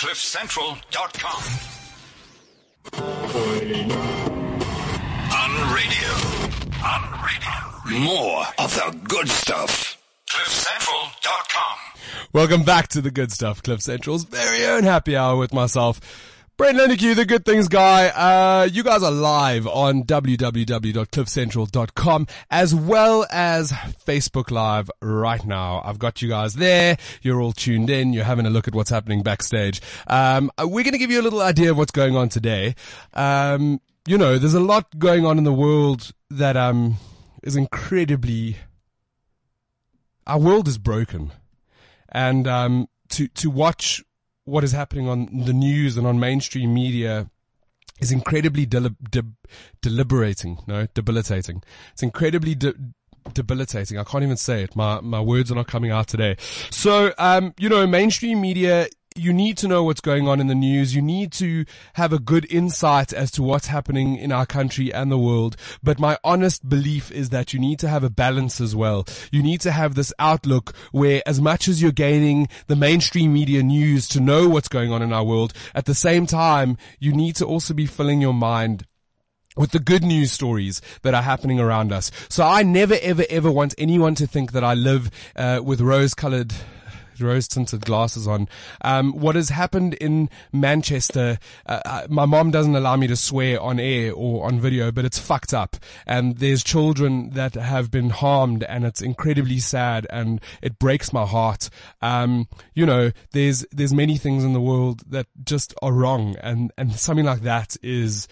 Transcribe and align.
CliffCentral.com. 0.00 1.42
On 5.30 5.74
radio. 5.74 6.12
On 6.86 7.02
radio. 7.22 8.00
More 8.00 8.46
of 8.58 8.74
the 8.74 8.98
good 9.06 9.28
stuff. 9.28 9.98
CliffCentral.com. 10.26 11.76
Welcome 12.32 12.62
back 12.62 12.88
to 12.88 13.02
the 13.02 13.10
good 13.10 13.30
stuff, 13.30 13.62
Cliff 13.62 13.82
Central's 13.82 14.24
very 14.24 14.64
own 14.64 14.84
happy 14.84 15.16
hour 15.16 15.36
with 15.36 15.52
myself. 15.52 16.00
Brent 16.60 16.76
Lindeque, 16.76 17.16
the 17.16 17.24
good 17.24 17.46
things 17.46 17.68
guy. 17.68 18.08
Uh, 18.08 18.68
you 18.70 18.82
guys 18.82 19.02
are 19.02 19.10
live 19.10 19.66
on 19.66 20.02
www.cliffcentral.com 20.02 22.26
as 22.50 22.74
well 22.74 23.26
as 23.30 23.72
Facebook 23.72 24.50
Live 24.50 24.90
right 25.00 25.42
now. 25.46 25.80
I've 25.82 25.98
got 25.98 26.20
you 26.20 26.28
guys 26.28 26.52
there. 26.52 26.98
You're 27.22 27.40
all 27.40 27.52
tuned 27.52 27.88
in. 27.88 28.12
You're 28.12 28.24
having 28.24 28.44
a 28.44 28.50
look 28.50 28.68
at 28.68 28.74
what's 28.74 28.90
happening 28.90 29.22
backstage. 29.22 29.80
Um, 30.06 30.50
we're 30.58 30.84
going 30.84 30.92
to 30.92 30.98
give 30.98 31.10
you 31.10 31.22
a 31.22 31.24
little 31.24 31.40
idea 31.40 31.70
of 31.70 31.78
what's 31.78 31.92
going 31.92 32.14
on 32.14 32.28
today. 32.28 32.74
Um, 33.14 33.80
you 34.06 34.18
know, 34.18 34.36
there's 34.36 34.52
a 34.52 34.60
lot 34.60 34.98
going 34.98 35.24
on 35.24 35.38
in 35.38 35.44
the 35.44 35.54
world 35.54 36.12
that, 36.28 36.58
um, 36.58 36.96
is 37.42 37.56
incredibly, 37.56 38.58
our 40.26 40.38
world 40.38 40.68
is 40.68 40.76
broken. 40.76 41.32
And, 42.10 42.46
um, 42.46 42.90
to, 43.12 43.28
to 43.28 43.48
watch 43.48 44.04
what 44.50 44.64
is 44.64 44.72
happening 44.72 45.08
on 45.08 45.44
the 45.44 45.52
news 45.52 45.96
and 45.96 46.06
on 46.06 46.18
mainstream 46.18 46.74
media 46.74 47.30
is 48.00 48.10
incredibly 48.10 48.66
de- 48.66 48.94
deliberating, 49.80 50.58
no, 50.66 50.86
debilitating. 50.94 51.62
It's 51.92 52.02
incredibly 52.02 52.54
de- 52.54 52.74
debilitating. 53.32 53.98
I 53.98 54.04
can't 54.04 54.24
even 54.24 54.36
say 54.36 54.62
it. 54.64 54.74
My, 54.74 55.00
my 55.00 55.20
words 55.20 55.52
are 55.52 55.54
not 55.54 55.68
coming 55.68 55.90
out 55.90 56.08
today. 56.08 56.36
So, 56.70 57.12
um, 57.18 57.54
you 57.58 57.68
know, 57.68 57.86
mainstream 57.86 58.40
media 58.40 58.88
you 59.20 59.32
need 59.34 59.58
to 59.58 59.68
know 59.68 59.84
what's 59.84 60.00
going 60.00 60.26
on 60.26 60.40
in 60.40 60.46
the 60.46 60.54
news. 60.54 60.94
You 60.94 61.02
need 61.02 61.30
to 61.32 61.66
have 61.94 62.12
a 62.12 62.18
good 62.18 62.50
insight 62.50 63.12
as 63.12 63.30
to 63.32 63.42
what's 63.42 63.66
happening 63.66 64.16
in 64.16 64.32
our 64.32 64.46
country 64.46 64.92
and 64.92 65.12
the 65.12 65.18
world. 65.18 65.56
But 65.82 65.98
my 65.98 66.16
honest 66.24 66.66
belief 66.68 67.12
is 67.12 67.28
that 67.28 67.52
you 67.52 67.60
need 67.60 67.78
to 67.80 67.88
have 67.88 68.02
a 68.02 68.10
balance 68.10 68.60
as 68.60 68.74
well. 68.74 69.06
You 69.30 69.42
need 69.42 69.60
to 69.60 69.72
have 69.72 69.94
this 69.94 70.12
outlook 70.18 70.74
where 70.92 71.22
as 71.26 71.40
much 71.40 71.68
as 71.68 71.82
you're 71.82 71.92
gaining 71.92 72.48
the 72.66 72.76
mainstream 72.76 73.34
media 73.34 73.62
news 73.62 74.08
to 74.08 74.20
know 74.20 74.48
what's 74.48 74.68
going 74.68 74.90
on 74.90 75.02
in 75.02 75.12
our 75.12 75.24
world, 75.24 75.52
at 75.74 75.84
the 75.84 75.94
same 75.94 76.26
time, 76.26 76.78
you 76.98 77.12
need 77.12 77.36
to 77.36 77.44
also 77.44 77.74
be 77.74 77.86
filling 77.86 78.22
your 78.22 78.34
mind 78.34 78.86
with 79.56 79.72
the 79.72 79.80
good 79.80 80.02
news 80.02 80.32
stories 80.32 80.80
that 81.02 81.12
are 81.12 81.22
happening 81.22 81.60
around 81.60 81.92
us. 81.92 82.10
So 82.28 82.46
I 82.46 82.62
never, 82.62 82.96
ever, 83.02 83.24
ever 83.28 83.50
want 83.50 83.74
anyone 83.76 84.14
to 84.14 84.26
think 84.26 84.52
that 84.52 84.64
I 84.64 84.74
live 84.74 85.10
uh, 85.36 85.60
with 85.62 85.80
rose-colored 85.80 86.54
rose 87.22 87.48
tinted 87.48 87.84
glasses 87.84 88.26
on. 88.26 88.48
Um, 88.82 89.12
what 89.12 89.34
has 89.34 89.48
happened 89.48 89.94
in 89.94 90.30
Manchester, 90.52 91.38
uh, 91.66 91.80
uh, 91.84 92.06
my 92.08 92.26
mom 92.26 92.50
doesn't 92.50 92.74
allow 92.74 92.96
me 92.96 93.06
to 93.06 93.16
swear 93.16 93.60
on 93.60 93.78
air 93.78 94.12
or 94.12 94.46
on 94.46 94.60
video, 94.60 94.90
but 94.90 95.04
it's 95.04 95.18
fucked 95.18 95.54
up. 95.54 95.76
And 96.06 96.38
there's 96.38 96.62
children 96.62 97.30
that 97.30 97.54
have 97.54 97.90
been 97.90 98.10
harmed 98.10 98.64
and 98.64 98.84
it's 98.84 99.02
incredibly 99.02 99.58
sad 99.58 100.06
and 100.10 100.40
it 100.62 100.78
breaks 100.78 101.12
my 101.12 101.26
heart. 101.26 101.70
Um, 102.02 102.48
you 102.74 102.86
know, 102.86 103.10
there's, 103.32 103.64
there's 103.72 103.92
many 103.92 104.16
things 104.16 104.44
in 104.44 104.52
the 104.52 104.60
world 104.60 105.02
that 105.10 105.26
just 105.44 105.74
are 105.82 105.92
wrong 105.92 106.36
and, 106.42 106.72
and 106.76 106.92
something 106.92 107.26
like 107.26 107.42
that 107.42 107.76
is, 107.82 108.28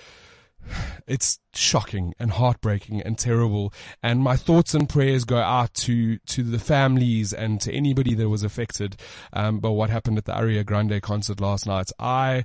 it's 1.06 1.38
shocking 1.54 2.14
and 2.18 2.32
heartbreaking 2.32 3.00
and 3.02 3.18
terrible. 3.18 3.72
And 4.02 4.20
my 4.20 4.36
thoughts 4.36 4.74
and 4.74 4.88
prayers 4.88 5.24
go 5.24 5.38
out 5.38 5.74
to, 5.74 6.18
to 6.18 6.42
the 6.42 6.58
families 6.58 7.32
and 7.32 7.60
to 7.62 7.72
anybody 7.72 8.14
that 8.14 8.28
was 8.28 8.42
affected, 8.42 8.96
um, 9.32 9.60
by 9.60 9.70
what 9.70 9.90
happened 9.90 10.18
at 10.18 10.26
the 10.26 10.32
Ariana 10.32 10.66
Grande 10.66 11.02
concert 11.02 11.40
last 11.40 11.66
night. 11.66 11.90
I, 11.98 12.44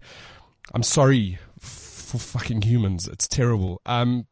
I'm 0.73 0.83
sorry 0.83 1.37
for 1.59 2.17
fucking 2.17 2.61
humans. 2.61 3.07
It's 3.07 3.27
terrible. 3.27 3.81
Um, 3.85 4.27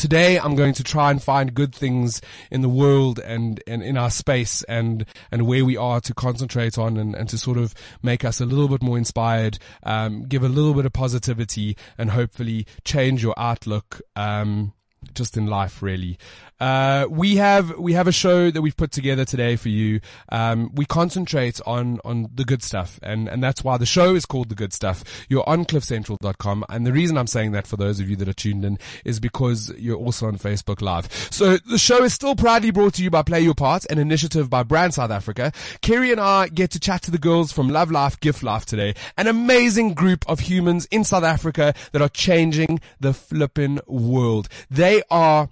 today 0.00 0.38
I'm 0.38 0.54
going 0.54 0.72
to 0.74 0.82
try 0.82 1.10
and 1.10 1.22
find 1.22 1.52
good 1.52 1.74
things 1.74 2.22
in 2.50 2.62
the 2.62 2.70
world 2.70 3.18
and, 3.18 3.62
and 3.66 3.82
in 3.82 3.98
our 3.98 4.08
space 4.08 4.62
and, 4.62 5.04
and 5.30 5.46
where 5.46 5.62
we 5.62 5.76
are 5.76 6.00
to 6.00 6.14
concentrate 6.14 6.78
on 6.78 6.96
and, 6.96 7.14
and 7.14 7.28
to 7.28 7.36
sort 7.36 7.58
of 7.58 7.74
make 8.02 8.24
us 8.24 8.40
a 8.40 8.46
little 8.46 8.66
bit 8.66 8.82
more 8.82 8.96
inspired, 8.96 9.58
um, 9.82 10.22
give 10.22 10.42
a 10.42 10.48
little 10.48 10.72
bit 10.72 10.86
of 10.86 10.94
positivity 10.94 11.76
and 11.98 12.12
hopefully 12.12 12.66
change 12.82 13.22
your 13.22 13.34
outlook, 13.36 14.00
um, 14.16 14.72
just 15.14 15.36
in 15.36 15.46
life, 15.46 15.82
really. 15.82 16.18
Uh, 16.60 17.06
we 17.08 17.36
have 17.36 17.78
we 17.78 17.94
have 17.94 18.06
a 18.06 18.12
show 18.12 18.50
that 18.50 18.60
we've 18.60 18.76
put 18.76 18.92
together 18.92 19.24
today 19.24 19.56
for 19.56 19.70
you. 19.70 20.00
Um, 20.28 20.70
we 20.74 20.84
concentrate 20.84 21.58
on 21.66 22.00
on 22.04 22.28
the 22.34 22.44
good 22.44 22.62
stuff, 22.62 23.00
and 23.02 23.28
and 23.28 23.42
that's 23.42 23.64
why 23.64 23.78
the 23.78 23.86
show 23.86 24.14
is 24.14 24.26
called 24.26 24.50
the 24.50 24.54
good 24.54 24.74
stuff. 24.74 25.02
You're 25.30 25.48
on 25.48 25.64
CliffCentral.com, 25.64 26.66
and 26.68 26.86
the 26.86 26.92
reason 26.92 27.16
I'm 27.16 27.26
saying 27.26 27.52
that 27.52 27.66
for 27.66 27.76
those 27.76 27.98
of 27.98 28.10
you 28.10 28.16
that 28.16 28.28
are 28.28 28.34
tuned 28.34 28.64
in 28.64 28.78
is 29.06 29.20
because 29.20 29.72
you're 29.78 29.96
also 29.96 30.26
on 30.26 30.36
Facebook 30.36 30.82
Live. 30.82 31.10
So 31.30 31.56
the 31.56 31.78
show 31.78 32.04
is 32.04 32.12
still 32.12 32.36
proudly 32.36 32.70
brought 32.70 32.94
to 32.94 33.02
you 33.02 33.10
by 33.10 33.22
Play 33.22 33.40
Your 33.40 33.54
Part, 33.54 33.86
an 33.90 33.98
initiative 33.98 34.50
by 34.50 34.62
Brand 34.62 34.92
South 34.92 35.10
Africa. 35.10 35.52
Kerri 35.80 36.12
and 36.12 36.20
I 36.20 36.48
get 36.48 36.70
to 36.72 36.80
chat 36.80 37.00
to 37.02 37.10
the 37.10 37.18
girls 37.18 37.52
from 37.52 37.70
Love 37.70 37.90
Life, 37.90 38.20
Gift 38.20 38.42
Life 38.42 38.66
today, 38.66 38.94
an 39.16 39.28
amazing 39.28 39.94
group 39.94 40.28
of 40.28 40.40
humans 40.40 40.86
in 40.90 41.04
South 41.04 41.24
Africa 41.24 41.72
that 41.92 42.02
are 42.02 42.08
changing 42.10 42.80
the 43.00 43.14
flippin' 43.14 43.80
world. 43.86 44.48
They 44.70 44.89
are 45.10 45.50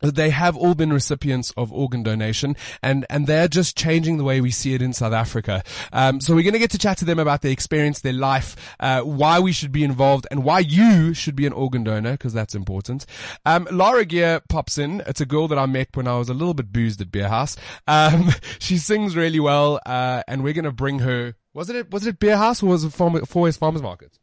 they 0.00 0.30
have 0.30 0.56
all 0.56 0.74
been 0.74 0.92
recipients 0.92 1.52
of 1.56 1.72
organ 1.72 2.02
donation 2.02 2.56
and, 2.82 3.06
and 3.08 3.26
they're 3.26 3.48
just 3.48 3.76
changing 3.76 4.18
the 4.18 4.24
way 4.24 4.40
we 4.40 4.50
see 4.50 4.74
it 4.74 4.82
in 4.82 4.92
South 4.92 5.12
Africa. 5.12 5.62
Um, 5.92 6.20
so 6.20 6.34
we're 6.34 6.42
going 6.42 6.52
to 6.52 6.58
get 6.58 6.70
to 6.72 6.78
chat 6.78 6.98
to 6.98 7.04
them 7.04 7.18
about 7.18 7.42
their 7.42 7.52
experience, 7.52 8.00
their 8.00 8.12
life, 8.12 8.76
uh, 8.80 9.00
why 9.02 9.40
we 9.40 9.52
should 9.52 9.72
be 9.72 9.84
involved 9.84 10.26
and 10.30 10.44
why 10.44 10.60
you 10.60 11.14
should 11.14 11.36
be 11.36 11.46
an 11.46 11.52
organ 11.52 11.84
donor 11.84 12.12
because 12.12 12.32
that's 12.32 12.54
important. 12.54 13.06
Um, 13.44 13.66
Laura 13.70 14.04
Gear 14.04 14.42
pops 14.48 14.78
in. 14.78 15.02
It's 15.06 15.20
a 15.20 15.26
girl 15.26 15.48
that 15.48 15.58
I 15.58 15.66
met 15.66 15.88
when 15.94 16.06
I 16.06 16.18
was 16.18 16.28
a 16.28 16.34
little 16.34 16.54
bit 16.54 16.72
boozed 16.72 17.00
at 17.00 17.10
Beer 17.10 17.28
House. 17.28 17.56
Um, 17.86 18.30
she 18.58 18.78
sings 18.78 19.16
really 19.16 19.40
well, 19.40 19.80
uh, 19.86 20.22
and 20.28 20.44
we're 20.44 20.52
going 20.52 20.64
to 20.64 20.72
bring 20.72 21.00
her, 21.00 21.34
was 21.54 21.70
it, 21.70 21.90
was 21.90 22.06
it 22.06 22.18
Beer 22.18 22.36
House 22.36 22.62
or 22.62 22.66
was 22.66 22.84
it 22.84 22.92
Farm, 22.92 23.24
Four 23.24 23.50
Farmers 23.52 23.82
Market? 23.82 24.18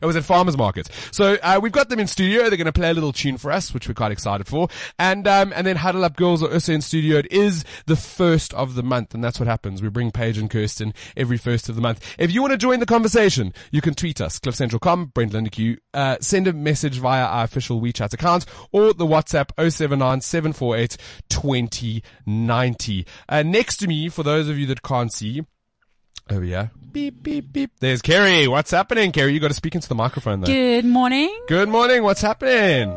It 0.00 0.06
was 0.06 0.16
at 0.16 0.24
farmers 0.24 0.56
markets. 0.56 0.90
So 1.12 1.36
uh, 1.42 1.60
we've 1.62 1.72
got 1.72 1.88
them 1.88 1.98
in 1.98 2.06
studio. 2.06 2.48
They're 2.48 2.56
going 2.56 2.66
to 2.66 2.72
play 2.72 2.90
a 2.90 2.94
little 2.94 3.12
tune 3.12 3.38
for 3.38 3.50
us, 3.50 3.72
which 3.72 3.88
we're 3.88 3.94
quite 3.94 4.12
excited 4.12 4.46
for. 4.46 4.68
And 4.98 5.26
um, 5.28 5.52
and 5.54 5.66
then 5.66 5.76
Huddle 5.76 6.04
Up 6.04 6.16
Girls 6.16 6.42
are 6.42 6.52
also 6.52 6.72
in 6.72 6.80
studio. 6.80 7.18
It 7.18 7.30
is 7.30 7.64
the 7.86 7.96
first 7.96 8.52
of 8.54 8.74
the 8.74 8.82
month, 8.82 9.14
and 9.14 9.22
that's 9.22 9.38
what 9.38 9.46
happens. 9.46 9.82
We 9.82 9.88
bring 9.88 10.10
Paige 10.10 10.38
and 10.38 10.50
Kirsten 10.50 10.94
every 11.16 11.36
first 11.36 11.68
of 11.68 11.76
the 11.76 11.82
month. 11.82 12.14
If 12.18 12.32
you 12.32 12.40
want 12.40 12.52
to 12.52 12.58
join 12.58 12.80
the 12.80 12.86
conversation, 12.86 13.52
you 13.70 13.80
can 13.80 13.94
tweet 13.94 14.20
us, 14.20 14.38
CliffCentral.com, 14.38 15.12
Brent 15.14 15.32
Lindeque. 15.32 15.78
Uh, 15.92 16.16
send 16.20 16.46
a 16.46 16.52
message 16.52 16.98
via 16.98 17.24
our 17.24 17.44
official 17.44 17.80
WeChat 17.80 18.12
account 18.12 18.46
or 18.72 18.92
the 18.92 19.06
WhatsApp 19.06 19.50
079 19.58 20.20
748 20.20 20.96
2090. 21.28 23.06
Uh, 23.28 23.42
next 23.42 23.76
to 23.78 23.86
me, 23.86 24.08
for 24.08 24.22
those 24.22 24.48
of 24.48 24.58
you 24.58 24.66
that 24.66 24.82
can't 24.82 25.12
see, 25.12 25.44
Oh 26.30 26.40
yeah. 26.40 26.68
Beep, 26.92 27.22
beep, 27.22 27.52
beep. 27.52 27.70
There's 27.80 28.00
Kerri. 28.00 28.48
What's 28.48 28.70
happening, 28.70 29.12
Kerri? 29.12 29.34
You 29.34 29.40
got 29.40 29.48
to 29.48 29.54
speak 29.54 29.74
into 29.74 29.88
the 29.88 29.94
microphone 29.94 30.40
though. 30.40 30.46
Good 30.46 30.84
morning. 30.84 31.36
Good 31.48 31.68
morning. 31.68 32.02
What's 32.02 32.22
happening? 32.22 32.96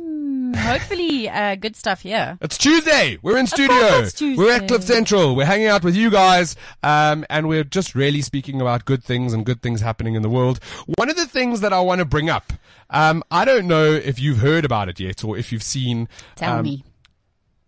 Mm, 0.00 0.56
Hopefully, 0.56 1.28
uh, 1.28 1.54
good 1.54 1.76
stuff 1.76 2.00
here. 2.00 2.36
It's 2.40 2.58
Tuesday. 2.58 3.18
We're 3.22 3.36
in 3.36 3.46
studio. 3.46 3.76
it's 4.00 4.14
Tuesday. 4.14 4.42
We're 4.42 4.52
at 4.52 4.66
Cliff 4.66 4.82
Central. 4.82 5.36
We're 5.36 5.44
hanging 5.44 5.68
out 5.68 5.84
with 5.84 5.94
you 5.94 6.10
guys. 6.10 6.56
Um, 6.82 7.24
and 7.30 7.48
we're 7.48 7.64
just 7.64 7.94
really 7.94 8.22
speaking 8.22 8.60
about 8.60 8.86
good 8.86 9.04
things 9.04 9.32
and 9.32 9.46
good 9.46 9.62
things 9.62 9.80
happening 9.80 10.14
in 10.14 10.22
the 10.22 10.30
world. 10.30 10.58
One 10.96 11.08
of 11.08 11.16
the 11.16 11.26
things 11.26 11.60
that 11.60 11.72
I 11.72 11.80
want 11.80 12.00
to 12.00 12.04
bring 12.04 12.28
up, 12.28 12.52
um, 12.90 13.22
I 13.30 13.44
don't 13.44 13.68
know 13.68 13.92
if 13.92 14.18
you've 14.18 14.38
heard 14.38 14.64
about 14.64 14.88
it 14.88 14.98
yet 14.98 15.22
or 15.22 15.38
if 15.38 15.52
you've 15.52 15.62
seen. 15.62 16.08
Tell 16.34 16.58
um, 16.58 16.64
me. 16.64 16.82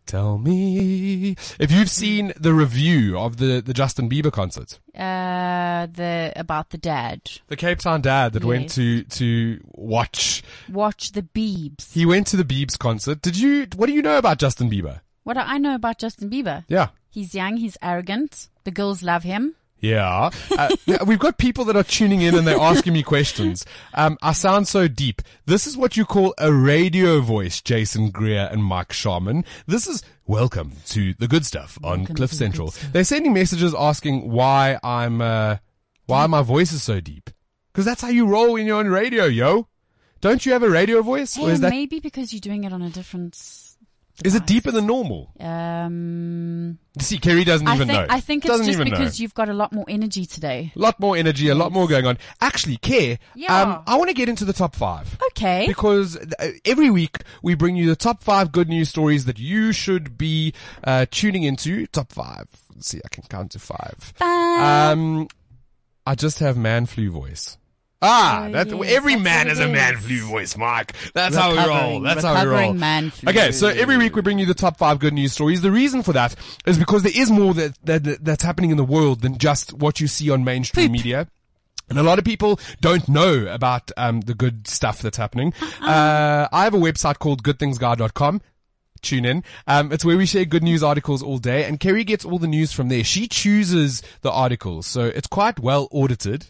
Tell 0.08 0.38
me 0.38 1.36
if 1.60 1.70
you've 1.70 1.90
seen 1.90 2.32
the 2.40 2.54
review 2.54 3.18
of 3.18 3.36
the, 3.36 3.60
the 3.60 3.74
Justin 3.74 4.08
Bieber 4.08 4.32
concert. 4.32 4.80
Uh, 4.96 5.86
the 5.92 6.32
about 6.34 6.70
the 6.70 6.78
dad. 6.78 7.30
The 7.48 7.56
Cape 7.56 7.80
Town 7.80 8.00
dad 8.00 8.32
that 8.32 8.42
went 8.42 8.70
to, 8.70 9.04
to 9.04 9.60
watch. 9.66 10.42
Watch 10.70 11.12
the 11.12 11.20
Biebs. 11.20 11.92
He 11.92 12.06
went 12.06 12.26
to 12.28 12.38
the 12.38 12.42
Biebs 12.42 12.78
concert. 12.78 13.20
Did 13.20 13.36
you, 13.36 13.66
what 13.76 13.86
do 13.86 13.92
you 13.92 14.00
know 14.00 14.16
about 14.16 14.38
Justin 14.38 14.70
Bieber? 14.70 15.00
What 15.24 15.34
do 15.34 15.40
I 15.40 15.58
know 15.58 15.74
about 15.74 15.98
Justin 15.98 16.30
Bieber? 16.30 16.64
Yeah. 16.68 16.88
He's 17.10 17.34
young. 17.34 17.58
He's 17.58 17.76
arrogant. 17.82 18.48
The 18.64 18.70
girls 18.70 19.02
love 19.02 19.24
him. 19.24 19.56
Yeah. 19.80 20.30
Uh, 20.50 20.68
we've 21.06 21.18
got 21.18 21.38
people 21.38 21.64
that 21.66 21.76
are 21.76 21.84
tuning 21.84 22.20
in 22.22 22.34
and 22.34 22.46
they're 22.46 22.58
asking 22.58 22.92
me 22.92 23.02
questions. 23.02 23.64
Um, 23.94 24.18
I 24.22 24.32
sound 24.32 24.66
so 24.66 24.88
deep. 24.88 25.22
This 25.46 25.66
is 25.66 25.76
what 25.76 25.96
you 25.96 26.04
call 26.04 26.34
a 26.38 26.52
radio 26.52 27.20
voice, 27.20 27.60
Jason 27.60 28.10
Greer 28.10 28.48
and 28.50 28.64
Mike 28.64 28.92
Sharman. 28.92 29.44
This 29.66 29.86
is 29.86 30.02
welcome 30.26 30.72
to 30.86 31.14
the 31.14 31.28
good 31.28 31.46
stuff 31.46 31.78
on 31.84 32.00
Welcome 32.00 32.16
Cliff 32.16 32.30
to 32.30 32.36
the 32.36 32.38
Central. 32.38 32.74
They're 32.92 33.04
sending 33.04 33.32
messages 33.32 33.74
asking 33.78 34.30
why 34.30 34.78
I'm, 34.82 35.20
uh, 35.20 35.56
why 36.06 36.26
my 36.26 36.42
voice 36.42 36.72
is 36.72 36.82
so 36.82 37.00
deep. 37.00 37.30
Cause 37.72 37.84
that's 37.84 38.02
how 38.02 38.08
you 38.08 38.26
roll 38.26 38.54
when 38.54 38.66
you're 38.66 38.78
on 38.78 38.88
radio, 38.88 39.26
yo. 39.26 39.68
Don't 40.20 40.44
you 40.44 40.52
have 40.52 40.64
a 40.64 40.68
radio 40.70 41.00
voice? 41.02 41.38
or 41.38 41.46
Hey, 41.46 41.52
is 41.52 41.60
that 41.60 41.70
maybe 41.70 42.00
because 42.00 42.32
you're 42.32 42.40
doing 42.40 42.64
it 42.64 42.72
on 42.72 42.82
a 42.82 42.90
different. 42.90 43.38
Is 44.24 44.34
it 44.34 44.46
deeper 44.46 44.70
than 44.72 44.86
normal? 44.86 45.30
Um, 45.38 46.78
See, 47.00 47.18
Kerri 47.18 47.44
doesn't 47.44 47.68
I 47.68 47.76
even 47.76 47.86
think 47.88 47.98
know. 48.00 48.06
I 48.12 48.18
think 48.20 48.44
it's 48.44 48.50
doesn't 48.52 48.66
just 48.66 48.78
because 48.82 49.18
know. 49.18 49.22
you've 49.22 49.34
got 49.34 49.48
a 49.48 49.54
lot 49.54 49.72
more 49.72 49.84
energy 49.88 50.26
today. 50.26 50.72
A 50.74 50.78
lot 50.78 50.98
more 50.98 51.16
energy, 51.16 51.48
a 51.48 51.54
lot 51.54 51.70
more 51.70 51.86
going 51.86 52.04
on. 52.06 52.18
Actually, 52.40 52.78
Care, 52.78 53.18
Yeah. 53.36 53.62
um, 53.62 53.82
I 53.86 53.96
want 53.96 54.08
to 54.08 54.14
get 54.14 54.28
into 54.28 54.44
the 54.44 54.52
top 54.52 54.74
five. 54.74 55.16
Okay. 55.30 55.66
Because 55.68 56.16
uh, 56.16 56.50
every 56.64 56.90
week 56.90 57.18
we 57.42 57.54
bring 57.54 57.76
you 57.76 57.86
the 57.88 57.94
top 57.96 58.22
five 58.22 58.50
good 58.50 58.68
news 58.68 58.88
stories 58.88 59.26
that 59.26 59.38
you 59.38 59.70
should 59.72 60.18
be 60.18 60.52
uh, 60.82 61.06
tuning 61.10 61.44
into. 61.44 61.86
Top 61.86 62.10
five. 62.12 62.48
Let's 62.74 62.88
see, 62.88 63.00
I 63.04 63.08
can 63.08 63.22
count 63.28 63.52
to 63.52 63.58
five. 63.60 64.12
Five. 64.16 64.92
Um, 64.98 65.28
I 66.06 66.14
just 66.16 66.40
have 66.40 66.56
man 66.56 66.86
flu 66.86 67.10
voice. 67.10 67.56
Ah, 68.00 68.46
Oh, 68.46 68.52
that's, 68.52 68.70
yes, 68.72 68.92
every 68.92 69.14
that's 69.14 69.24
man 69.24 69.46
has 69.48 69.58
a 69.58 69.66
man 69.68 69.96
flu 69.96 70.20
voice, 70.28 70.56
Mike. 70.56 70.94
That's 71.14 71.34
how 71.34 71.50
we 71.50 71.58
roll. 71.58 72.00
That's 72.00 72.22
how 72.22 72.44
we 72.44 72.48
roll. 72.48 72.72
man 72.72 73.10
flu. 73.10 73.30
Okay, 73.30 73.50
so 73.50 73.66
every 73.68 73.96
week 73.96 74.14
we 74.14 74.22
bring 74.22 74.38
you 74.38 74.46
the 74.46 74.54
top 74.54 74.78
five 74.78 75.00
good 75.00 75.12
news 75.14 75.32
stories. 75.32 75.62
The 75.62 75.72
reason 75.72 76.02
for 76.04 76.12
that 76.12 76.36
is 76.64 76.78
because 76.78 77.02
there 77.02 77.12
is 77.14 77.30
more 77.30 77.54
that, 77.54 77.76
that 77.84 78.24
that's 78.24 78.44
happening 78.44 78.70
in 78.70 78.76
the 78.76 78.84
world 78.84 79.22
than 79.22 79.36
just 79.38 79.72
what 79.72 80.00
you 80.00 80.06
see 80.06 80.30
on 80.30 80.44
mainstream 80.44 80.92
media. 80.92 81.26
And 81.90 81.98
a 81.98 82.02
lot 82.02 82.18
of 82.18 82.24
people 82.24 82.60
don't 82.80 83.08
know 83.08 83.46
about 83.46 83.90
um, 83.96 84.20
the 84.20 84.34
good 84.34 84.68
stuff 84.68 85.00
that's 85.00 85.16
happening. 85.16 85.54
Uh, 85.80 86.46
I 86.52 86.64
have 86.64 86.74
a 86.74 86.78
website 86.78 87.18
called 87.18 87.42
goodthingsguy.com. 87.42 88.42
Tune 89.00 89.24
in. 89.24 89.42
Um, 89.66 89.90
it's 89.90 90.04
where 90.04 90.16
we 90.18 90.26
share 90.26 90.44
good 90.44 90.62
news 90.62 90.82
articles 90.82 91.22
all 91.22 91.38
day, 91.38 91.64
and 91.64 91.80
Kerri 91.80 92.04
gets 92.04 92.24
all 92.24 92.38
the 92.38 92.46
news 92.48 92.72
from 92.72 92.88
there. 92.90 93.04
She 93.04 93.26
chooses 93.26 94.02
the 94.20 94.30
articles, 94.30 94.86
so 94.86 95.04
it's 95.04 95.26
quite 95.28 95.58
well 95.60 95.88
audited. 95.90 96.46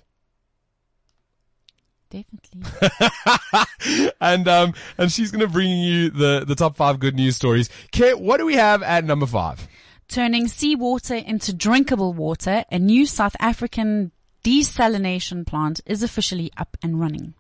Definitely. 2.11 4.11
and 4.21 4.49
um, 4.49 4.75
and 4.97 5.13
she's 5.13 5.31
gonna 5.31 5.47
bring 5.47 5.71
you 5.71 6.11
the 6.11 6.45
the 6.47 6.55
top 6.55 6.77
five 6.77 6.99
good 6.99 7.15
news 7.15 7.37
stories. 7.37 7.69
Kate, 7.93 8.19
what 8.19 8.39
do 8.39 8.47
we 8.47 8.55
have 8.55 8.83
at 8.83 9.05
number 9.05 9.27
five? 9.27 9.69
Turning 10.09 10.49
seawater 10.49 11.17
into 11.17 11.53
drinkable 11.53 12.15
water, 12.15 12.65
a 12.73 12.79
new 12.79 13.05
South 13.05 13.37
African 13.41 14.11
desalination 14.43 15.47
plant 15.47 15.81
is 15.85 16.03
officially 16.03 16.51
up 16.57 16.79
and 16.83 16.99
running. 16.99 17.35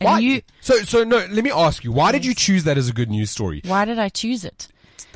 Why? 0.00 0.18
new- 0.18 0.42
so 0.60 0.78
so 0.78 1.04
no. 1.04 1.18
Let 1.30 1.44
me 1.44 1.50
ask 1.50 1.84
you. 1.84 1.92
Why 1.92 2.10
did 2.10 2.24
you 2.24 2.34
choose 2.34 2.64
that 2.64 2.78
as 2.78 2.88
a 2.88 2.92
good 2.92 3.10
news 3.10 3.30
story? 3.30 3.60
why 3.64 3.84
did 3.84 3.98
I 3.98 4.08
choose 4.08 4.44
it? 4.44 4.66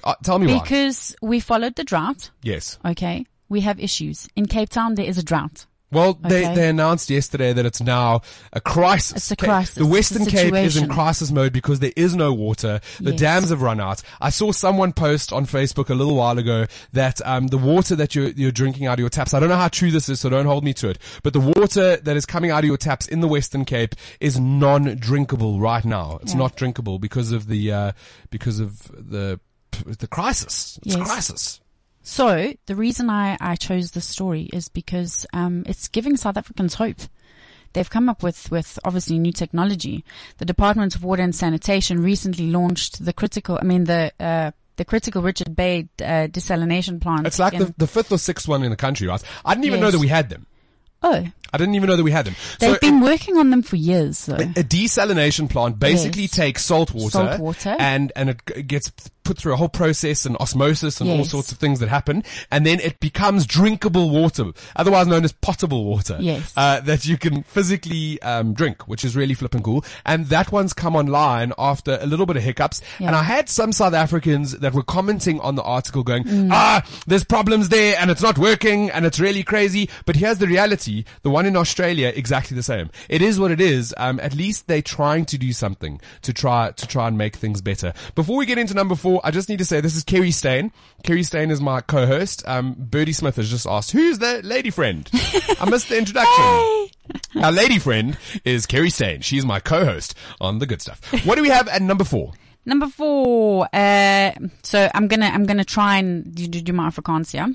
Uh, 0.04 0.14
tell 0.22 0.38
me 0.38 0.46
why. 0.46 0.60
Because 0.60 1.16
we 1.22 1.40
followed 1.40 1.74
the 1.74 1.84
drought. 1.84 2.30
Yes. 2.42 2.78
Okay. 2.84 3.26
We 3.48 3.62
have 3.62 3.80
issues. 3.80 4.28
In 4.36 4.46
Cape 4.46 4.68
Town, 4.68 4.94
there 4.94 5.06
is 5.06 5.18
a 5.18 5.22
drought. 5.22 5.66
Well, 5.94 6.18
they, 6.20 6.44
Okay. 6.44 6.54
they 6.54 6.68
announced 6.68 7.08
yesterday 7.08 7.52
that 7.52 7.64
it's 7.64 7.80
now 7.80 8.20
a 8.52 8.60
crisis. 8.60 9.16
It's 9.16 9.30
a 9.30 9.36
crisis. 9.36 9.74
The 9.76 9.86
Western 9.86 10.26
Cape 10.26 10.52
is 10.54 10.76
in 10.76 10.88
crisis 10.88 11.30
mode 11.30 11.52
because 11.52 11.78
there 11.80 11.92
is 11.96 12.14
no 12.16 12.32
water. 12.34 12.80
The 13.00 13.12
Yes. 13.12 13.20
dams 13.20 13.50
have 13.50 13.62
run 13.62 13.80
out. 13.80 14.02
I 14.20 14.30
saw 14.30 14.52
someone 14.52 14.92
post 14.92 15.32
on 15.32 15.46
Facebook 15.46 15.88
a 15.88 15.94
little 15.94 16.16
while 16.16 16.36
ago 16.38 16.66
that 16.92 17.20
um, 17.24 17.46
the 17.46 17.58
water 17.58 17.94
that 17.96 18.14
you're, 18.14 18.28
you're 18.30 18.52
drinking 18.52 18.86
out 18.86 18.94
of 18.94 19.00
your 19.00 19.08
taps, 19.08 19.32
I 19.32 19.40
don't 19.40 19.48
know 19.48 19.56
how 19.56 19.68
true 19.68 19.90
this 19.90 20.08
is, 20.08 20.20
so 20.20 20.28
don't 20.28 20.46
hold 20.46 20.64
me 20.64 20.74
to 20.74 20.88
it, 20.90 20.98
but 21.22 21.32
the 21.32 21.40
water 21.40 21.96
that 21.96 22.16
is 22.16 22.26
coming 22.26 22.50
out 22.50 22.60
of 22.64 22.66
your 22.66 22.76
taps 22.76 23.06
in 23.06 23.20
the 23.20 23.28
Western 23.28 23.64
Cape 23.64 23.94
is 24.20 24.38
non-drinkable 24.38 25.60
right 25.60 25.84
now. 25.84 26.18
It's 26.22 26.32
Yeah. 26.32 26.38
not 26.38 26.56
drinkable 26.56 26.98
because 26.98 27.30
of 27.32 27.46
the, 27.48 27.72
uh, 27.72 27.92
because 28.30 28.58
of 28.60 28.82
the, 28.92 29.38
the 29.86 30.06
crisis. 30.06 30.78
It's 30.84 30.94
a 30.94 30.98
Yes. 30.98 31.06
crisis. 31.08 31.60
So 32.04 32.52
the 32.66 32.76
reason 32.76 33.08
I, 33.08 33.36
I 33.40 33.56
chose 33.56 33.90
this 33.90 34.04
story 34.04 34.42
is 34.52 34.68
because 34.68 35.26
um, 35.32 35.64
it's 35.66 35.88
giving 35.88 36.18
South 36.18 36.36
Africans 36.36 36.74
hope. 36.74 36.98
They've 37.72 37.88
come 37.88 38.08
up 38.10 38.22
with, 38.22 38.50
with 38.52 38.78
obviously 38.84 39.18
new 39.18 39.32
technology. 39.32 40.04
The 40.38 40.44
Department 40.44 40.94
of 40.94 41.02
Water 41.02 41.22
and 41.22 41.34
Sanitation 41.34 42.00
recently 42.02 42.50
launched 42.50 43.04
the 43.04 43.14
critical, 43.14 43.58
I 43.60 43.64
mean 43.64 43.84
the 43.84 44.12
uh, 44.20 44.52
the 44.76 44.84
critical 44.84 45.22
Richards 45.22 45.50
Bay 45.50 45.88
uh, 46.00 46.28
desalination 46.28 47.00
plant. 47.00 47.26
It's 47.26 47.38
like 47.38 47.56
the, 47.56 47.72
the 47.78 47.86
fifth 47.86 48.12
or 48.12 48.18
sixth 48.18 48.46
one 48.46 48.62
in 48.64 48.70
the 48.70 48.76
country, 48.76 49.06
right? 49.06 49.22
I 49.44 49.54
didn't 49.54 49.66
even 49.66 49.80
know 49.80 49.90
that 49.90 49.98
we 49.98 50.08
had 50.08 50.28
them. 50.30 50.46
oh, 51.02 51.26
I 51.54 51.56
didn't 51.56 51.76
even 51.76 51.88
know 51.88 51.96
that 51.96 52.02
we 52.02 52.10
had 52.10 52.26
them. 52.26 52.34
they've 52.58 52.72
so 52.74 52.78
been 52.80 53.00
working 53.00 53.36
on 53.38 53.50
them 53.50 53.62
for 53.62 53.76
years. 53.76 54.26
Though. 54.26 54.34
a 54.34 54.64
desalination 54.64 55.48
plant 55.48 55.78
basically 55.78 56.22
Yes. 56.22 56.30
takes 56.32 56.64
salt 56.64 56.92
water, 56.92 57.10
Salt 57.10 57.40
water. 57.40 57.76
and 57.78 58.10
and 58.16 58.30
it 58.30 58.66
gets 58.66 58.90
put 59.22 59.38
through 59.38 59.54
a 59.54 59.56
whole 59.56 59.70
process 59.70 60.26
and 60.26 60.36
osmosis 60.36 61.00
and 61.00 61.08
all 61.08 61.24
sorts 61.24 61.50
of 61.50 61.56
things 61.56 61.80
that 61.80 61.88
happen, 61.88 62.22
and 62.50 62.66
then 62.66 62.78
it 62.80 63.00
becomes 63.00 63.46
drinkable 63.46 64.10
water, 64.10 64.52
otherwise 64.76 65.06
known 65.06 65.24
as 65.24 65.32
potable 65.32 65.84
water. 65.86 66.18
Yes. 66.20 66.52
uh, 66.58 66.80
that 66.80 67.06
you 67.06 67.16
can 67.16 67.42
physically 67.44 68.20
um, 68.20 68.52
drink, 68.52 68.86
which 68.86 69.02
is 69.02 69.16
really 69.16 69.32
flipping 69.32 69.62
cool. 69.62 69.82
And 70.04 70.26
that 70.26 70.52
one's 70.52 70.74
come 70.74 70.94
online 70.94 71.54
after 71.56 71.96
a 72.02 72.06
little 72.06 72.26
bit 72.26 72.36
of 72.36 72.42
hiccups. 72.42 72.82
Yeah. 72.98 73.06
And 73.06 73.16
I 73.16 73.22
had 73.22 73.48
some 73.48 73.72
South 73.72 73.94
Africans 73.94 74.58
that 74.58 74.74
were 74.74 74.82
commenting 74.82 75.40
on 75.40 75.54
the 75.54 75.62
article, 75.62 76.02
going, 76.02 76.24
Mm. 76.24 76.48
"Ah, 76.52 76.82
there's 77.06 77.24
problems 77.24 77.70
there, 77.70 77.96
and 77.98 78.10
it's 78.10 78.22
not 78.22 78.36
working, 78.36 78.90
and 78.90 79.06
it's 79.06 79.18
really 79.20 79.42
crazy." 79.42 79.88
But 80.04 80.16
here's 80.16 80.36
the 80.38 80.46
reality: 80.46 81.04
the 81.22 81.30
one 81.30 81.43
in 81.46 81.56
Australia, 81.56 82.12
exactly 82.14 82.54
the 82.54 82.62
same. 82.62 82.90
It 83.08 83.22
is 83.22 83.38
what 83.38 83.50
it 83.50 83.60
is. 83.60 83.94
Um, 83.96 84.20
at 84.20 84.34
least 84.34 84.66
they're 84.66 84.82
trying 84.82 85.24
to 85.26 85.38
do 85.38 85.52
something 85.52 86.00
to 86.22 86.32
try 86.32 86.70
to 86.72 86.86
try 86.86 87.08
and 87.08 87.18
make 87.18 87.36
things 87.36 87.60
better. 87.60 87.92
Before 88.14 88.36
we 88.36 88.46
get 88.46 88.58
into 88.58 88.74
number 88.74 88.94
four, 88.94 89.20
I 89.24 89.30
just 89.30 89.48
need 89.48 89.58
to 89.58 89.64
say 89.64 89.80
this 89.80 89.96
is 89.96 90.04
Kerri 90.04 90.32
Stain. 90.32 90.72
Kerri 91.04 91.24
Stain 91.24 91.50
is 91.50 91.60
my 91.60 91.80
co-host. 91.80 92.42
Um, 92.46 92.74
Birdie 92.78 93.12
Smith 93.12 93.36
has 93.36 93.50
just 93.50 93.66
asked, 93.66 93.92
"Who's 93.92 94.18
the 94.18 94.40
lady 94.42 94.70
friend?" 94.70 95.08
I 95.60 95.68
missed 95.68 95.88
the 95.88 95.98
introduction. 95.98 96.88
Our 97.42 97.52
lady 97.52 97.78
friend 97.78 98.16
is 98.44 98.66
Kerri 98.66 98.92
Stain. 98.92 99.20
She's 99.20 99.44
my 99.44 99.60
co-host 99.60 100.14
on 100.40 100.58
the 100.58 100.66
good 100.66 100.80
stuff. 100.80 101.00
What 101.24 101.36
do 101.36 101.42
we 101.42 101.48
have 101.50 101.68
at 101.68 101.82
number 101.82 102.04
four? 102.04 102.32
Number 102.66 102.86
four. 102.86 103.68
Uh, 103.72 104.32
so 104.62 104.90
I'm 104.94 105.08
gonna 105.08 105.26
I'm 105.26 105.44
gonna 105.44 105.64
try 105.64 105.98
and 105.98 106.34
do, 106.34 106.46
do, 106.46 106.60
do 106.62 106.72
my 106.72 106.88
Afrikaans 106.88 107.32
here. 107.32 107.54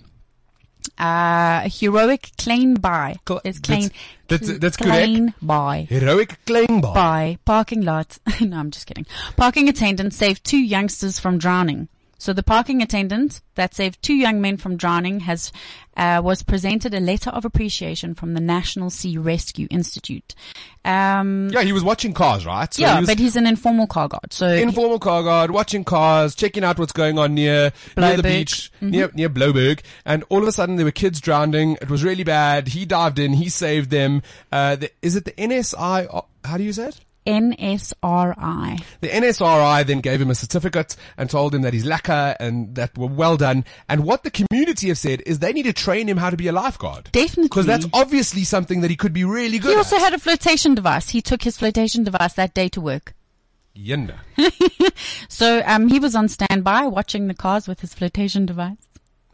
Uh, 0.97 1.69
heroic 1.69 2.31
claim 2.37 2.73
by. 2.75 3.15
It's 3.43 3.59
claim. 3.59 3.89
that's- 4.27 4.41
that's- 4.47 4.59
that's 4.59 4.77
correct. 4.77 5.05
claim 5.05 5.33
by. 5.41 5.87
Heroic 5.89 6.37
Kleinbar. 6.45 6.93
By 6.93 7.37
parking 7.45 7.81
lot. 7.81 8.17
no, 8.41 8.57
I'm 8.57 8.71
just 8.71 8.85
kidding. 8.87 9.05
Parking 9.37 9.69
attendant 9.69 10.13
saved 10.13 10.43
two 10.43 10.57
youngsters 10.59 11.19
from 11.19 11.37
drowning. 11.37 11.87
So 12.19 12.33
the 12.33 12.43
parking 12.43 12.81
attendant 12.81 13.41
that 13.55 13.73
saved 13.73 14.03
two 14.03 14.13
young 14.13 14.41
men 14.41 14.57
from 14.57 14.75
drowning 14.75 15.21
has 15.21 15.51
uh, 15.95 16.21
was 16.23 16.43
presented 16.43 16.93
a 16.93 16.99
letter 16.99 17.29
of 17.29 17.45
appreciation 17.45 18.13
from 18.13 18.33
the 18.33 18.39
National 18.41 18.89
Sea 18.89 19.17
Rescue 19.17 19.67
Institute. 19.71 20.35
Um, 20.85 21.49
Yeah, 21.51 21.63
he 21.63 21.71
was 21.73 21.83
watching 21.83 22.13
cars, 22.13 22.45
right? 22.45 22.73
So 22.73 22.81
yeah, 22.81 22.95
he 22.95 22.99
was 23.01 23.09
but 23.09 23.19
he's 23.19 23.35
an 23.35 23.47
informal 23.47 23.87
car 23.87 24.09
guard. 24.09 24.31
So 24.31 24.47
informal 24.47 24.99
car 24.99 25.23
guard, 25.23 25.51
watching 25.51 25.83
cars, 25.83 26.35
checking 26.35 26.63
out 26.63 26.77
what's 26.77 26.91
going 26.91 27.17
on 27.17 27.33
near 27.33 27.71
near 27.97 28.17
the 28.17 28.23
beach, 28.23 28.71
near 28.81 29.09
near 29.13 29.29
Blouberg, 29.29 29.81
and 30.05 30.23
all 30.29 30.41
of 30.41 30.47
a 30.47 30.51
sudden 30.51 30.75
there 30.75 30.85
were 30.85 30.91
kids 30.91 31.19
drowning. 31.21 31.77
It 31.81 31.89
was 31.89 32.03
really 32.03 32.23
bad. 32.25 32.67
He 32.69 32.85
dived 32.85 33.17
in, 33.17 33.33
he 33.33 33.47
saved 33.49 33.91
them. 33.91 34.21
Uh, 34.51 34.75
the, 34.75 34.91
is 35.01 35.15
it 35.15 35.23
the 35.25 35.31
NSI? 35.31 36.25
How 36.43 36.57
do 36.57 36.63
you 36.63 36.73
say 36.73 36.89
it? 36.89 36.99
NSRI. 37.25 38.83
The 39.01 39.07
NSRI 39.09 39.85
then 39.85 39.99
gave 40.01 40.21
him 40.21 40.29
a 40.29 40.35
certificate 40.35 40.95
and 41.17 41.29
told 41.29 41.53
him 41.53 41.61
that 41.61 41.73
he's 41.73 41.85
lacquer 41.85 42.35
and 42.39 42.75
that 42.75 42.97
were 42.97 43.07
well 43.07 43.37
done. 43.37 43.65
And 43.87 44.03
what 44.03 44.23
the 44.23 44.31
community 44.31 44.87
have 44.89 44.97
said 44.97 45.21
is 45.25 45.39
they 45.39 45.53
need 45.53 45.63
to 45.63 45.73
train 45.73 46.07
him 46.07 46.17
how 46.17 46.29
to 46.29 46.37
be 46.37 46.47
a 46.47 46.51
lifeguard. 46.51 47.09
Definitely. 47.11 47.43
Because 47.43 47.65
that's 47.65 47.85
obviously 47.93 48.43
something 48.43 48.81
that 48.81 48.89
he 48.89 48.95
could 48.95 49.13
be 49.13 49.23
really 49.25 49.59
good 49.59 49.71
He 49.71 49.75
also 49.77 49.95
at. 49.97 50.01
had 50.01 50.13
a 50.13 50.19
flotation 50.19 50.75
device. 50.75 51.09
He 51.09 51.21
took 51.21 51.43
his 51.43 51.57
flotation 51.57 52.03
device 52.03 52.33
that 52.33 52.53
day 52.53 52.69
to 52.69 52.81
work. 52.81 53.13
Yinda. 53.79 54.15
So 55.29 55.61
um, 55.65 55.87
he 55.87 55.99
was 55.99 56.15
on 56.15 56.27
standby 56.27 56.87
watching 56.87 57.27
the 57.27 57.33
cars 57.33 57.67
with 57.67 57.79
his 57.79 57.93
flotation 57.93 58.45
device. 58.45 58.75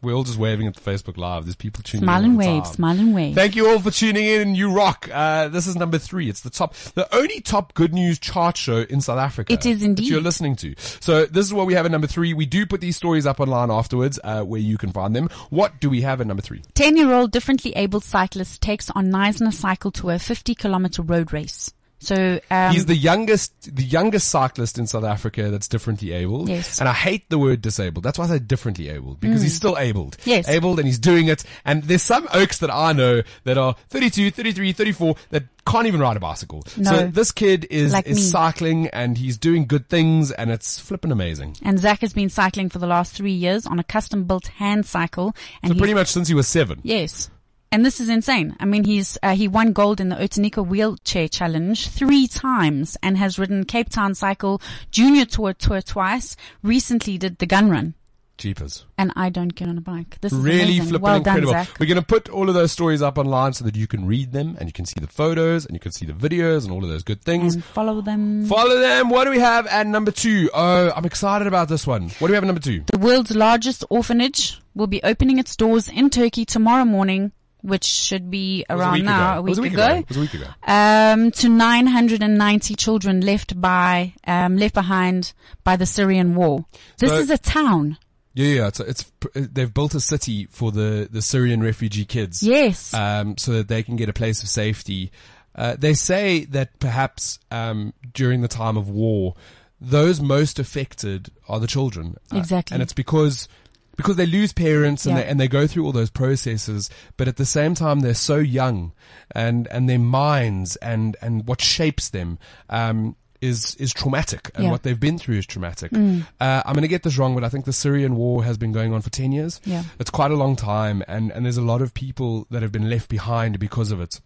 We're 0.06 0.14
all 0.14 0.24
just 0.24 0.38
waving 0.38 0.68
at 0.68 0.76
the 0.76 0.82
Facebook 0.82 1.18
Live. 1.18 1.46
There's 1.46 1.56
people 1.56 1.82
tuning 1.82 2.04
Smile 2.04 2.24
in. 2.24 2.26
and 2.26 2.34
all 2.40 2.48
the 2.48 2.60
wave, 2.60 2.68
smile 2.68 3.00
and 3.00 3.16
wave. 3.16 3.34
Thank 3.34 3.56
you 3.56 3.68
all 3.68 3.80
for 3.80 3.90
tuning 3.90 4.24
in. 4.24 4.54
You 4.54 4.72
rock. 4.72 5.10
Uh, 5.12 5.48
this 5.48 5.66
is 5.66 5.76
number 5.76 5.98
three. 5.98 6.30
It's 6.30 6.42
the 6.42 6.52
top, 6.52 6.76
the 6.94 7.14
only 7.16 7.42
top 7.42 7.74
good 7.74 7.92
news 7.92 8.20
chart 8.20 8.56
show 8.56 8.82
in 8.88 9.02
South 9.02 9.18
Africa. 9.18 9.52
It 9.52 9.66
is 9.66 9.82
indeed. 9.82 10.06
That 10.06 10.12
you're 10.12 10.22
listening 10.22 10.58
to. 10.58 10.76
So 10.78 11.26
this 11.26 11.44
is 11.44 11.56
what 11.56 11.66
we 11.66 11.74
have 11.74 11.88
at 11.88 11.92
number 11.92 12.06
three. 12.06 12.36
We 12.36 12.46
do 12.46 12.68
put 12.68 12.82
these 12.82 12.96
stories 12.96 13.26
up 13.26 13.40
online 13.40 13.72
afterwards, 13.72 14.20
uh, 14.24 14.44
where 14.44 14.62
you 14.62 14.78
can 14.78 14.92
find 14.92 15.16
them. 15.16 15.30
What 15.50 15.80
do 15.80 15.90
we 15.90 16.02
have 16.02 16.22
at 16.22 16.28
number 16.28 16.44
three? 16.44 16.62
10 16.76 16.98
year 16.98 17.12
old 17.12 17.32
differently 17.32 17.74
abled 17.76 18.04
cyclist 18.04 18.62
takes 18.62 18.92
on 18.92 19.08
Knysna 19.08 19.52
cycle 19.54 19.90
tour 19.90 20.20
50 20.20 20.54
kilometer 20.54 21.02
road 21.02 21.34
race. 21.34 21.74
So, 22.00 22.40
um, 22.52 22.72
He's 22.74 22.86
the 22.86 22.96
youngest, 22.96 23.75
the 23.75 23.84
youngest 23.84 24.28
cyclist 24.28 24.78
in 24.78 24.86
South 24.86 25.04
Africa 25.06 25.50
that's 25.50 25.68
differently 25.68 26.12
abled. 26.12 26.50
Yes. 26.50 26.75
Mm. 26.78 26.82
And 26.82 26.90
I 26.90 26.94
hate 26.94 27.30
the 27.30 27.40
word 27.40 27.62
disabled. 27.62 28.04
That's 28.04 28.20
why 28.20 28.25
I 28.25 28.28
say 28.28 28.40
differently 28.40 28.90
abled 28.90 29.20
because 29.22 29.42
he's 29.42 29.56
still 29.56 29.78
abled. 29.78 30.18
Yes. 30.25 30.48
Abled 30.48 30.78
and 30.80 30.88
he's 30.88 31.00
doing 31.00 31.28
it. 31.30 31.44
And 31.64 31.84
there's 31.84 32.04
some 32.04 32.28
oaks 32.34 32.60
that 32.60 32.70
I 32.70 32.94
know 32.94 33.24
that 33.46 33.58
are 33.58 33.75
32, 33.90 34.30
33, 34.32 34.74
34 34.74 35.16
that 35.32 35.44
can't 35.66 35.88
even 35.88 36.00
ride 36.00 36.18
a 36.18 36.20
bicycle. 36.20 36.64
No. 36.78 36.92
So 36.92 37.08
this 37.08 37.32
kid 37.32 37.66
is, 37.72 37.94
Like 37.94 38.06
is 38.06 38.18
me. 38.18 38.22
cycling 38.24 38.88
and 38.90 39.18
he's 39.18 39.38
doing 39.38 39.66
good 39.66 39.90
things 39.90 40.32
and 40.32 40.52
it's 40.52 40.78
flipping 40.78 41.12
amazing. 41.12 41.56
and 41.64 41.80
Zach 41.80 42.02
has 42.02 42.14
been 42.14 42.30
cycling 42.30 42.70
for 42.70 42.78
the 42.78 42.88
last 42.88 43.14
three 43.16 43.32
years 43.34 43.66
on 43.66 43.80
a 43.80 43.84
custom 43.84 44.25
built 44.25 44.48
hand 44.48 44.86
cycle. 44.86 45.34
And 45.64 45.72
So 45.74 45.78
pretty 45.80 45.94
much 45.96 46.10
since 46.10 46.28
he 46.28 46.36
was 46.36 46.48
seven. 46.48 46.82
Yes. 46.84 47.30
And 47.75 47.86
this 47.86 48.00
is 48.00 48.08
insane. 48.08 48.55
I 48.62 48.63
mean, 48.63 48.86
he's 48.86 49.17
uh, 49.22 49.36
he 49.36 49.50
won 49.50 49.74
gold 49.74 50.00
in 50.00 50.08
the 50.08 50.15
Otanika 50.15 50.65
Wheelchair 50.65 51.27
Challenge 51.27 51.89
three 51.89 52.25
times 52.25 52.96
and 53.03 53.17
has 53.17 53.38
ridden 53.38 53.65
Cape 53.65 53.89
Town 53.89 54.15
Cycle 54.15 54.62
Junior 54.91 55.25
Tour 55.25 55.51
Tour 55.51 55.82
twice. 55.82 56.38
Recently, 56.63 57.17
did 57.17 57.38
the 57.39 57.46
Gun 57.46 57.70
Run. 57.70 57.94
Jeepers. 58.38 58.86
And 58.98 59.12
I 59.17 59.29
don't 59.29 59.53
get 59.55 59.67
on 59.67 59.77
a 59.77 59.82
bike. 59.82 60.20
This 60.22 60.32
is 60.32 60.38
Really 60.39 60.62
amazing. 60.77 60.84
flipping 60.86 61.01
well 61.01 61.15
incredible. 61.17 61.51
done. 61.51 61.67
We're 61.77 61.86
going 61.88 62.00
to 62.00 62.05
put 62.05 62.29
all 62.29 62.48
of 62.48 62.55
those 62.55 62.72
stories 62.72 63.01
up 63.01 63.17
online 63.17 63.51
so 63.51 63.65
that 63.65 63.75
you 63.75 63.88
can 63.88 64.05
read 64.08 64.32
them 64.32 64.55
and 64.58 64.70
you 64.70 64.74
can 64.74 64.86
see 64.86 65.01
the 65.01 65.08
photos 65.08 65.65
and 65.65 65.74
you 65.75 65.79
can 65.82 65.91
see 65.91 66.05
the 66.05 66.13
videos 66.13 66.63
and 66.63 66.72
all 66.72 66.82
of 66.82 66.89
those 66.89 67.03
good 67.03 67.22
things. 67.24 67.55
And 67.55 67.63
follow 67.65 68.00
them. 68.00 68.46
Follow 68.46 68.79
them. 68.79 69.10
What 69.10 69.25
do 69.25 69.32
we 69.32 69.39
have 69.39 69.67
at 69.67 69.86
number 69.86 70.12
two? 70.12 70.50
Oh, 70.53 70.91
I'm 70.96 71.03
excited 71.05 71.46
about 71.46 71.67
this 71.67 71.86
one. 71.86 72.03
What 72.20 72.27
do 72.27 72.32
we 72.32 72.36
have 72.36 72.44
at 72.46 72.48
number 72.48 72.62
two? 72.62 72.86
The 72.89 73.00
world's 73.00 73.36
largest 73.36 73.84
orphanage 73.89 74.62
will 74.75 74.88
be 74.88 75.03
opening 75.03 75.39
its 75.39 75.58
doors 75.58 75.89
in 75.89 76.10
Turkey 76.10 76.46
tomorrow 76.46 76.86
morning, 76.86 77.34
which 77.66 77.84
should 77.84 78.30
be 78.30 78.66
around 78.70 79.04
now, 79.04 79.40
a 79.40 79.42
week, 79.42 79.58
a 79.58 79.62
week 79.62 79.74
ago. 79.74 79.96
It 79.96 80.08
was 80.08 80.18
a 80.18 80.22
week 80.22 80.34
ago. 80.34 80.48
Um, 80.68 81.32
to 81.32 81.50
990 81.50 82.76
children 82.76 83.22
left 83.22 83.60
by, 83.60 84.14
um, 84.28 84.58
left 84.58 84.74
behind 84.74 85.34
by 85.64 85.76
the 85.76 85.86
Syrian 85.86 86.36
war. 86.36 86.66
This 87.00 87.10
So- 87.12 87.18
is 87.18 87.30
a 87.30 87.38
town. 87.38 87.98
Yeah, 88.34 88.48
yeah. 88.48 88.68
It's, 88.68 88.80
it's 88.82 89.12
they've 89.34 89.74
built 89.74 89.96
a 89.96 90.02
city 90.02 90.46
for 90.52 90.70
the 90.74 91.08
the 91.10 91.22
Syrian 91.22 91.64
refugee 91.64 92.04
kids. 92.04 92.44
Yes. 92.44 92.94
Um, 92.94 93.38
so 93.38 93.54
that 93.54 93.70
they 93.70 93.82
can 93.82 93.96
get 93.96 94.10
a 94.10 94.14
place 94.14 94.44
of 94.44 94.50
safety. 94.50 95.10
Uh, 95.56 95.78
they 95.80 95.94
say 95.94 96.44
that 96.46 96.78
perhaps 96.80 97.40
um, 97.50 97.94
during 98.14 98.42
the 98.42 98.50
time 98.50 98.76
of 98.76 98.90
war, 98.90 99.36
those 99.80 100.20
most 100.20 100.60
affected 100.60 101.30
are 101.48 101.62
the 101.62 101.68
children. 101.68 102.18
Uh, 102.30 102.38
Exactly. 102.40 102.76
and 102.76 102.84
it's 102.84 102.92
because 102.92 103.48
because 103.96 104.16
they 104.16 104.25
lose 104.25 104.54
parents 104.54 105.06
and 105.06 105.16
Yeah. 105.18 105.24
they 105.24 105.30
and 105.30 105.40
they 105.40 105.48
go 105.48 105.68
through 105.68 105.86
all 105.86 105.92
those 105.92 106.10
processes, 106.10 106.90
but 107.18 107.28
at 107.28 107.38
the 107.38 107.46
same 107.46 107.75
time 107.75 108.00
they're 108.02 108.14
so 108.14 108.38
young, 108.38 108.92
and 109.32 109.68
and 109.72 109.88
their 109.90 110.00
minds 110.00 110.75
and 110.78 111.16
and 111.22 111.48
what 111.48 111.62
shapes 111.62 112.10
them. 112.10 112.38
Um, 112.70 113.16
is, 113.42 113.75
is 113.75 113.94
traumatic 113.94 114.50
and 114.56 114.64
Yeah. 114.64 114.70
Mm. 114.70 114.72
what 114.72 114.84
they've 114.84 115.00
been 115.00 115.20
through 115.20 115.36
is 115.38 115.46
traumatic. 115.46 115.92
Uh, 115.94 116.64
I'm 116.66 116.74
going 116.74 116.82
to 116.82 116.88
get 116.88 117.04
this 117.04 117.16
wrong, 117.18 117.36
but 117.36 117.44
I 117.44 117.50
think 117.50 117.66
the 117.66 117.74
Syrian 117.74 118.16
war 118.16 118.44
has 118.44 118.58
been 118.58 118.72
going 118.72 118.92
on 118.92 119.02
for 119.02 119.12
10 119.12 119.34
years. 119.34 119.62
Yeah. 119.66 119.84
It's 120.00 120.10
quite 120.10 120.32
a 120.32 120.36
long 120.36 120.56
time 120.56 121.04
and, 121.08 121.32
and 121.32 121.46
there's 121.46 121.58
a 121.58 121.62
lot 121.62 121.84
of 121.84 121.94
people 121.94 122.48
that 122.50 122.64
have 122.64 122.72
been 122.72 122.90
left 122.90 123.08
behind 123.08 123.60
because 123.60 123.92
of 123.92 124.02
it. 124.02 124.20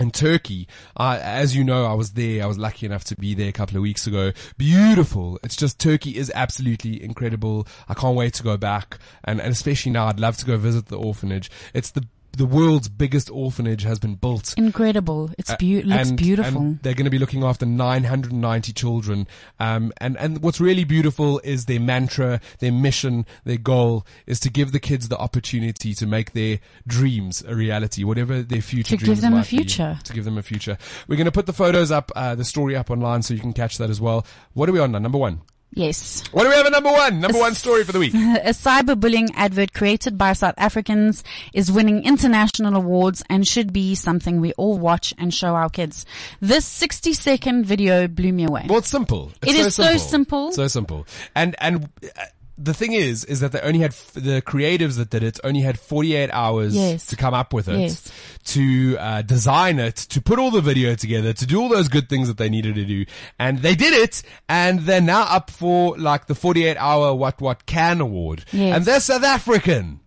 In 0.00 0.10
Turkey, 0.10 0.66
uh, 0.96 1.18
as 1.22 1.54
you 1.54 1.62
know, 1.62 1.84
I 1.84 1.92
was 1.92 2.12
there. 2.12 2.42
I 2.42 2.46
was 2.46 2.56
lucky 2.56 2.86
enough 2.86 3.04
to 3.04 3.16
be 3.16 3.34
there 3.34 3.50
a 3.50 3.52
couple 3.52 3.76
of 3.76 3.82
weeks 3.82 4.06
ago. 4.06 4.32
Beautiful. 4.56 5.38
It's 5.44 5.54
just 5.54 5.78
Turkey 5.78 6.16
is 6.16 6.32
absolutely 6.34 7.02
incredible. 7.02 7.68
I 7.86 7.92
can't 7.92 8.16
wait 8.16 8.32
to 8.34 8.42
go 8.42 8.56
back. 8.56 8.98
And, 9.24 9.42
and 9.42 9.52
especially 9.52 9.92
now, 9.92 10.06
I'd 10.06 10.18
love 10.18 10.38
to 10.38 10.46
go 10.46 10.56
visit 10.56 10.86
the 10.86 10.96
orphanage. 10.96 11.50
It's 11.74 11.90
the, 11.90 12.06
the 12.32 12.46
world's 12.46 12.88
biggest 12.88 13.28
orphanage 13.30 13.82
has 13.82 13.98
been 13.98 14.14
built. 14.14 14.54
Incredible. 14.56 15.30
It's 15.38 15.54
beau- 15.56 15.82
looks 15.84 16.08
And- 16.10 16.16
beautiful. 16.18 16.60
and 16.60 16.82
they're 16.82 16.94
going 16.94 17.04
to 17.04 17.10
be 17.10 17.18
looking 17.18 17.42
after 17.44 17.66
990 17.66 18.72
children. 18.72 19.26
Um, 19.58 19.92
and, 19.98 20.16
and 20.16 20.42
what's 20.42 20.60
really 20.60 20.84
beautiful 20.84 21.40
is 21.44 21.66
their 21.66 21.80
mantra, 21.80 22.40
their 22.60 22.72
mission, 22.72 23.26
their 23.44 23.56
goal 23.58 24.06
is 24.26 24.40
to 24.40 24.50
give 24.50 24.72
the 24.72 24.80
kids 24.80 25.08
the 25.08 25.18
opportunity 25.18 25.94
to 25.94 26.06
make 26.06 26.32
their 26.32 26.60
dreams 26.86 27.42
a 27.46 27.54
reality, 27.54 28.04
whatever 28.04 28.42
their 28.42 28.62
future 28.62 28.96
To 28.96 29.04
give 29.04 29.20
them 29.20 29.32
a 29.32 29.36
might 29.36 29.50
be, 29.50 29.56
future. 29.58 29.98
to 30.04 30.12
give 30.12 30.24
them 30.24 30.38
a 30.38 30.42
future. 30.42 30.78
We're 31.08 31.16
going 31.16 31.24
to 31.26 31.32
put 31.32 31.46
the 31.46 31.52
photos 31.52 31.90
up, 31.90 32.10
uh, 32.16 32.34
the 32.34 32.44
story 32.44 32.76
up 32.76 32.90
online 32.90 33.22
so 33.22 33.34
you 33.34 33.40
can 33.40 33.52
catch 33.52 33.78
that 33.78 33.90
as 33.90 34.00
well. 34.00 34.24
What 34.54 34.68
are 34.68 34.72
we 34.72 34.78
on 34.80 34.92
now? 34.92 34.98
Number 35.00 35.18
one. 35.18 35.40
Yes. 35.72 36.22
What 36.32 36.44
do 36.44 36.48
we 36.50 36.54
have 36.54 36.66
at 36.66 36.72
number 36.72 36.90
one? 36.90 37.20
Number 37.20 37.38
one 37.38 37.54
story 37.54 37.84
for 37.84 37.92
the 37.92 37.98
week. 37.98 38.14
A 38.14 38.50
cyberbullying 38.50 39.30
advert 39.34 39.72
created 39.72 40.16
by 40.18 40.32
South 40.32 40.54
Africans 40.56 41.24
is 41.52 41.70
winning 41.70 42.04
international 42.04 42.76
awards 42.76 43.22
and 43.28 43.46
should 43.46 43.72
be 43.72 43.94
something 43.94 44.40
we 44.40 44.52
all 44.54 44.78
watch 44.78 45.14
and 45.18 45.32
show 45.32 45.54
our 45.54 45.68
kids. 45.70 46.06
This 46.40 46.64
60 46.66 47.12
second 47.12 47.66
video 47.66 48.08
blew 48.08 48.32
me 48.32 48.44
away. 48.44 48.66
Well, 48.68 48.78
it's 48.78 48.88
simple. 48.88 49.32
It's 49.42 49.52
It 49.52 49.58
is 49.58 49.74
so 49.74 49.96
simple. 49.96 50.52
So 50.52 50.66
simple. 50.68 51.06
And 51.34 51.54
and 51.60 51.88
uh, 52.04 52.24
the 52.62 52.74
thing 52.74 52.92
is, 52.92 53.24
is 53.24 53.40
that 53.40 53.52
they 53.52 53.60
only 53.60 53.78
had 53.80 53.92
f- 53.92 54.12
the 54.14 54.42
creatives 54.42 54.96
that 54.98 55.08
did 55.08 55.22
it 55.22 55.40
only 55.42 55.60
had 55.62 55.78
48 55.78 56.28
hours 56.30 56.74
Yes. 56.76 57.06
to 57.06 57.16
come 57.16 57.32
up 57.32 57.54
with 57.54 57.68
it, 57.68 57.78
Yes. 57.78 58.12
to 58.46 58.96
uh, 58.98 59.22
design 59.22 59.78
it, 59.78 59.96
to 59.96 60.20
put 60.20 60.38
all 60.38 60.50
the 60.50 60.60
video 60.60 60.94
together, 60.94 61.32
to 61.32 61.46
do 61.46 61.60
all 61.60 61.68
those 61.70 61.88
good 61.88 62.08
things 62.08 62.28
that 62.28 62.36
they 62.36 62.48
needed 62.50 62.74
to 62.74 62.84
do, 62.84 63.06
and 63.38 63.60
they 63.60 63.74
did 63.74 63.94
it. 63.94 64.22
And 64.48 64.80
they're 64.80 65.00
now 65.00 65.22
up 65.22 65.50
for 65.50 65.96
like 65.96 66.26
the 66.26 66.34
48 66.34 66.76
hour 66.76 67.14
what 67.14 67.40
what 67.40 67.64
can 67.66 68.00
award, 68.00 68.44
Yes. 68.52 68.76
and 68.76 68.84
they're 68.84 69.00
South 69.00 69.24
African. 69.24 70.00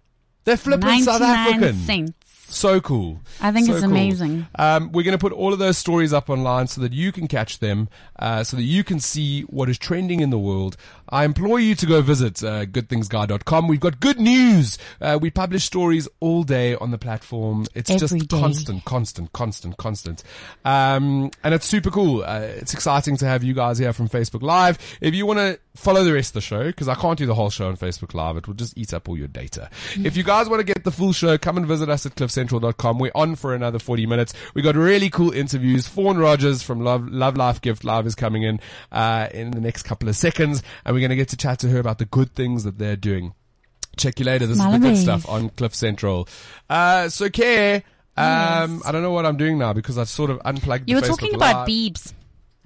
They're 0.46 0.58
flipping 0.58 1.04
South 1.04 1.22
African. 1.22 1.76
cents. 1.86 2.14
So 2.50 2.80
cool. 2.82 3.20
I 3.42 3.52
think 3.52 3.66
So 3.66 3.72
it's 3.74 3.82
cool. 3.82 3.90
amazing. 3.92 4.46
Um, 4.60 4.92
we're 4.92 5.02
going 5.02 5.14
to 5.14 5.18
put 5.18 5.32
all 5.32 5.54
of 5.54 5.58
those 5.60 5.76
stories 5.76 6.14
up 6.14 6.30
online 6.30 6.68
so 6.68 6.82
that 6.82 6.94
you 6.94 7.12
can 7.12 7.28
catch 7.28 7.58
them, 7.58 7.90
uh, 8.20 8.44
so 8.44 8.58
that 8.58 8.64
you 8.64 8.84
can 8.84 9.00
see 9.00 9.42
what 9.44 9.70
is 9.70 9.80
trending 9.80 10.20
in 10.20 10.30
the 10.30 10.38
world. 10.38 10.78
I 11.14 11.26
implore 11.26 11.60
you 11.60 11.76
to 11.76 11.86
go 11.86 12.02
visit 12.02 12.44
uh, 12.44 12.66
goodthingsguy.com. 12.66 13.68
We've 13.68 13.80
got 13.80 14.00
good 14.00 14.20
news. 14.20 14.80
Uh, 15.00 15.20
we 15.22 15.30
publish 15.30 15.64
stories 15.64 16.08
all 16.20 16.42
day 16.42 16.74
on 16.74 16.90
the 16.90 16.98
platform. 16.98 17.68
It's 17.76 17.92
Every 17.92 18.00
just 18.20 18.30
day. 18.30 18.40
constant, 18.40 18.84
constant, 18.84 19.32
constant, 19.32 19.78
constant. 19.78 20.24
Um, 20.66 21.30
and 21.44 21.54
it's 21.54 21.68
super 21.68 21.92
cool. 21.92 22.24
Uh, 22.24 22.40
it's 22.40 22.74
exciting 22.74 23.18
to 23.18 23.28
have 23.28 23.44
you 23.44 23.54
guys 23.54 23.78
here 23.78 23.94
from 23.94 24.10
Facebook 24.10 24.42
Live. 24.42 24.80
If 25.02 25.14
you 25.14 25.28
want 25.28 25.38
to 25.38 25.60
follow 25.76 26.04
the 26.04 26.14
rest 26.14 26.32
of 26.32 26.34
the 26.34 26.42
show, 26.42 26.64
because 26.64 26.88
I 26.88 26.96
can't 26.96 27.18
do 27.18 27.28
the 27.28 27.36
whole 27.36 27.52
show 27.52 27.68
on 27.68 27.78
Facebook 27.78 28.16
Live, 28.16 28.38
it 28.38 28.48
will 28.48 28.56
just 28.56 28.76
eat 28.76 28.92
up 28.92 29.08
all 29.08 29.16
your 29.16 29.28
data. 29.28 29.70
if 30.04 30.18
you 30.18 30.24
guys 30.24 30.50
want 30.50 30.62
to 30.62 30.66
get 30.66 30.84
the 30.84 30.92
full 30.92 31.14
show, 31.14 31.38
come 31.38 31.58
and 31.58 31.68
visit 31.68 31.90
us 31.90 32.08
at 32.08 32.16
cliffcentral.com. 32.16 32.98
We're 32.98 33.12
on 33.14 33.36
for 33.36 33.54
another 33.54 33.78
40 33.78 34.08
minutes. 34.08 34.34
We 34.56 34.64
got 34.64 34.76
really 34.76 35.12
cool 35.12 35.32
interviews. 35.32 35.88
Fawn 35.88 36.18
Rogers 36.18 36.64
from 36.64 36.82
Love, 36.84 37.08
Love 37.08 37.38
Life 37.38 37.62
Gift 37.62 37.84
Life 37.84 38.08
is 38.08 38.16
coming 38.16 38.42
in, 38.42 38.60
uh, 38.92 39.28
in 39.32 39.52
the 39.52 39.62
next 39.62 39.84
couple 39.84 40.10
of 40.10 40.16
seconds, 40.16 40.64
and 40.86 40.96
we're 40.96 41.03
going 41.04 41.10
to 41.10 41.16
get 41.16 41.30
to 41.30 41.38
chat 41.38 41.60
to 41.60 41.70
her 41.70 41.80
about 41.80 41.98
the 41.98 42.06
good 42.06 42.34
things 42.34 42.64
that 42.64 42.78
they're 42.78 42.96
doing. 42.96 43.34
Check 43.98 44.20
you 44.20 44.26
later. 44.26 44.48
This 44.48 44.58
is 44.58 44.64
the 44.64 44.78
good 44.80 44.98
stuff 44.98 45.30
on 45.30 45.50
Cliff 45.50 45.76
Central. 45.76 46.28
Uh, 46.70 47.10
so 47.10 47.30
Care, 47.30 47.84
um, 48.18 48.82
I 48.86 48.92
don't 48.92 49.04
know 49.04 49.12
what 49.12 49.26
I'm 49.26 49.38
doing 49.38 49.58
now 49.58 49.74
because 49.74 49.98
I've 49.98 50.10
sort 50.10 50.30
of 50.32 50.42
unplugged. 50.46 50.90
You 50.90 50.96
were 50.96 51.02
Facebook 51.02 51.08
talking 51.10 51.36
about 51.36 51.56
Live. 51.56 51.68
Beebs. 51.68 52.14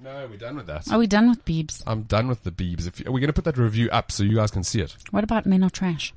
No, 0.00 0.28
we're 0.30 0.38
done 0.38 0.56
with 0.56 0.66
that. 0.68 0.90
Are 0.92 0.98
we 0.98 1.06
done 1.06 1.28
with 1.28 1.44
Beebs? 1.44 1.82
I'm 1.86 2.02
done 2.02 2.28
with 2.28 2.44
the 2.44 2.52
Beebs. 2.52 2.86
If 2.86 3.00
you, 3.00 3.06
we're 3.06 3.20
going 3.20 3.26
to 3.26 3.32
put 3.32 3.44
that 3.44 3.58
review 3.58 3.90
up 3.90 4.12
so 4.12 4.22
you 4.22 4.36
guys 4.36 4.50
can 4.50 4.62
see 4.62 4.80
it. 4.80 4.94
What 5.10 5.24
about 5.24 5.44
Men 5.44 5.64
Are 5.64 5.70
Trash? 5.70 6.14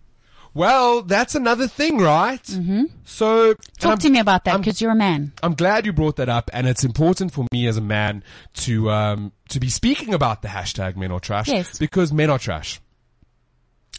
Well, 0.53 1.01
that's 1.03 1.33
another 1.35 1.67
thing, 1.67 1.97
right? 1.99 2.43
Mm-hmm. 2.43 2.83
So, 3.05 3.53
Talk 3.79 3.99
to 3.99 4.09
me 4.09 4.19
about 4.19 4.43
that 4.45 4.57
because 4.57 4.81
you're 4.81 4.91
a 4.91 4.95
man. 4.95 5.31
I'm 5.41 5.53
glad 5.53 5.85
you 5.85 5.93
brought 5.93 6.17
that 6.17 6.27
up, 6.27 6.49
and 6.51 6.67
it's 6.67 6.83
important 6.83 7.31
for 7.31 7.45
me 7.53 7.67
as 7.67 7.77
a 7.77 7.81
man 7.81 8.23
to 8.55 8.91
um, 8.91 9.31
to 9.49 9.59
be 9.61 9.69
speaking 9.69 10.13
about 10.13 10.41
the 10.41 10.49
hashtag 10.49 10.97
Men 10.97 11.11
Are 11.11 11.19
Trash 11.21 11.47
Yes. 11.47 11.77
because 11.79 12.11
men 12.11 12.29
are 12.29 12.39
trash. 12.39 12.81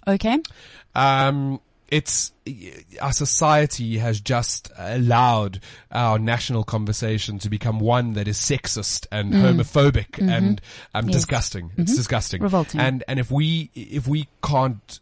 Okay. 0.06 0.38
um, 0.94 1.61
it's 1.88 2.32
our 3.02 3.12
society 3.12 3.99
has 3.99 4.18
just 4.21 4.71
allowed 4.78 5.61
our 5.90 6.18
national 6.18 6.64
conversation 6.64 7.38
to 7.38 7.50
become 7.50 7.78
one 7.80 8.14
that 8.14 8.26
is 8.26 8.38
sexist 8.38 9.06
and 9.12 9.32
homophobic 9.35 10.18
and 10.18 10.61
um, 10.94 11.06
Yes. 11.09 11.14
disgusting. 11.16 11.71
It's 11.76 11.94
disgusting, 11.94 12.42
Revolting. 12.42 12.80
And 12.80 13.04
and 13.09 13.18
if 13.21 13.30
we 13.30 13.71
if 13.75 14.09
we 14.09 14.26
can't 14.42 15.00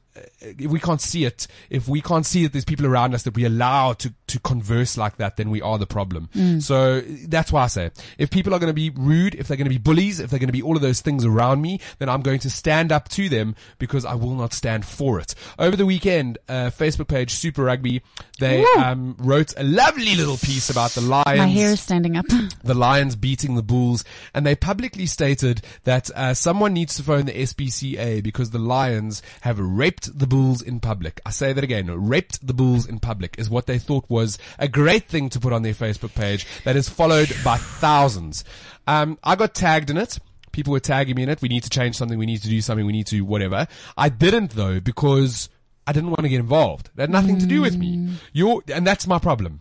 we 0.58 0.80
can't 0.80 1.00
see 1.00 1.24
it, 1.24 1.46
if 1.68 1.88
we 1.88 2.00
can't 2.00 2.24
see 2.26 2.44
that 2.44 2.52
there's 2.52 2.64
people 2.64 2.86
around 2.86 3.14
us 3.14 3.24
that 3.24 3.34
we 3.34 3.44
allow 3.44 3.92
to 3.94 4.12
to 4.28 4.40
converse 4.40 4.96
like 4.96 5.16
that, 5.16 5.36
then 5.36 5.50
we 5.50 5.60
are 5.60 5.78
the 5.78 5.86
problem. 5.86 6.28
So 6.60 7.00
that's 7.00 7.52
why 7.52 7.64
I 7.64 7.66
say 7.66 7.90
if 8.18 8.30
people 8.30 8.54
are 8.54 8.58
going 8.58 8.70
to 8.70 8.74
be 8.74 8.90
rude, 8.90 9.34
if 9.34 9.48
they're 9.48 9.56
going 9.56 9.66
to 9.66 9.70
be 9.70 9.78
bullies, 9.78 10.20
if 10.20 10.30
they're 10.30 10.38
going 10.38 10.48
to 10.48 10.52
be 10.52 10.62
all 10.62 10.76
of 10.76 10.82
those 10.82 11.00
things 11.00 11.24
around 11.24 11.60
me, 11.60 11.80
then 11.98 12.08
I'm 12.08 12.22
going 12.22 12.38
to 12.40 12.50
stand 12.50 12.92
up 12.92 13.08
to 13.10 13.28
them 13.28 13.54
because 13.78 14.04
I 14.04 14.14
will 14.14 14.34
not 14.34 14.52
stand 14.52 14.84
for 14.84 15.18
it. 15.18 15.34
Over 15.58 15.76
the 15.76 15.86
weekend, 15.86 16.38
uh, 16.48 16.70
Facebook 16.70 17.08
page 17.08 17.32
Super 17.32 17.64
Rugby, 17.64 18.02
they 18.38 18.64
um, 18.78 19.16
wrote 19.18 19.52
a 19.56 19.62
lovely 19.62 20.14
little 20.14 20.36
piece 20.36 20.70
about 20.70 20.92
the 20.92 21.00
Lions 21.00 21.38
My 21.38 21.46
hair 21.46 21.70
is 21.72 21.80
standing 21.80 22.16
up. 22.16 22.26
the 22.64 22.74
Lions 22.74 23.16
beating 23.16 23.56
the 23.56 23.62
Bulls, 23.62 24.04
and 24.32 24.46
they 24.46 24.54
publicly 24.54 25.06
stated 25.06 25.62
that 25.84 26.10
uh, 26.12 26.34
someone 26.34 26.72
needs 26.72 26.94
to 26.96 27.02
phone 27.02 27.26
the 27.26 27.32
SPCA 27.32 28.22
because 28.22 28.50
the 28.50 28.58
Lions 28.58 29.22
have 29.42 29.58
raped 29.58 30.18
the 30.18 30.26
Bulls 30.30 30.62
in 30.62 30.80
public. 30.80 31.20
I 31.26 31.30
say 31.30 31.52
that 31.52 31.62
again, 31.62 31.90
raped 32.08 32.46
the 32.46 32.54
Bulls 32.54 32.86
in 32.86 32.98
public 33.00 33.34
is 33.38 33.50
what 33.50 33.66
they 33.66 33.78
thought 33.78 34.06
was 34.08 34.38
a 34.58 34.66
great 34.66 35.08
thing 35.08 35.28
to 35.30 35.38
put 35.38 35.52
on 35.52 35.62
their 35.62 35.74
Facebook 35.74 36.14
page 36.14 36.46
that 36.64 36.76
is 36.76 36.88
followed 36.88 37.30
by 37.44 37.58
thousands. 37.58 38.44
Um, 38.86 39.18
I 39.22 39.36
got 39.36 39.54
tagged 39.54 39.90
in 39.90 39.98
it. 39.98 40.18
People 40.52 40.72
were 40.72 40.80
tagging 40.80 41.16
me 41.16 41.22
in 41.22 41.28
it. 41.28 41.42
We 41.42 41.48
need 41.48 41.64
to 41.64 41.70
change 41.70 41.96
something. 41.96 42.18
We 42.18 42.26
need 42.26 42.42
to 42.42 42.48
do 42.48 42.60
something. 42.62 42.86
We 42.86 42.92
need 42.92 43.06
to 43.08 43.20
whatever. 43.20 43.68
I 43.96 44.08
didn't 44.08 44.52
though 44.52 44.80
because 44.80 45.50
I 45.86 45.92
didn't 45.92 46.10
want 46.10 46.22
to 46.22 46.28
get 46.28 46.40
involved. 46.40 46.90
It 46.96 47.00
had 47.00 47.10
nothing 47.10 47.38
to 47.38 47.46
do 47.46 47.60
with 47.60 47.76
me. 47.76 48.08
You're, 48.32 48.62
and 48.72 48.86
that's 48.86 49.06
my 49.06 49.18
problem. 49.18 49.60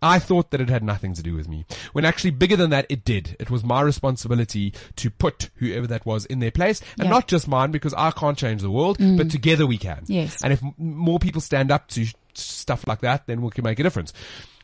I 0.00 0.18
thought 0.20 0.50
that 0.52 0.60
it 0.60 0.68
had 0.68 0.84
nothing 0.84 1.12
to 1.14 1.22
do 1.22 1.34
with 1.34 1.48
me. 1.48 1.66
When 1.92 2.04
actually 2.04 2.30
bigger 2.30 2.56
than 2.56 2.70
that, 2.70 2.86
it 2.88 3.04
did. 3.04 3.36
It 3.40 3.50
was 3.50 3.64
my 3.64 3.80
responsibility 3.80 4.72
to 4.96 5.10
put 5.10 5.50
whoever 5.56 5.86
that 5.88 6.06
was 6.06 6.24
in 6.26 6.38
their 6.38 6.52
place. 6.52 6.80
And 6.98 7.06
Yeah. 7.06 7.10
not 7.10 7.26
just 7.26 7.48
mine 7.48 7.72
because 7.72 7.94
I 7.94 8.12
can't 8.12 8.38
change 8.38 8.62
the 8.62 8.70
world, 8.70 8.98
but 8.98 9.26
mm. 9.26 9.30
together 9.30 9.66
we 9.66 9.76
can. 9.78 10.04
Yes. 10.06 10.42
And 10.42 10.52
if 10.52 10.62
m- 10.62 10.74
more 10.78 11.18
people 11.18 11.40
stand 11.40 11.72
up 11.72 11.88
to 11.88 12.06
stuff 12.34 12.86
like 12.86 13.00
that, 13.00 13.26
then 13.26 13.42
we 13.42 13.50
can 13.50 13.64
make 13.64 13.80
a 13.80 13.82
difference. 13.82 14.12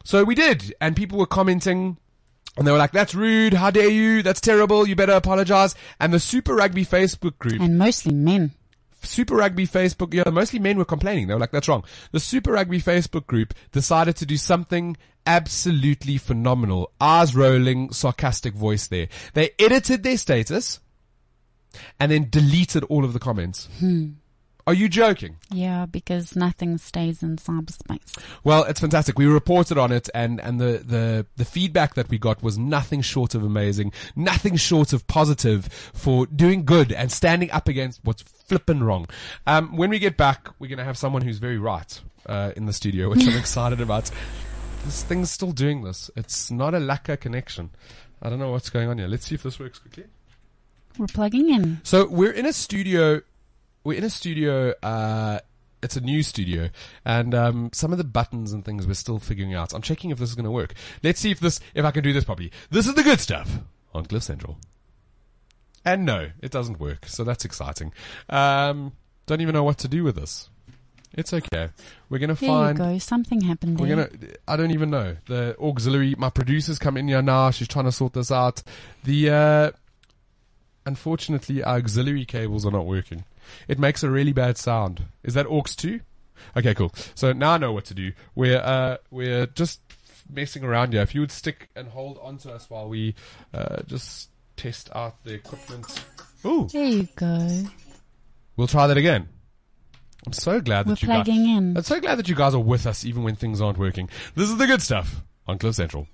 So 0.04 0.22
we 0.22 0.34
did, 0.34 0.74
and 0.80 0.94
people 0.94 1.18
were 1.18 1.26
commenting. 1.26 1.96
And 2.56 2.64
they 2.64 2.70
were 2.70 2.78
like, 2.78 2.92
that's 2.92 3.16
rude. 3.16 3.52
How 3.52 3.72
dare 3.72 3.88
you? 3.88 4.22
That's 4.22 4.40
terrible. 4.40 4.86
You 4.86 4.94
better 4.94 5.14
apologize. 5.14 5.74
And 5.98 6.14
the 6.14 6.20
Super 6.20 6.54
Rugby 6.54 6.86
Facebook 6.86 7.36
group 7.40 7.60
And 7.60 7.78
mostly 7.78 8.14
men. 8.14 8.52
Super 9.04 9.36
Rugby 9.36 9.66
Facebook, 9.66 10.14
yeah, 10.14 10.28
mostly 10.30 10.58
men 10.58 10.78
were 10.78 10.84
complaining. 10.84 11.26
They 11.26 11.34
were 11.34 11.40
like, 11.40 11.52
that's 11.52 11.68
wrong. 11.68 11.84
The 12.12 12.20
Super 12.20 12.52
Rugby 12.52 12.80
Facebook 12.80 13.26
group 13.26 13.54
decided 13.72 14.16
to 14.16 14.26
do 14.26 14.36
something 14.36 14.96
absolutely 15.26 16.18
phenomenal. 16.18 16.90
Eyes 17.00 17.34
rolling, 17.34 17.92
sarcastic 17.92 18.54
voice 18.54 18.86
there. 18.86 19.08
They 19.34 19.50
edited 19.58 20.02
their 20.02 20.16
status 20.16 20.80
and 21.98 22.12
then 22.12 22.28
deleted 22.30 22.84
all 22.84 23.04
of 23.04 23.12
the 23.12 23.18
comments. 23.18 23.68
Hmm. 23.78 24.12
Are 24.66 24.74
you 24.74 24.88
joking? 24.88 25.36
Yeah, 25.50 25.84
because 25.86 26.34
nothing 26.34 26.78
stays 26.78 27.22
in 27.22 27.36
cyberspace. 27.36 28.18
Well, 28.44 28.64
it's 28.64 28.80
fantastic. 28.80 29.18
We 29.18 29.26
reported 29.26 29.76
on 29.76 29.92
it 29.92 30.08
and, 30.14 30.40
and 30.40 30.58
the, 30.58 30.82
the, 30.84 31.26
the 31.36 31.44
feedback 31.44 31.94
that 31.94 32.08
we 32.08 32.18
got 32.18 32.42
was 32.42 32.56
nothing 32.56 33.02
short 33.02 33.34
of 33.34 33.44
amazing, 33.44 33.92
nothing 34.16 34.56
short 34.56 34.92
of 34.94 35.06
positive 35.06 35.66
for 35.92 36.26
doing 36.26 36.64
good 36.64 36.92
and 36.92 37.12
standing 37.12 37.50
up 37.50 37.68
against 37.68 38.00
what's 38.04 38.22
flippin' 38.22 38.82
wrong. 38.82 39.06
Um, 39.46 39.76
when 39.76 39.90
we 39.90 39.98
get 39.98 40.16
back, 40.16 40.48
we're 40.58 40.68
going 40.68 40.78
to 40.78 40.84
have 40.84 40.96
someone 40.96 41.22
who's 41.22 41.38
very 41.38 41.58
right, 41.58 42.00
uh, 42.26 42.52
in 42.56 42.66
the 42.66 42.72
studio, 42.72 43.10
which 43.10 43.26
I'm 43.26 43.36
excited 43.38 43.80
about. 43.80 44.10
This 44.84 45.02
thing's 45.02 45.30
still 45.30 45.52
doing 45.52 45.82
this. 45.82 46.10
It's 46.16 46.50
not 46.50 46.74
a 46.74 46.78
lacquer 46.78 47.16
connection. 47.16 47.70
I 48.22 48.30
don't 48.30 48.38
know 48.38 48.50
what's 48.50 48.70
going 48.70 48.88
on 48.88 48.98
here. 48.98 49.08
Let's 49.08 49.26
see 49.26 49.34
if 49.34 49.42
this 49.42 49.58
works 49.58 49.78
quickly. 49.78 50.04
We're 50.98 51.06
plugging 51.06 51.50
in. 51.50 51.80
So 51.82 52.06
we're 52.06 52.32
in 52.32 52.46
a 52.46 52.52
studio. 52.52 53.20
We're 53.84 53.98
in 53.98 54.04
a 54.04 54.10
studio. 54.10 54.72
Uh, 54.82 55.40
it's 55.82 55.96
a 55.96 56.00
new 56.00 56.22
studio, 56.22 56.70
and 57.04 57.34
um, 57.34 57.70
some 57.74 57.92
of 57.92 57.98
the 57.98 58.04
buttons 58.04 58.52
and 58.54 58.64
things 58.64 58.86
we're 58.86 58.94
still 58.94 59.18
figuring 59.18 59.52
out. 59.54 59.74
I'm 59.74 59.82
checking 59.82 60.08
if 60.10 60.16
this 60.18 60.30
is 60.30 60.34
going 60.34 60.46
to 60.46 60.50
work. 60.50 60.72
Let's 61.02 61.20
see 61.20 61.30
if 61.30 61.40
this, 61.40 61.60
if 61.74 61.84
I 61.84 61.90
can 61.90 62.02
do 62.02 62.14
this 62.14 62.24
properly. 62.24 62.50
This 62.70 62.86
is 62.86 62.94
the 62.94 63.02
good 63.02 63.20
stuff 63.20 63.58
on 63.92 64.06
Cliff 64.06 64.22
Central. 64.22 64.56
And 65.84 66.06
no, 66.06 66.30
it 66.40 66.50
doesn't 66.50 66.80
work. 66.80 67.04
So 67.04 67.22
that's 67.24 67.44
exciting. 67.44 67.92
Um, 68.30 68.92
don't 69.26 69.42
even 69.42 69.52
know 69.52 69.62
what 69.64 69.76
to 69.78 69.88
do 69.88 70.02
with 70.04 70.16
this. 70.16 70.48
It's 71.12 71.32
okay. 71.34 71.68
We're 72.08 72.18
gonna 72.18 72.34
There 72.34 72.48
find. 72.48 72.78
you 72.78 72.84
go. 72.84 72.98
Something 72.98 73.42
happened 73.42 73.78
We're 73.78 73.94
there. 73.94 74.08
gonna. 74.08 74.32
I 74.48 74.56
don't 74.56 74.72
even 74.72 74.90
know 74.90 75.16
the 75.26 75.56
auxiliary. 75.60 76.14
My 76.16 76.30
producer's 76.30 76.78
come 76.78 76.96
in 76.96 77.06
here 77.06 77.22
now. 77.22 77.50
She's 77.50 77.68
trying 77.68 77.84
to 77.84 77.92
sort 77.92 78.14
this 78.14 78.32
out. 78.32 78.62
The 79.04 79.30
uh, 79.30 79.70
unfortunately, 80.86 81.62
our 81.62 81.76
auxiliary 81.76 82.24
cables 82.24 82.64
are 82.66 82.70
not 82.70 82.86
working. 82.86 83.24
It 83.68 83.78
makes 83.78 84.02
a 84.02 84.10
really 84.10 84.32
bad 84.32 84.56
sound. 84.58 85.02
Is 85.22 85.34
that 85.34 85.46
aux 85.46 85.62
two? 85.76 86.00
Okay, 86.56 86.74
cool. 86.74 86.92
So 87.14 87.32
now 87.32 87.52
I 87.52 87.58
know 87.58 87.72
what 87.72 87.84
to 87.86 87.94
do. 87.94 88.12
We're 88.34 88.58
uh, 88.58 88.96
we're 89.10 89.46
just 89.46 89.80
messing 90.30 90.64
around 90.64 90.92
here. 90.92 91.02
If 91.02 91.14
you 91.14 91.20
would 91.20 91.30
stick 91.32 91.68
and 91.76 91.88
hold 91.88 92.18
onto 92.22 92.48
us 92.50 92.68
while 92.70 92.88
we 92.88 93.14
uh, 93.52 93.82
just 93.86 94.30
test 94.56 94.90
out 94.94 95.22
the 95.24 95.34
equipment. 95.34 96.04
Ooh, 96.46 96.68
There 96.72 96.84
you 96.84 97.08
go. 97.16 97.62
we'll 98.56 98.66
try 98.66 98.86
that 98.86 98.96
again. 98.98 99.28
I'm 100.26 100.32
so 100.32 100.60
glad 100.60 100.86
We're 100.86 100.94
that 100.94 101.02
you 101.02 101.08
guys. 101.08 101.24
plugging 101.24 101.48
in. 101.48 101.76
I'm 101.76 101.82
so 101.82 102.00
glad 102.00 102.16
that 102.16 102.28
you 102.28 102.34
guys 102.34 102.54
are 102.54 102.58
with 102.60 102.86
us 102.86 103.04
even 103.04 103.22
when 103.24 103.36
things 103.36 103.60
aren't 103.60 103.78
working. 103.78 104.08
This 104.34 104.48
is 104.50 104.56
the 104.56 104.66
good 104.66 104.80
stuff 104.82 105.22
on 105.46 105.58
Cliff 105.58 105.74
Central. 105.74 106.06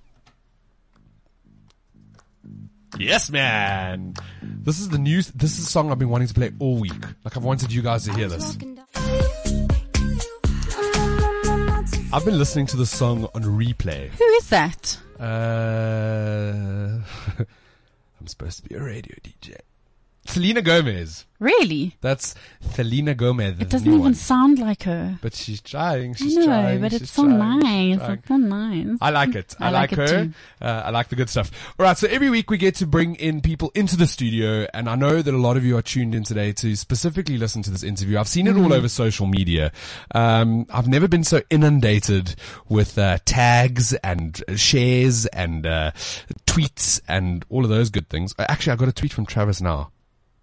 Yes, 2.99 3.30
man. 3.30 4.14
This 4.42 4.80
is 4.80 4.88
the 4.88 4.99
news. 4.99 5.28
This 5.28 5.59
is 5.59 5.66
a 5.66 5.68
song 5.68 5.90
I've 5.90 5.99
been 5.99 6.09
wanting 6.09 6.28
to 6.28 6.35
play 6.35 6.52
all 6.59 6.78
week. 6.78 6.92
Like 7.25 7.37
I've 7.37 7.44
wanted 7.44 7.73
you 7.73 7.82
guys 7.82 8.04
to 8.04 8.12
hear 8.12 8.28
this. 8.28 8.56
I've 12.12 12.25
been 12.25 12.38
listening 12.38 12.66
to 12.66 12.76
this 12.76 12.90
song 12.90 13.28
on 13.35 13.42
replay. 13.42 14.09
Who 14.09 14.25
is 14.25 14.49
that? 14.49 14.99
Uh, 15.18 16.99
I'm 18.20 18.26
supposed 18.26 18.62
to 18.62 18.68
be 18.68 18.75
a 18.75 18.82
radio 18.82 19.14
DJ. 19.23 19.56
Selena 20.27 20.62
Gomez. 20.62 21.25
Really? 21.41 21.97
That's 22.03 22.35
Selena 22.73 23.15
Gomez. 23.15 23.59
It 23.59 23.71
doesn't 23.71 23.91
even 23.91 24.15
sound 24.15 24.59
like 24.59 24.83
her. 24.83 25.19
But 25.23 25.35
she's 25.35 25.62
trying. 25.62 26.15
I 26.21 26.25
know, 26.27 26.45
trying. 26.45 26.81
but 26.83 26.93
she's 26.93 27.00
it's 27.03 27.11
so 27.12 27.23
trying, 27.25 27.39
nice. 27.61 27.99
It's 28.19 28.29
so 28.29 28.37
nice. 28.37 28.99
I 29.00 29.09
like 29.09 29.35
it. 29.35 29.57
I, 29.59 29.69
I 29.69 29.71
like, 29.71 29.93
like 29.93 29.99
it 29.99 30.11
her. 30.11 30.31
Uh, 30.61 30.83
I 30.85 30.91
like 30.91 31.09
the 31.09 31.17
good 31.17 31.31
stuff. 31.31 31.50
All 31.79 31.85
right. 31.85 31.97
So 31.97 32.07
every 32.09 32.29
week 32.29 32.50
we 32.50 32.59
get 32.59 32.75
to 32.77 32.87
bring 32.87 33.15
in 33.15 33.41
people 33.41 33.73
into 33.75 33.97
the 33.97 34.07
studio, 34.07 34.66
and 34.75 34.87
I 34.87 34.97
know 34.97 35.23
that 35.23 35.33
a 35.33 35.38
lot 35.38 35.57
of 35.57 35.64
you 35.64 35.79
are 35.79 35.83
tuned 35.83 36.14
in 36.14 36.25
today 36.25 36.53
to 36.53 36.77
specifically 36.77 37.38
listen 37.38 37.62
to 37.62 37.71
this 37.71 37.83
interview. 37.83 38.18
I've 38.18 38.29
seen 38.29 38.47
it 38.47 38.51
Mm-hmm. 38.51 38.64
all 38.64 38.73
over 38.75 38.88
social 38.88 39.27
media. 39.27 39.73
Um, 40.14 40.66
I've 40.71 40.88
never 40.88 41.09
been 41.09 41.25
so 41.25 41.40
inundated 41.49 42.35
with 42.68 42.99
uh, 42.99 43.16
tags 43.25 43.94
and 43.94 44.42
uh, 44.47 44.57
shares 44.57 45.25
and 45.27 45.64
uh, 45.66 45.92
tweets 46.47 47.01
and 47.09 47.47
all 47.49 47.64
of 47.64 47.71
those 47.71 47.88
good 47.88 48.09
things. 48.11 48.35
Uh, 48.38 48.44
Actually, 48.49 48.73
I 48.75 48.77
got 48.77 48.88
a 48.88 48.92
tweet 48.92 49.12
from 49.14 49.25
Travis 49.25 49.62
now. 49.62 49.90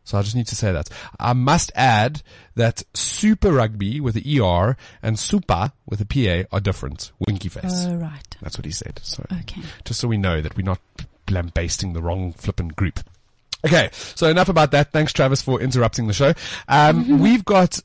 So 0.08 0.18
I 0.18 0.22
just 0.22 0.36
need 0.38 0.48
to 0.48 0.56
say 0.56 0.72
that. 0.72 0.88
I 1.20 1.34
must 1.34 1.70
add 1.76 2.22
that 2.56 2.84
Super 2.94 3.52
Rugby 3.52 4.00
with 4.00 4.16
the 4.16 4.40
ER 4.40 4.78
and 5.04 5.20
Super 5.20 5.74
with 5.86 6.00
a 6.00 6.06
PA 6.06 6.48
are 6.56 6.62
different. 6.62 7.12
Winky 7.28 7.50
face. 7.50 7.86
Oh, 7.90 7.96
right. 7.96 8.38
That's 8.42 8.58
what 8.58 8.64
he 8.66 8.72
said. 8.72 9.00
So 9.04 9.26
Okay. 9.42 9.62
just 9.84 10.00
so 10.00 10.08
we 10.08 10.18
know 10.18 10.42
that 10.42 10.56
we're 10.56 10.64
not 10.66 10.80
lambasting 11.30 11.92
the 11.92 12.02
wrong 12.02 12.32
flippin' 12.32 12.70
group. 12.70 13.02
Okay, 13.66 13.90
so 13.92 14.30
enough 14.30 14.48
about 14.50 14.72
that. 14.72 14.94
Thanks, 14.94 15.12
Travis, 15.12 15.42
for 15.42 15.60
interrupting 15.60 16.08
the 16.08 16.14
show. 16.14 16.34
Um, 16.70 17.20
we've 17.20 17.44
got 17.44 17.80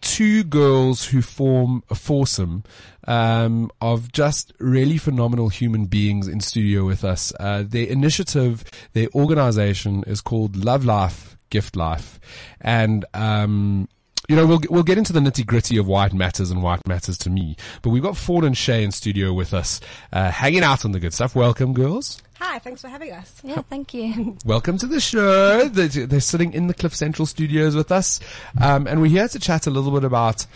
two 0.00 0.42
girls 0.44 1.04
who 1.06 1.20
form 1.22 1.84
a 1.90 1.94
foursome 1.94 2.64
um, 3.06 3.70
of 3.80 4.10
just 4.12 4.52
really 4.58 4.96
phenomenal 4.96 5.50
human 5.50 5.84
beings 5.86 6.26
in 6.26 6.40
studio 6.40 6.84
with 6.84 7.04
us. 7.04 7.32
Uh, 7.38 7.62
their 7.66 7.86
initiative, 7.86 8.64
their 8.94 9.08
organization 9.14 10.02
is 10.06 10.20
called 10.20 10.56
Love 10.56 10.84
Life, 10.84 11.36
Gift 11.50 11.76
Life, 11.76 12.18
and 12.60 13.04
um, 13.14 13.88
you 14.28 14.36
know, 14.36 14.46
we'll 14.46 14.60
we'll 14.70 14.82
get 14.84 14.96
into 14.96 15.12
the 15.12 15.20
nitty 15.20 15.44
gritty 15.44 15.76
of 15.76 15.86
why 15.86 16.06
it 16.06 16.12
matters 16.12 16.50
and 16.50 16.62
why 16.62 16.74
it 16.76 16.86
matters 16.86 17.18
to 17.18 17.30
me. 17.30 17.56
But 17.82 17.90
we've 17.90 18.02
got 18.02 18.16
Fawn 18.16 18.44
and 18.44 18.56
Shay 18.56 18.84
in 18.84 18.92
studio 18.92 19.32
with 19.32 19.52
us, 19.52 19.80
uh, 20.12 20.30
hanging 20.30 20.62
out 20.62 20.84
on 20.84 20.92
the 20.92 21.00
good 21.00 21.12
stuff. 21.12 21.34
Welcome, 21.34 21.72
girls. 21.72 22.22
Hi, 22.38 22.58
thanks 22.58 22.80
for 22.80 22.88
having 22.88 23.12
us. 23.12 23.40
Yeah, 23.44 23.60
thank 23.68 23.92
you. 23.92 24.38
Welcome 24.46 24.78
to 24.78 24.86
the 24.86 25.00
show. 25.00 25.68
They're, 25.68 26.06
they're 26.06 26.20
sitting 26.20 26.54
in 26.54 26.68
the 26.68 26.74
Cliff 26.74 26.94
Central 26.94 27.26
studios 27.26 27.76
with 27.76 27.92
us. 27.92 28.18
Um, 28.58 28.86
and 28.86 29.02
we're 29.02 29.10
here 29.10 29.28
to 29.28 29.38
chat 29.38 29.66
a 29.66 29.70
little 29.70 29.90
bit 29.90 30.04
about 30.04 30.46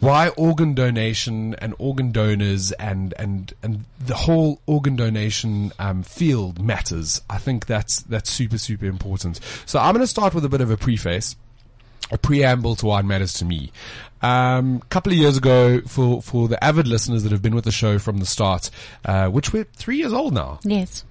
why 0.00 0.28
organ 0.28 0.74
donation 0.74 1.54
and 1.56 1.74
organ 1.78 2.12
donors 2.12 2.72
and, 2.72 3.14
and, 3.18 3.54
and 3.62 3.84
the 4.04 4.14
whole 4.14 4.60
organ 4.66 4.96
donation, 4.96 5.72
um, 5.78 6.02
field 6.02 6.62
matters. 6.62 7.22
I 7.30 7.38
think 7.38 7.66
that's, 7.66 8.00
that's 8.02 8.30
super, 8.30 8.58
super 8.58 8.86
important. 8.86 9.40
So 9.66 9.78
I'm 9.78 9.94
going 9.94 10.02
to 10.02 10.06
start 10.06 10.34
with 10.34 10.44
a 10.44 10.48
bit 10.48 10.60
of 10.60 10.70
a 10.70 10.76
preface 10.76 11.36
a 12.10 12.18
preamble 12.18 12.76
to 12.76 12.86
why 12.86 13.00
it 13.00 13.04
matters 13.04 13.32
to 13.32 13.44
me. 13.44 13.72
Um, 14.20 14.80
a 14.82 14.86
couple 14.86 15.12
of 15.12 15.18
years 15.18 15.36
ago, 15.36 15.80
for 15.82 16.22
for 16.22 16.48
the 16.48 16.62
avid 16.62 16.86
listeners 16.86 17.22
that 17.22 17.32
have 17.32 17.42
been 17.42 17.54
with 17.54 17.64
the 17.64 17.72
show 17.72 17.98
from 17.98 18.18
the 18.18 18.26
start, 18.26 18.70
uh, 19.04 19.28
which 19.28 19.52
we're 19.52 19.64
three 19.64 19.96
years 19.96 20.12
old 20.12 20.34
now, 20.34 20.60
Yes. 20.64 21.04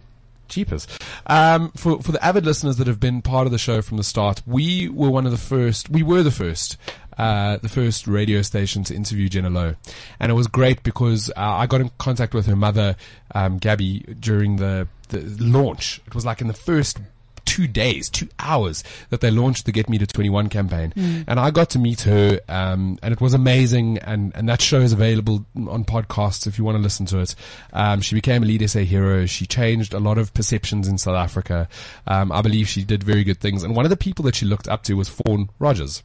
Jeepers. 0.49 0.87
Um, 1.25 1.71
for, 1.71 2.01
for 2.01 2.11
the 2.11 2.23
avid 2.23 2.45
listeners 2.45 2.77
that 2.77 2.85
have 2.85 2.99
been 2.99 3.21
part 3.21 3.47
of 3.47 3.51
the 3.51 3.57
show 3.57 3.81
from 3.81 3.97
the 3.97 4.03
start, 4.03 4.41
we 4.45 4.87
were 4.87 5.09
one 5.09 5.25
of 5.25 5.31
the 5.31 5.37
first, 5.37 5.89
we 5.89 6.03
were 6.03 6.21
the 6.21 6.31
first, 6.31 6.77
uh, 7.17 7.57
the 7.57 7.69
first 7.69 8.07
radio 8.07 8.41
station 8.41 8.83
to 8.85 8.95
interview 8.95 9.29
Jenna 9.29 9.49
Lowe. 9.49 9.75
And 10.19 10.31
it 10.31 10.35
was 10.35 10.47
great 10.47 10.83
because 10.83 11.29
uh, 11.31 11.33
I 11.35 11.67
got 11.67 11.81
in 11.81 11.91
contact 11.97 12.33
with 12.33 12.45
her 12.47 12.55
mother, 12.55 12.95
um, 13.33 13.57
Gabby, 13.57 13.99
during 14.19 14.57
the, 14.57 14.87
the 15.09 15.21
launch. 15.39 16.01
It 16.05 16.15
was 16.15 16.25
like 16.25 16.41
in 16.41 16.47
the 16.47 16.53
first 16.53 16.99
two 17.45 17.67
days, 17.67 18.09
two 18.09 18.27
hours 18.39 18.83
that 19.09 19.21
they 19.21 19.29
launched 19.29 19.65
the 19.65 19.71
Get 19.71 19.89
Me 19.89 19.97
to 19.97 20.07
21 20.07 20.49
campaign. 20.49 20.93
And 21.27 21.39
I 21.39 21.51
got 21.51 21.69
to 21.71 21.79
meet 21.79 22.01
her, 22.01 22.39
um, 22.49 22.97
and 23.03 23.13
it 23.13 23.21
was 23.21 23.33
amazing. 23.33 23.97
And, 23.99 24.31
and 24.35 24.47
that 24.49 24.61
show 24.61 24.79
is 24.79 24.93
available 24.93 25.45
on 25.55 25.83
podcasts 25.83 26.47
if 26.47 26.57
you 26.57 26.63
want 26.63 26.77
to 26.77 26.81
listen 26.81 27.05
to 27.07 27.19
it. 27.19 27.35
Um, 27.71 28.01
she 28.01 28.15
became 28.15 28.43
a 28.43 28.45
Lead 28.45 28.67
SA 28.69 28.79
hero. 28.79 29.25
She 29.25 29.45
changed 29.45 29.93
a 29.93 29.99
lot 29.99 30.17
of 30.17 30.33
perceptions 30.33 30.87
in 30.87 30.97
South 30.97 31.15
Africa. 31.15 31.67
Um, 32.07 32.31
I 32.31 32.41
believe 32.41 32.67
she 32.67 32.83
did 32.83 33.03
very 33.03 33.23
good 33.23 33.39
things. 33.39 33.63
And 33.63 33.75
one 33.75 33.85
of 33.85 33.89
the 33.89 33.97
people 33.97 34.23
that 34.25 34.35
she 34.35 34.45
looked 34.45 34.67
up 34.67 34.83
to 34.83 34.95
was 34.95 35.09
Fawn 35.09 35.49
Rogers 35.59 36.01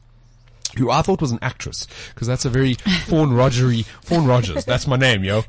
who 0.77 0.89
I 0.91 1.01
thought 1.01 1.21
was 1.21 1.31
an 1.31 1.39
actress 1.41 1.87
because 2.13 2.27
that's 2.27 2.45
a 2.45 2.49
very 2.49 2.75
Fawn 3.07 3.33
Rogery, 3.33 3.85
Fawn 4.01 4.25
Rogers. 4.25 4.65
That's 4.65 4.87
my 4.87 4.97
name, 4.97 5.23
yo. 5.23 5.43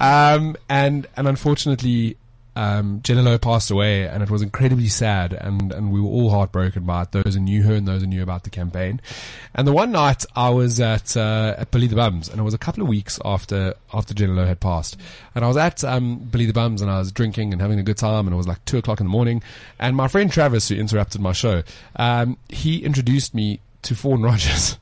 Um, 0.00 0.56
and, 0.68 1.06
and 1.16 1.26
unfortunately, 1.26 2.16
um, 2.58 3.00
Jenna 3.02 3.38
passed 3.38 3.70
away 3.70 4.08
and 4.08 4.20
it 4.20 4.30
was 4.30 4.42
incredibly 4.42 4.88
sad 4.88 5.32
and, 5.32 5.72
and 5.72 5.92
we 5.92 6.00
were 6.00 6.08
all 6.08 6.30
heartbroken 6.30 6.82
by 6.84 7.02
it. 7.02 7.12
Those 7.12 7.34
who 7.34 7.40
knew 7.40 7.62
her 7.62 7.74
and 7.74 7.86
those 7.86 8.00
who 8.00 8.08
knew 8.08 8.22
about 8.22 8.42
the 8.42 8.50
campaign. 8.50 9.00
And 9.54 9.66
the 9.66 9.72
one 9.72 9.92
night 9.92 10.24
I 10.34 10.50
was 10.50 10.80
at, 10.80 11.16
uh, 11.16 11.54
at 11.56 11.70
Billy 11.70 11.86
the 11.86 11.94
Bums 11.94 12.28
and 12.28 12.40
it 12.40 12.42
was 12.42 12.54
a 12.54 12.58
couple 12.58 12.82
of 12.82 12.88
weeks 12.88 13.20
after, 13.24 13.74
after 13.94 14.12
Jenna 14.12 14.44
had 14.44 14.58
passed. 14.58 14.96
And 15.36 15.44
I 15.44 15.48
was 15.48 15.56
at, 15.56 15.84
um, 15.84 16.16
Billy 16.18 16.46
the 16.46 16.52
Bums 16.52 16.82
and 16.82 16.90
I 16.90 16.98
was 16.98 17.12
drinking 17.12 17.52
and 17.52 17.62
having 17.62 17.78
a 17.78 17.84
good 17.84 17.96
time 17.96 18.26
and 18.26 18.34
it 18.34 18.36
was 18.36 18.48
like 18.48 18.64
two 18.64 18.78
o'clock 18.78 18.98
in 18.98 19.06
the 19.06 19.10
morning. 19.10 19.40
And 19.78 19.94
my 19.96 20.08
friend 20.08 20.30
Travis, 20.30 20.68
who 20.68 20.74
interrupted 20.74 21.20
my 21.20 21.32
show, 21.32 21.62
um, 21.94 22.38
he 22.48 22.84
introduced 22.84 23.34
me 23.34 23.60
to 23.88 23.94
Fawn 23.94 24.22
Rogers. 24.22 24.78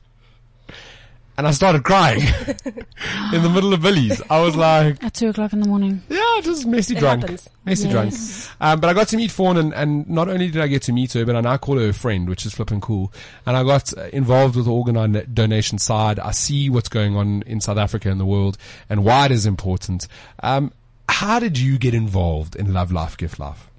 and 1.37 1.45
I 1.47 1.51
started 1.51 1.83
crying 1.83 2.21
in 3.33 3.41
the 3.43 3.49
middle 3.53 3.73
of 3.73 3.81
Billy's. 3.81 4.21
I 4.29 4.41
was 4.41 4.55
like, 4.55 5.03
At 5.03 5.13
two 5.13 5.29
o'clock 5.29 5.53
in 5.53 5.59
the 5.61 5.67
morning. 5.67 6.01
yeah, 6.09 6.39
just 6.41 6.65
messy 6.65 6.95
It 6.95 6.99
drunk. 6.99 7.21
happens. 7.21 7.47
Messy 7.65 7.89
drunk. 7.89 8.13
Um, 8.59 8.79
but 8.79 8.89
I 8.89 8.93
got 8.93 9.07
to 9.09 9.17
meet 9.17 9.31
Fawn 9.31 9.57
and, 9.57 9.73
and 9.73 10.09
not 10.09 10.29
only 10.29 10.49
did 10.49 10.61
I 10.61 10.67
get 10.67 10.81
to 10.83 10.91
meet 10.93 11.13
her, 11.13 11.25
but 11.25 11.35
I 11.35 11.41
now 11.41 11.57
call 11.57 11.77
her 11.77 11.89
a 11.89 11.93
friend, 11.93 12.27
which 12.27 12.45
is 12.45 12.53
flipping 12.53 12.81
cool. 12.81 13.11
And 13.45 13.55
I 13.55 13.63
got 13.63 13.93
involved 14.13 14.55
with 14.55 14.65
the 14.65 14.71
organ 14.71 15.27
donation 15.33 15.77
side. 15.77 16.19
I 16.19 16.31
see 16.31 16.69
what's 16.69 16.89
going 16.89 17.15
on 17.15 17.43
in 17.43 17.61
South 17.61 17.77
Africa 17.77 18.09
and 18.09 18.19
the 18.19 18.25
world 18.25 18.57
and 18.89 19.03
why 19.05 19.25
it 19.25 19.31
is 19.31 19.45
important. 19.45 20.07
Um, 20.41 20.71
how 21.09 21.39
did 21.39 21.57
you 21.57 21.77
get 21.77 21.93
involved 21.93 22.55
in 22.55 22.73
Love 22.73 22.91
Life, 22.91 23.15
Gift 23.15 23.39
Life? 23.39 23.69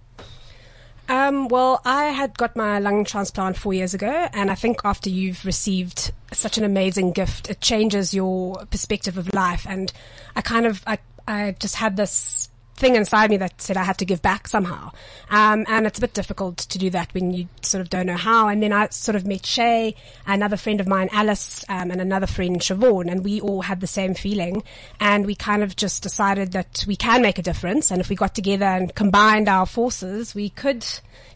Um, 1.09 1.49
well, 1.49 1.81
I 1.87 2.07
had 2.07 2.37
got 2.37 2.55
my 2.55 2.79
lung 2.79 3.05
transplant 3.05 3.57
four 3.57 3.73
years 3.73 3.94
ago, 3.94 4.29
and 4.35 4.51
I 4.51 4.55
think 4.55 4.83
after 4.85 5.09
you've 5.09 5.44
received 5.44 6.12
such 6.33 6.59
an 6.59 6.64
amazing 6.64 7.12
gift, 7.12 7.49
it 7.49 7.62
changes 7.62 8.12
your 8.12 8.66
perspective 8.66 9.16
of 9.16 9.33
life. 9.33 9.66
And 9.66 9.90
I 10.37 10.42
kind 10.42 10.66
of, 10.66 10.83
I, 10.87 10.99
I 11.27 11.57
just 11.59 11.77
had 11.77 11.97
this 11.97 12.51
thing 12.79 12.97
inside 12.97 13.31
me 13.31 13.37
that 13.38 13.61
said 13.61 13.77
I 13.77 13.85
have 13.85 13.97
to 13.99 14.05
give 14.05 14.23
back 14.23 14.49
somehow. 14.49 14.93
Um, 15.31 15.64
and 15.69 15.87
it's 15.87 15.99
a 15.99 16.01
bit 16.01 16.14
difficult 16.14 16.59
to 16.59 16.79
do 16.79 16.91
that 16.91 17.12
when 17.14 17.33
you 17.33 17.49
sort 17.62 17.81
of 17.81 17.91
don't 17.91 18.07
know 18.07 18.17
how. 18.17 18.49
And 18.49 18.62
then 18.62 18.73
I 18.73 18.88
sort 18.88 19.17
of 19.17 19.27
met 19.27 19.45
Shay, 19.45 19.95
another 20.27 20.57
friend 20.57 20.81
of 20.81 20.87
mine, 20.88 21.09
Alice, 21.12 21.64
um, 21.69 21.91
and 21.91 22.01
another 22.01 22.27
friend, 22.27 22.61
Siobhan, 22.61 23.11
and 23.11 23.25
we 23.25 23.41
all 23.41 23.62
had 23.62 23.81
the 23.81 23.87
same 23.87 24.14
feeling. 24.14 24.62
And 25.01 25.27
we 25.27 25.35
kind 25.35 25.62
of 25.62 25.77
just 25.77 26.03
decided 26.03 26.53
that 26.53 26.85
we 26.87 26.97
can 26.97 27.23
make 27.23 27.38
a 27.38 27.43
difference. 27.43 27.91
And 27.91 28.01
if 28.01 28.09
we 28.09 28.17
got 28.17 28.35
together 28.35 28.64
and 28.67 28.95
combined 28.95 29.49
our 29.49 29.67
forces, 29.67 30.35
we 30.35 30.49
could 30.51 30.87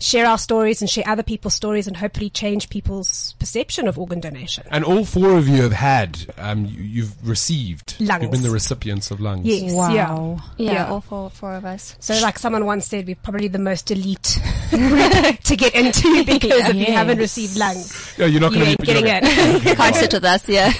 share 0.01 0.27
our 0.27 0.39
stories 0.39 0.81
and 0.81 0.89
share 0.91 1.05
other 1.07 1.23
people's 1.23 1.55
stories 1.55 1.87
and 1.87 1.97
hopefully 1.97 2.31
change 2.31 2.69
people's 2.69 3.35
perception 3.39 3.87
of 3.89 3.99
organ 3.99 4.21
donation. 4.21 4.65
And 4.71 4.85
all 4.85 5.05
four 5.05 5.37
of 5.37 5.49
you 5.49 5.63
have 5.63 5.73
had, 5.73 6.25
um, 6.39 6.67
you, 6.67 6.83
you've 6.83 7.29
received, 7.29 7.97
Lungs. 8.01 8.23
you've 8.23 8.33
been 8.33 8.43
the 8.43 8.51
recipients 8.51 9.11
of 9.11 9.21
lungs. 9.21 9.47
Yes. 9.47 9.73
Wow. 9.73 9.93
Yeah. 9.93 10.67
Yeah, 10.67 10.73
Yeah. 10.73 10.91
all 10.91 11.01
four, 11.01 11.31
four 11.33 11.55
of 11.55 11.65
us. 11.65 11.97
So 12.01 12.15
like 12.23 12.39
someone 12.39 12.65
once 12.67 12.87
said, 12.87 13.07
we're 13.07 13.17
probably 13.17 13.49
the 13.49 13.59
most 13.59 13.91
elite 13.91 14.23
to 14.71 15.57
get 15.57 15.75
into 15.75 16.25
because 16.27 16.69
if 16.71 16.75
you 16.77 16.87
haven't 16.93 17.19
received 17.19 17.57
lungs, 17.57 18.15
Yeah, 18.17 18.27
you're 18.27 18.41
not 18.41 18.53
you 18.53 18.59
going 18.59 18.71
ain't 18.71 18.81
to 18.81 18.87
getting 18.87 19.07
it. 19.07 19.77
Can't 19.77 19.97
sit 19.97 20.13
with 20.13 20.25
us, 20.25 20.49
yeah. 20.49 20.73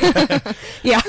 yeah. 0.83 1.01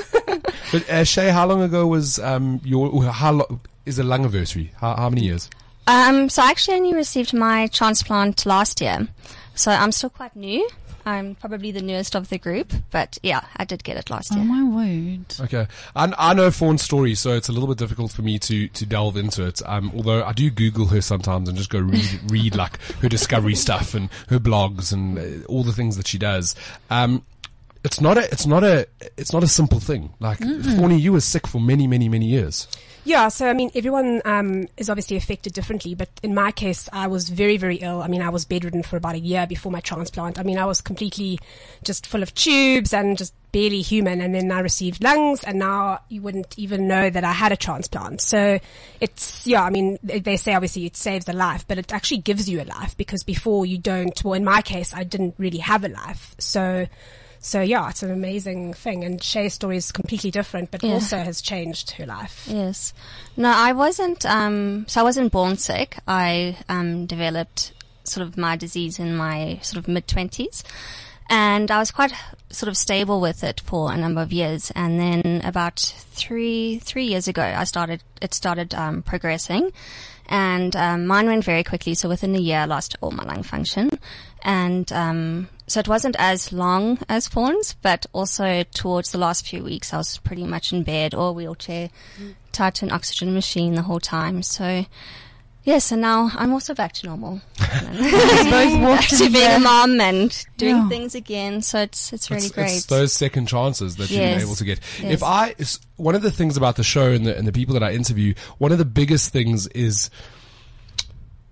But 0.72 0.88
uh, 0.90 1.04
Shay, 1.04 1.30
how 1.30 1.46
long 1.46 1.62
ago 1.62 1.86
was 1.86 2.18
um, 2.18 2.60
your, 2.64 3.04
how 3.04 3.32
lo- 3.32 3.60
is 3.86 3.96
the 3.96 4.04
lung 4.04 4.20
anniversary? 4.20 4.72
How, 4.80 4.96
how 4.96 5.08
many 5.10 5.24
years? 5.24 5.48
um, 5.86 6.28
so 6.30 6.42
I 6.42 6.50
actually 6.50 6.78
only 6.78 6.94
received 6.94 7.34
my 7.34 7.66
transplant 7.68 8.46
last 8.46 8.80
year. 8.80 9.06
So 9.54 9.70
I'm 9.70 9.92
still 9.92 10.10
quite 10.10 10.34
new. 10.34 10.68
I'm 11.06 11.34
probably 11.34 11.70
the 11.70 11.82
newest 11.82 12.14
of 12.16 12.28
the 12.30 12.38
group, 12.38 12.72
but 12.90 13.18
yeah, 13.22 13.44
I 13.56 13.64
did 13.64 13.84
get 13.84 13.96
it 13.96 14.08
last 14.10 14.32
Oh 14.32 14.36
year. 14.36 14.44
my 14.44 14.64
word. 14.64 15.24
Okay, 15.40 15.66
I, 15.94 16.12
I 16.18 16.34
know 16.34 16.50
Fawn's 16.50 16.82
story, 16.82 17.14
so 17.14 17.30
it's 17.32 17.48
a 17.48 17.52
little 17.52 17.68
bit 17.68 17.78
difficult 17.78 18.12
for 18.12 18.22
me 18.22 18.38
to 18.40 18.68
to 18.68 18.86
delve 18.86 19.16
into 19.16 19.44
it. 19.46 19.60
Um, 19.66 19.92
although 19.94 20.24
I 20.24 20.32
do 20.32 20.50
Google 20.50 20.86
her 20.86 21.00
sometimes 21.00 21.48
and 21.48 21.58
just 21.58 21.70
go 21.70 21.78
read 21.78 22.20
read 22.30 22.56
like 22.56 22.80
her 23.02 23.08
discovery 23.08 23.54
stuff 23.54 23.94
and 23.94 24.08
her 24.28 24.38
blogs 24.38 24.92
and 24.92 25.18
uh, 25.18 25.44
all 25.46 25.62
the 25.62 25.72
things 25.72 25.96
that 25.96 26.06
she 26.06 26.18
does. 26.18 26.54
Um, 26.90 27.22
it's 27.84 28.00
not 28.00 28.16
a 28.16 28.24
it's 28.32 28.46
not 28.46 28.64
a 28.64 28.86
it's 29.18 29.32
not 29.32 29.42
a 29.44 29.48
simple 29.48 29.80
thing. 29.80 30.14
Like 30.20 30.38
Fawny, 30.38 30.98
you 30.98 31.12
were 31.12 31.20
sick 31.20 31.46
for 31.46 31.60
many 31.60 31.86
many 31.86 32.08
many 32.08 32.26
years. 32.26 32.66
Yeah, 33.06 33.28
so 33.28 33.48
I 33.48 33.52
mean, 33.52 33.70
everyone 33.74 34.22
um, 34.24 34.66
is 34.78 34.88
obviously 34.88 35.18
affected 35.18 35.52
differently, 35.52 35.94
but 35.94 36.08
in 36.22 36.34
my 36.34 36.50
case, 36.52 36.88
I 36.90 37.06
was 37.06 37.28
very, 37.28 37.58
very 37.58 37.76
ill. 37.76 38.00
I 38.00 38.08
mean, 38.08 38.22
I 38.22 38.30
was 38.30 38.46
bedridden 38.46 38.82
for 38.82 38.96
about 38.96 39.14
a 39.14 39.18
year 39.18 39.46
before 39.46 39.70
my 39.70 39.80
transplant. 39.80 40.38
I 40.38 40.42
mean, 40.42 40.56
I 40.56 40.64
was 40.64 40.80
completely 40.80 41.38
just 41.82 42.06
full 42.06 42.22
of 42.22 42.34
tubes 42.34 42.94
and 42.94 43.18
just 43.18 43.34
barely 43.52 43.82
human. 43.82 44.22
And 44.22 44.34
then 44.34 44.50
I 44.50 44.60
received 44.60 45.04
lungs, 45.04 45.44
and 45.44 45.58
now 45.58 46.00
you 46.08 46.22
wouldn't 46.22 46.58
even 46.58 46.88
know 46.88 47.10
that 47.10 47.24
I 47.24 47.32
had 47.32 47.52
a 47.52 47.56
transplant. 47.58 48.22
So 48.22 48.58
it's 49.02 49.46
yeah. 49.46 49.62
I 49.62 49.68
mean, 49.68 49.98
they 50.02 50.38
say 50.38 50.54
obviously 50.54 50.86
it 50.86 50.96
saves 50.96 51.28
a 51.28 51.34
life, 51.34 51.66
but 51.68 51.76
it 51.76 51.92
actually 51.92 52.18
gives 52.22 52.48
you 52.48 52.62
a 52.62 52.64
life 52.64 52.96
because 52.96 53.22
before 53.22 53.66
you 53.66 53.76
don't. 53.76 54.24
Well, 54.24 54.34
in 54.34 54.44
my 54.44 54.62
case, 54.62 54.94
I 54.94 55.04
didn't 55.04 55.34
really 55.36 55.58
have 55.58 55.84
a 55.84 55.88
life, 55.88 56.34
so. 56.38 56.86
So 57.44 57.60
yeah, 57.60 57.90
it's 57.90 58.02
an 58.02 58.10
amazing 58.10 58.72
thing, 58.72 59.04
and 59.04 59.22
Shay's 59.22 59.52
story 59.52 59.76
is 59.76 59.92
completely 59.92 60.30
different, 60.30 60.70
but 60.70 60.82
Yeah. 60.82 60.94
also 60.94 61.18
has 61.18 61.42
changed 61.42 61.90
her 61.92 62.06
life. 62.06 62.46
Yes. 62.50 62.94
No, 63.36 63.50
I 63.54 63.72
wasn't, 63.72 64.24
um, 64.24 64.86
so 64.88 65.02
I 65.02 65.04
wasn't 65.04 65.30
born 65.30 65.58
sick. 65.58 65.98
I, 66.08 66.56
um, 66.70 67.04
developed 67.04 67.72
sort 68.04 68.26
of 68.26 68.38
my 68.38 68.56
disease 68.56 68.98
in 68.98 69.14
my 69.14 69.58
sort 69.60 69.76
of 69.76 69.88
mid 69.88 70.08
twenties. 70.08 70.64
And 71.28 71.70
I 71.70 71.78
was 71.78 71.90
quite 71.90 72.12
sort 72.48 72.68
of 72.68 72.78
stable 72.78 73.20
with 73.20 73.44
it 73.44 73.60
for 73.60 73.92
a 73.92 73.96
number 73.98 74.22
of 74.22 74.32
years. 74.32 74.72
And 74.74 74.98
then 74.98 75.42
about 75.44 75.78
three, 76.12 76.78
three 76.78 77.04
years 77.06 77.28
ago, 77.28 77.42
I 77.42 77.64
started, 77.64 78.02
it 78.22 78.32
started, 78.32 78.72
um, 78.74 79.02
progressing. 79.02 79.70
And, 80.30 80.74
um, 80.76 81.06
mine 81.06 81.26
went 81.26 81.44
very 81.44 81.62
quickly. 81.62 81.94
So 81.94 82.08
within 82.08 82.34
a 82.34 82.38
year, 82.38 82.60
I 82.60 82.64
lost 82.64 82.96
all 83.02 83.10
my 83.10 83.24
lung 83.24 83.42
function. 83.42 83.98
And, 84.42 84.90
um, 84.92 85.48
so 85.66 85.80
it 85.80 85.88
wasn't 85.88 86.16
as 86.18 86.52
long 86.52 86.98
as 87.08 87.26
Fawn's, 87.26 87.74
but 87.80 88.04
also 88.12 88.64
towards 88.74 89.12
the 89.12 89.18
last 89.18 89.46
few 89.46 89.64
weeks, 89.64 89.94
I 89.94 89.96
was 89.96 90.18
pretty 90.18 90.44
much 90.44 90.72
in 90.72 90.82
bed 90.82 91.14
or 91.14 91.32
wheelchair, 91.32 91.88
tied 92.52 92.74
to 92.76 92.84
an 92.86 92.92
oxygen 92.92 93.32
machine 93.32 93.74
the 93.74 93.82
whole 93.82 94.00
time. 94.00 94.42
So, 94.42 94.84
yes, 95.62 95.90
and 95.90 96.02
now 96.02 96.30
I'm 96.34 96.52
also 96.52 96.74
back 96.74 96.92
to 96.94 97.06
normal. 97.06 97.40
both 97.58 98.80
walked 98.80 99.00
back 99.00 99.08
to 99.08 99.24
in 99.24 99.32
being 99.32 99.50
a 99.50 99.58
mom 99.58 99.98
and 100.02 100.46
doing 100.58 100.76
Yeah. 100.76 100.88
things 100.90 101.14
again. 101.14 101.62
So 101.62 101.80
it's 101.80 102.12
it's 102.12 102.30
really 102.30 102.44
it's, 102.46 102.54
great. 102.54 102.70
It's 102.72 102.86
those 102.86 103.14
second 103.14 103.46
chances 103.46 103.96
that 103.96 104.10
you're 104.10 104.22
able 104.22 104.56
to 104.56 104.64
get. 104.64 104.80
Yes. 105.00 105.12
If 105.14 105.22
I, 105.22 105.54
one 105.96 106.14
of 106.14 106.20
the 106.20 106.30
things 106.30 106.58
about 106.58 106.76
the 106.76 106.84
show 106.84 107.10
and 107.10 107.24
the, 107.26 107.36
and 107.36 107.48
the 107.48 107.52
people 107.52 107.72
that 107.72 107.82
I 107.82 107.92
interview, 107.92 108.34
one 108.58 108.70
of 108.70 108.76
the 108.78 108.84
biggest 108.84 109.32
things 109.32 109.66
is 109.68 110.10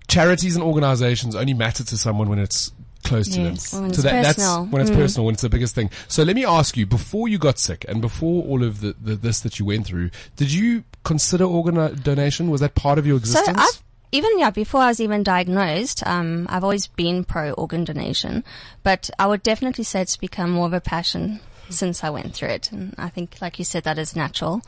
charities 0.07 0.55
and 0.55 0.63
organizations 0.63 1.35
only 1.35 1.55
matter 1.55 1.83
to 1.83 1.97
someone 1.97 2.29
when 2.29 2.37
it's 2.37 2.71
close 3.03 3.27
to 3.29 3.41
Yes. 3.41 3.71
them. 3.71 3.81
When 3.83 3.93
so 3.93 4.01
it's 4.01 4.37
that's 4.37 4.57
when 4.71 4.81
it's 4.81 4.91
Mm. 4.91 4.95
personal, 4.95 5.25
when 5.25 5.33
it's 5.33 5.41
the 5.41 5.49
biggest 5.49 5.75
thing. 5.75 5.89
So 6.07 6.23
let 6.23 6.35
me 6.35 6.45
ask 6.45 6.75
you, 6.77 6.85
before 6.85 7.27
you 7.27 7.37
got 7.37 7.59
sick 7.59 7.85
and 7.87 8.01
before 8.01 8.43
all 8.43 8.63
of 8.63 8.81
the, 8.81 8.95
the 9.01 9.15
this 9.15 9.39
that 9.41 9.59
you 9.59 9.65
went 9.65 9.85
through, 9.85 10.09
did 10.35 10.51
you 10.51 10.83
consider 11.03 11.43
organ 11.45 11.75
donation? 12.01 12.49
Was 12.49 12.61
that 12.61 12.75
part 12.75 12.97
of 12.97 13.05
your 13.05 13.17
So 13.19 13.39
existence? 13.39 13.57
I've 13.59 13.83
even 14.11 14.37
yeah 14.39 14.51
before 14.51 14.81
I 14.81 14.87
was 14.87 14.99
even 14.99 15.23
diagnosed, 15.23 16.05
um, 16.05 16.45
I've 16.49 16.63
always 16.63 16.87
been 16.87 17.23
pro 17.23 17.51
organ 17.51 17.83
donation, 17.83 18.43
but 18.83 19.09
I 19.19 19.25
would 19.27 19.43
definitely 19.43 19.83
say 19.83 20.01
it's 20.01 20.17
become 20.17 20.51
more 20.51 20.67
of 20.67 20.73
a 20.73 20.81
passion 20.81 21.39
since 21.69 22.03
I 22.03 22.09
went 22.11 22.35
through 22.35 22.49
it, 22.49 22.71
and 22.71 22.93
I 22.97 23.09
think, 23.09 23.37
like 23.41 23.57
you 23.57 23.65
said, 23.65 23.83
that 23.85 23.97
is 23.97 24.15
natural. 24.15 24.61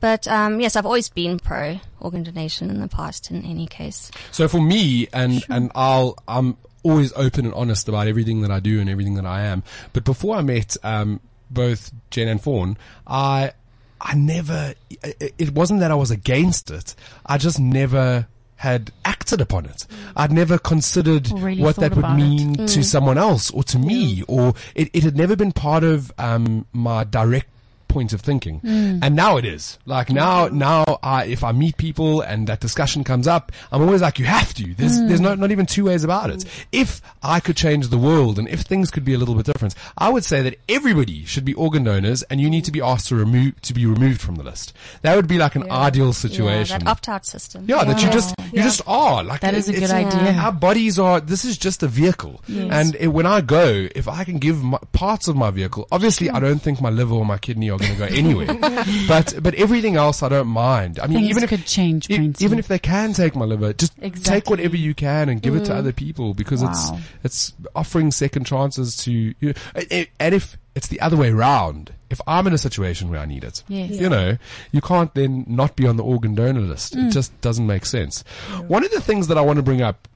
But 0.00 0.26
um, 0.28 0.60
yes, 0.60 0.76
I've 0.76 0.86
always 0.86 1.10
been 1.10 1.38
pro 1.38 1.80
organ 2.00 2.22
donation 2.22 2.70
in 2.70 2.80
the 2.80 2.88
past. 2.88 3.30
In 3.30 3.44
any 3.44 3.66
case, 3.66 4.10
So 4.30 4.48
for 4.48 4.60
me, 4.62 5.08
and 5.12 5.44
and 5.50 5.70
I'll 5.74 6.16
I'm 6.26 6.56
always 6.82 7.12
open 7.14 7.44
and 7.44 7.54
honest 7.54 7.88
about 7.88 8.06
everything 8.08 8.42
that 8.42 8.50
I 8.50 8.60
do 8.60 8.80
and 8.80 8.88
everything 8.88 9.14
that 9.14 9.26
I 9.26 9.42
am. 9.42 9.62
But 9.92 10.04
before 10.04 10.36
I 10.36 10.42
met 10.42 10.76
um, 10.82 11.20
both 11.50 11.92
Jen 12.10 12.28
and 12.28 12.42
Fawn, 12.42 12.76
I 13.06 13.52
I 14.00 14.14
never. 14.14 14.74
It, 15.02 15.54
wasn't 15.54 15.80
that 15.80 15.90
I 15.90 15.94
was 15.94 16.10
against 16.10 16.70
it. 16.70 16.94
I 17.26 17.38
just 17.38 17.60
never 17.60 18.26
had 18.56 18.92
acted 19.04 19.40
upon 19.40 19.66
it. 19.66 19.86
I'd 20.16 20.32
never 20.32 20.58
considered 20.58 21.30
really 21.30 21.62
what 21.62 21.76
that 21.76 21.96
would 21.96 22.04
it. 22.04 22.14
mean 22.14 22.66
to 22.66 22.82
someone 22.82 23.18
else 23.18 23.50
or 23.50 23.62
to 23.64 23.78
me, 23.78 24.22
or 24.28 24.54
it, 24.74 24.90
it 24.92 25.02
had 25.02 25.16
never 25.16 25.36
been 25.36 25.52
part 25.52 25.84
of 25.84 26.12
um, 26.18 26.66
my 26.72 27.04
direct 27.04 27.48
point 27.90 28.12
of 28.12 28.20
thinking. 28.20 28.60
Hmm. 28.60 28.98
And 29.02 29.14
now 29.14 29.36
it 29.36 29.44
is. 29.44 29.78
Like 29.84 30.10
now, 30.10 30.48
now 30.48 30.98
I, 31.02 31.24
if 31.26 31.44
I 31.44 31.52
meet 31.52 31.76
people 31.76 32.22
and 32.22 32.46
that 32.46 32.60
discussion 32.60 33.04
comes 33.04 33.26
up, 33.26 33.52
I'm 33.70 33.82
always 33.82 34.00
like, 34.02 34.18
you 34.18 34.24
have 34.24 34.54
to. 34.54 34.74
There's, 34.74 34.98
hmm. 34.98 35.08
there's 35.08 35.20
not, 35.20 35.38
not 35.38 35.50
even 35.50 35.66
two 35.66 35.84
ways 35.84 36.04
about 36.04 36.30
it. 36.30 36.44
If 36.72 37.02
I 37.22 37.40
could 37.40 37.56
change 37.56 37.88
the 37.88 37.98
world 37.98 38.38
and 38.38 38.48
if 38.48 38.60
things 38.60 38.90
could 38.90 39.04
be 39.04 39.14
a 39.14 39.18
little 39.18 39.34
bit 39.34 39.46
different, 39.46 39.74
I 39.98 40.08
would 40.08 40.24
say 40.24 40.42
that 40.42 40.58
everybody 40.68 41.24
should 41.24 41.44
be 41.44 41.54
organ 41.54 41.84
donors 41.84 42.22
and 42.24 42.40
you 42.40 42.48
need 42.48 42.64
to 42.64 42.72
be 42.72 42.80
asked 42.80 43.08
to 43.08 43.16
remove, 43.16 43.60
to 43.62 43.74
be 43.74 43.86
removed 43.86 44.20
from 44.20 44.36
the 44.36 44.42
list. 44.42 44.72
That 45.02 45.16
would 45.16 45.28
be 45.28 45.38
like 45.38 45.56
an 45.56 45.70
ideal 45.70 46.06
yeah, 46.06 46.12
situation. 46.12 46.78
that 46.80 46.88
opt-out 46.88 47.26
system. 47.26 47.66
Yeah, 47.68 47.84
that 47.84 48.02
you 48.02 48.10
just 48.10 48.34
you 48.52 48.62
just 48.62 48.82
are 48.86 49.22
like 49.22 49.40
That 49.40 49.54
is 49.54 49.68
a 49.68 49.72
good 49.72 49.90
idea. 49.90 50.32
Our 50.34 50.52
bodies 50.52 50.98
are. 50.98 51.20
This 51.20 51.44
is 51.44 51.58
just 51.58 51.82
a 51.82 51.88
vehicle, 51.88 52.42
and 52.48 52.94
it, 52.96 53.08
when 53.08 53.26
I 53.26 53.40
go, 53.40 53.88
if 53.94 54.08
I 54.08 54.24
can 54.24 54.38
give 54.38 54.62
my, 54.62 54.78
parts 54.92 55.28
of 55.28 55.36
my 55.36 55.50
vehicle, 55.50 55.86
obviously 55.90 56.30
I 56.30 56.38
hmm. 56.38 56.44
don't 56.44 56.62
think 56.62 56.80
my 56.80 56.90
liver 56.90 57.14
or 57.14 57.24
my 57.24 57.38
kidney 57.38 57.70
are 57.70 57.78
going 57.80 57.92
to 57.92 57.98
go 57.98 58.04
anywhere, 58.06 58.84
but 59.08 59.34
but 59.42 59.54
everything 59.54 59.96
else 59.96 60.22
I 60.22 60.28
don't 60.28 60.48
mind. 60.48 60.98
I 61.00 61.06
mean, 61.06 61.18
Things 61.18 61.30
even 61.30 61.42
if 61.44 61.48
could 61.50 61.66
change, 61.66 62.08
e- 62.10 62.32
even 62.38 62.58
if 62.58 62.68
they 62.68 62.78
can 62.78 63.12
take 63.12 63.34
my 63.34 63.44
liver, 63.44 63.72
just 63.72 63.92
take 64.24 64.48
whatever 64.50 64.76
you 64.76 64.94
can 64.94 65.28
and 65.28 65.42
give 65.42 65.54
it 65.56 65.64
to 65.66 65.74
other 65.74 65.92
people 65.92 66.34
because 66.34 66.62
Wow. 66.62 66.70
it's 66.70 66.90
it's 67.24 67.52
offering 67.74 68.10
second 68.10 68.44
chances 68.44 68.96
to 68.98 69.10
you. 69.12 69.34
know, 69.40 69.52
and- 69.90 70.06
and 70.18 70.34
if 70.34 70.56
it's 70.74 70.86
the 70.88 71.00
other 71.00 71.16
way 71.16 71.30
around. 71.30 71.92
if 72.10 72.20
I'm 72.26 72.46
in 72.48 72.52
a 72.52 72.58
situation 72.58 73.08
where 73.08 73.20
I 73.20 73.24
need 73.26 73.44
it, 73.44 73.62
Yes. 73.68 73.90
you 73.92 74.08
know, 74.08 74.36
you 74.72 74.80
can't 74.80 75.14
then 75.14 75.44
not 75.46 75.76
be 75.76 75.86
on 75.86 75.96
the 75.96 76.02
organ 76.02 76.34
donor 76.34 76.60
list. 76.60 76.96
Mm. 76.96 77.06
It 77.06 77.10
just 77.12 77.30
doesn't 77.40 77.66
make 77.66 77.86
sense. 77.86 78.24
One 78.66 78.84
of 78.84 78.90
the 78.90 79.00
things 79.00 79.28
that 79.28 79.38
I 79.38 79.42
want 79.42 79.58
to 79.58 79.62
bring 79.62 79.80
up 79.80 80.08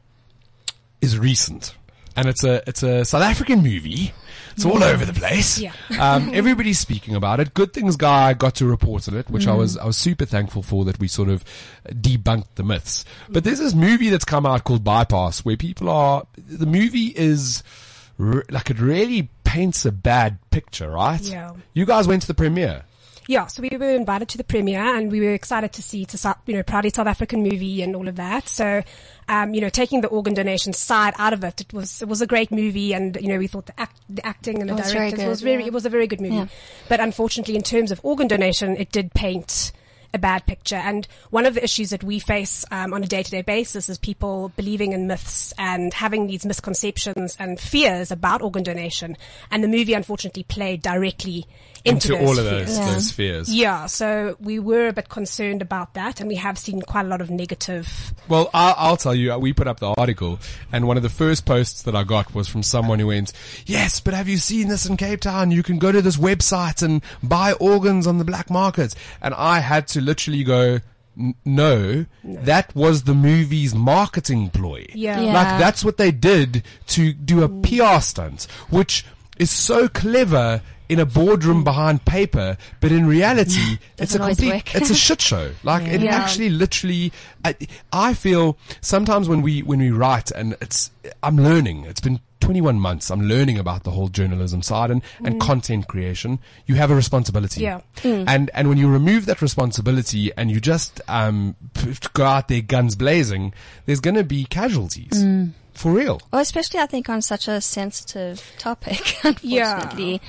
is 1.01 1.17
recent. 1.19 1.75
And 2.17 2.29
it's 2.29 2.45
a 2.45 2.63
it's 2.69 2.83
a 2.83 3.05
South 3.05 3.23
African 3.23 3.63
movie. 3.63 4.13
It's 4.57 4.65
all 4.65 4.85
over 4.85 5.05
the 5.05 5.13
place. 5.13 5.59
Yeah. 5.59 5.73
um, 6.01 6.31
everybody's 6.33 6.79
speaking 6.79 7.17
about 7.17 7.41
it. 7.41 7.55
Good 7.55 7.73
things 7.73 7.97
guy 7.97 8.35
got 8.35 8.55
to 8.57 8.67
report 8.67 9.09
on 9.09 9.17
it, 9.17 9.29
which 9.29 9.49
I 9.49 9.51
Mm. 9.53 9.59
was 9.59 9.77
I 9.77 9.85
was 9.85 9.97
super 9.97 10.25
thankful 10.25 10.63
for 10.63 10.85
that 10.85 11.01
we 11.01 11.09
sort 11.09 11.29
of 11.29 11.45
debunked 11.89 12.55
the 12.55 12.63
myths. 12.63 13.05
But 13.29 13.43
there's 13.43 13.59
this 13.59 13.75
movie 13.75 14.11
that's 14.11 14.25
come 14.25 14.47
out 14.47 14.63
called 14.63 14.85
Bypass, 14.85 15.45
where 15.45 15.57
people 15.57 15.89
are 15.91 16.25
the 16.37 16.67
movie 16.67 17.13
is 17.17 17.65
re- 18.17 18.43
like 18.49 18.71
it 18.71 18.79
really 18.79 19.29
paints 19.43 19.85
a 19.85 19.91
bad 19.93 20.39
picture, 20.51 20.91
right? 20.91 21.21
Yeah. 21.21 21.53
You 21.73 21.85
guys 21.85 22.07
went 22.07 22.23
to 22.23 22.29
the 22.29 22.35
premiere. 22.35 22.85
Yeah, 23.27 23.47
so 23.47 23.63
we 23.63 23.77
were 23.77 23.91
invited 23.91 24.29
to 24.31 24.39
the 24.39 24.45
premiere 24.45 24.97
and 24.97 25.11
we 25.11 25.21
were 25.21 25.33
excited 25.33 25.73
to 25.75 25.83
see 25.83 26.03
it's 26.03 26.25
a 26.25 26.37
you 26.47 26.55
know, 26.57 26.63
proudly 26.63 26.91
South 26.91 27.07
African 27.07 27.43
movie 27.43 27.83
and 27.83 27.97
all 27.97 28.07
of 28.07 28.17
that. 28.17 28.49
So, 28.49 28.83
um, 29.29 29.55
you 29.55 29.61
know, 29.61 29.71
taking 29.71 30.03
the 30.03 30.09
organ 30.09 30.35
donation 30.35 30.73
side 30.73 31.15
out 31.19 31.33
of 31.33 31.43
it, 31.43 31.63
it 31.63 31.73
was, 31.73 32.03
it 32.03 32.09
was 32.09 32.21
a 32.21 32.27
great 32.27 32.51
movie 32.51 32.93
and, 32.93 33.17
you 33.21 33.29
know, 33.29 33.39
we 33.39 33.47
thought 33.47 33.67
the 33.67 33.81
act, 33.81 33.99
the 34.09 34.27
acting 34.27 34.61
and 34.61 34.69
the 34.69 34.75
It 34.75 34.77
was 34.77 34.93
very 34.93 35.11
directors 35.11 35.29
was 35.29 35.43
very, 35.43 35.63
yeah. 35.63 35.69
it 35.69 35.73
was 35.73 35.87
a 35.87 35.91
very 35.91 36.07
good 36.07 36.21
movie. 36.21 36.35
Yeah. 36.35 36.47
But 36.89 37.01
unfortunately, 37.01 37.57
in 37.57 37.63
terms 37.63 37.91
of 37.91 38.01
organ 38.03 38.29
donation, 38.29 38.77
it 38.77 38.93
did 38.93 39.15
paint 39.15 39.73
a 40.13 40.19
bad 40.19 40.47
picture. 40.47 40.77
And 40.77 41.09
one 41.31 41.45
of 41.45 41.55
the 41.55 41.65
issues 41.65 41.91
that 41.91 42.05
we 42.05 42.21
face 42.21 42.65
um, 42.71 42.95
on 42.95 43.03
a 43.03 43.07
day-to-day 43.07 43.43
basis 43.43 43.89
is 43.89 43.99
people 43.99 44.53
believing 44.55 44.93
in 44.93 45.09
myths 45.09 45.53
and 45.59 45.93
having 45.93 46.29
these 46.29 46.47
misconceptions 46.47 47.37
and 47.39 47.59
fears 47.59 48.13
about 48.13 48.41
organ 48.41 48.63
donation. 48.63 49.17
And 49.51 49.65
the 49.65 49.69
movie, 49.69 49.93
unfortunately, 49.93 50.45
played 50.45 50.83
directly 50.83 51.47
into, 51.85 52.15
Into 52.15 52.25
those 52.27 52.39
all 52.39 52.39
of 52.39 52.45
those, 52.51 52.79
Yeah. 52.79 52.95
those 52.95 53.11
fears. 53.13 53.55
Yeah, 53.55 53.87
so 53.87 54.37
we 54.41 54.59
were 54.59 54.89
a 54.89 54.93
bit 54.95 55.09
concerned 55.11 55.61
about 55.61 55.93
that, 55.95 56.19
and 56.21 56.29
we 56.29 56.37
have 56.37 56.57
seen 56.59 56.81
quite 56.81 57.05
a 57.05 57.09
lot 57.09 57.21
of 57.21 57.31
negative. 57.31 58.15
Well, 58.27 58.49
I'll, 58.55 58.75
I'll 58.79 58.97
tell 58.97 59.15
you, 59.15 59.35
uh, 59.35 59.39
we 59.39 59.53
put 59.53 59.67
up 59.69 59.81
the 59.81 59.89
article, 59.99 60.39
and 60.73 60.87
one 60.87 60.97
of 60.97 61.03
the 61.03 61.11
first 61.11 61.45
posts 61.45 61.83
that 61.83 61.95
I 61.95 62.03
got 62.05 62.35
was 62.35 62.49
from 62.49 62.63
someone 62.63 62.99
who 63.01 63.09
went, 63.09 63.33
yes, 63.67 64.01
but 64.01 64.15
have 64.15 64.29
you 64.29 64.39
seen 64.39 64.69
this 64.69 64.87
in 64.87 64.97
Cape 64.97 65.21
Town? 65.21 65.51
You 65.51 65.63
can 65.63 65.79
go 65.79 65.93
to 65.93 66.01
this 66.01 66.17
website 66.17 66.83
and 66.83 67.03
buy 67.23 67.53
organs 67.53 68.07
on 68.07 68.17
the 68.19 68.25
black 68.25 68.49
market. 68.51 68.95
And 69.21 69.35
I 69.35 69.61
had 69.61 69.87
to 69.89 70.01
literally 70.01 70.43
go, 70.43 70.81
"N- 71.19 71.35
no, 71.45 72.07
that 72.25 72.75
was 72.75 73.03
the 73.05 73.15
movie's 73.15 73.75
marketing 73.75 74.49
ploy. 74.51 74.87
Yeah. 74.95 75.21
Yeah. 75.21 75.33
Like 75.35 75.61
that's 75.61 75.85
what 75.85 75.99
they 75.99 76.11
did 76.11 76.63
to 76.89 77.13
do 77.13 77.43
a 77.43 77.49
PR 77.49 78.01
stunt, 78.01 78.47
which 78.71 79.05
is 79.39 79.51
so 79.51 79.87
clever 79.89 80.63
in 80.95 81.01
a 81.01 81.07
boardroom 81.07 81.65
behind 81.65 82.05
paper, 82.05 82.57
but 82.81 82.91
in 82.93 83.07
reality, 83.07 83.79
it's 83.99 84.15
a 84.15 84.19
complete, 84.19 84.75
it's 84.75 84.91
a 84.91 84.95
shit 84.95 85.21
show. 85.31 85.51
Like 85.63 85.87
it 85.87 86.01
Yeah. 86.01 86.17
actually 86.17 86.51
literally, 86.51 87.13
I, 87.45 87.55
I 87.93 88.15
feel 88.15 88.57
sometimes 88.81 89.29
when 89.29 89.43
we, 89.43 89.63
when 89.63 89.81
we 89.81 89.91
write 89.91 90.31
and 90.31 90.57
it's, 90.61 90.91
I'm 91.23 91.37
learning, 91.37 91.85
it's 91.85 92.01
been 92.01 92.21
21 92.41 92.79
months, 92.79 93.11
I'm 93.11 93.23
learning 93.23 93.59
about 93.59 93.85
the 93.85 93.91
whole 93.91 94.09
journalism 94.09 94.61
side 94.63 94.91
and, 94.91 95.03
and 95.25 95.41
content 95.41 95.89
creation. 95.89 96.39
You 96.67 96.75
have 96.77 96.91
a 96.91 96.95
responsibility. 96.95 97.63
Yeah. 97.63 97.81
Mm. 98.03 98.25
And, 98.29 98.51
and 98.55 98.69
when 98.69 98.77
you 98.79 98.89
remove 98.89 99.27
that 99.27 99.41
responsibility 99.43 100.31
and 100.37 100.51
you 100.51 100.61
just, 100.61 101.01
um, 101.09 101.57
go 102.13 102.25
out 102.25 102.49
there 102.49 102.61
guns 102.61 102.97
blazing, 102.97 103.53
there's 103.87 104.01
going 104.01 104.17
to 104.17 104.25
be 104.25 104.45
casualties. 104.45 105.13
Mm. 105.13 105.53
For 105.73 105.91
real. 105.91 106.21
Well, 106.31 106.41
especially 106.41 106.79
I 106.79 106.87
think 106.87 107.09
on 107.09 107.21
such 107.21 107.49
a 107.49 107.61
sensitive 107.61 108.53
topic, 108.59 109.17
unfortunately. 109.25 110.21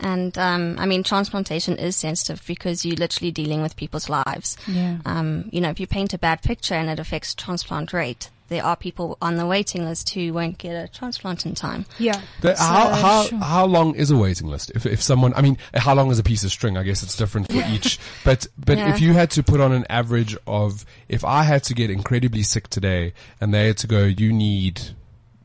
And 0.00 0.36
um, 0.38 0.76
I 0.78 0.86
mean, 0.86 1.02
transplantation 1.02 1.76
is 1.76 1.94
sensitive 1.96 2.42
because 2.46 2.84
you're 2.84 2.96
literally 2.96 3.30
dealing 3.30 3.62
with 3.62 3.76
people's 3.76 4.08
lives. 4.08 4.56
Yeah. 4.66 4.98
Um, 5.04 5.48
you 5.52 5.60
know, 5.60 5.70
if 5.70 5.78
you 5.78 5.86
paint 5.86 6.14
a 6.14 6.18
bad 6.18 6.42
picture 6.42 6.74
and 6.74 6.88
it 6.88 6.98
affects 6.98 7.34
transplant 7.34 7.92
rate, 7.92 8.30
there 8.48 8.64
are 8.64 8.74
people 8.76 9.16
on 9.22 9.36
the 9.36 9.46
waiting 9.46 9.84
list 9.84 10.10
who 10.10 10.32
won't 10.32 10.58
get 10.58 10.72
a 10.72 10.88
transplant 10.88 11.46
in 11.46 11.54
time. 11.54 11.84
Yeah. 12.00 12.20
The, 12.40 12.56
how 12.56 12.88
how 12.88 13.22
sure. 13.24 13.38
how 13.38 13.64
long 13.66 13.94
is 13.94 14.10
a 14.10 14.16
waiting 14.16 14.48
list? 14.48 14.72
If 14.74 14.86
if 14.86 15.00
someone, 15.02 15.32
I 15.34 15.42
mean, 15.42 15.56
how 15.74 15.94
long 15.94 16.10
is 16.10 16.18
a 16.18 16.22
piece 16.24 16.42
of 16.42 16.50
string? 16.50 16.76
I 16.76 16.82
guess 16.82 17.02
it's 17.04 17.16
different 17.16 17.46
for 17.52 17.62
each. 17.70 18.00
But 18.24 18.48
but 18.58 18.76
Yeah. 18.78 18.92
if 18.92 19.00
you 19.00 19.12
had 19.12 19.30
to 19.32 19.42
put 19.44 19.60
on 19.60 19.70
an 19.70 19.84
average 19.88 20.36
of, 20.48 20.84
if 21.08 21.24
I 21.24 21.44
had 21.44 21.62
to 21.64 21.74
get 21.74 21.90
incredibly 21.90 22.42
sick 22.42 22.68
today, 22.68 23.12
and 23.40 23.54
they 23.54 23.68
had 23.68 23.76
to 23.78 23.86
go, 23.86 24.02
you 24.04 24.32
need 24.32 24.80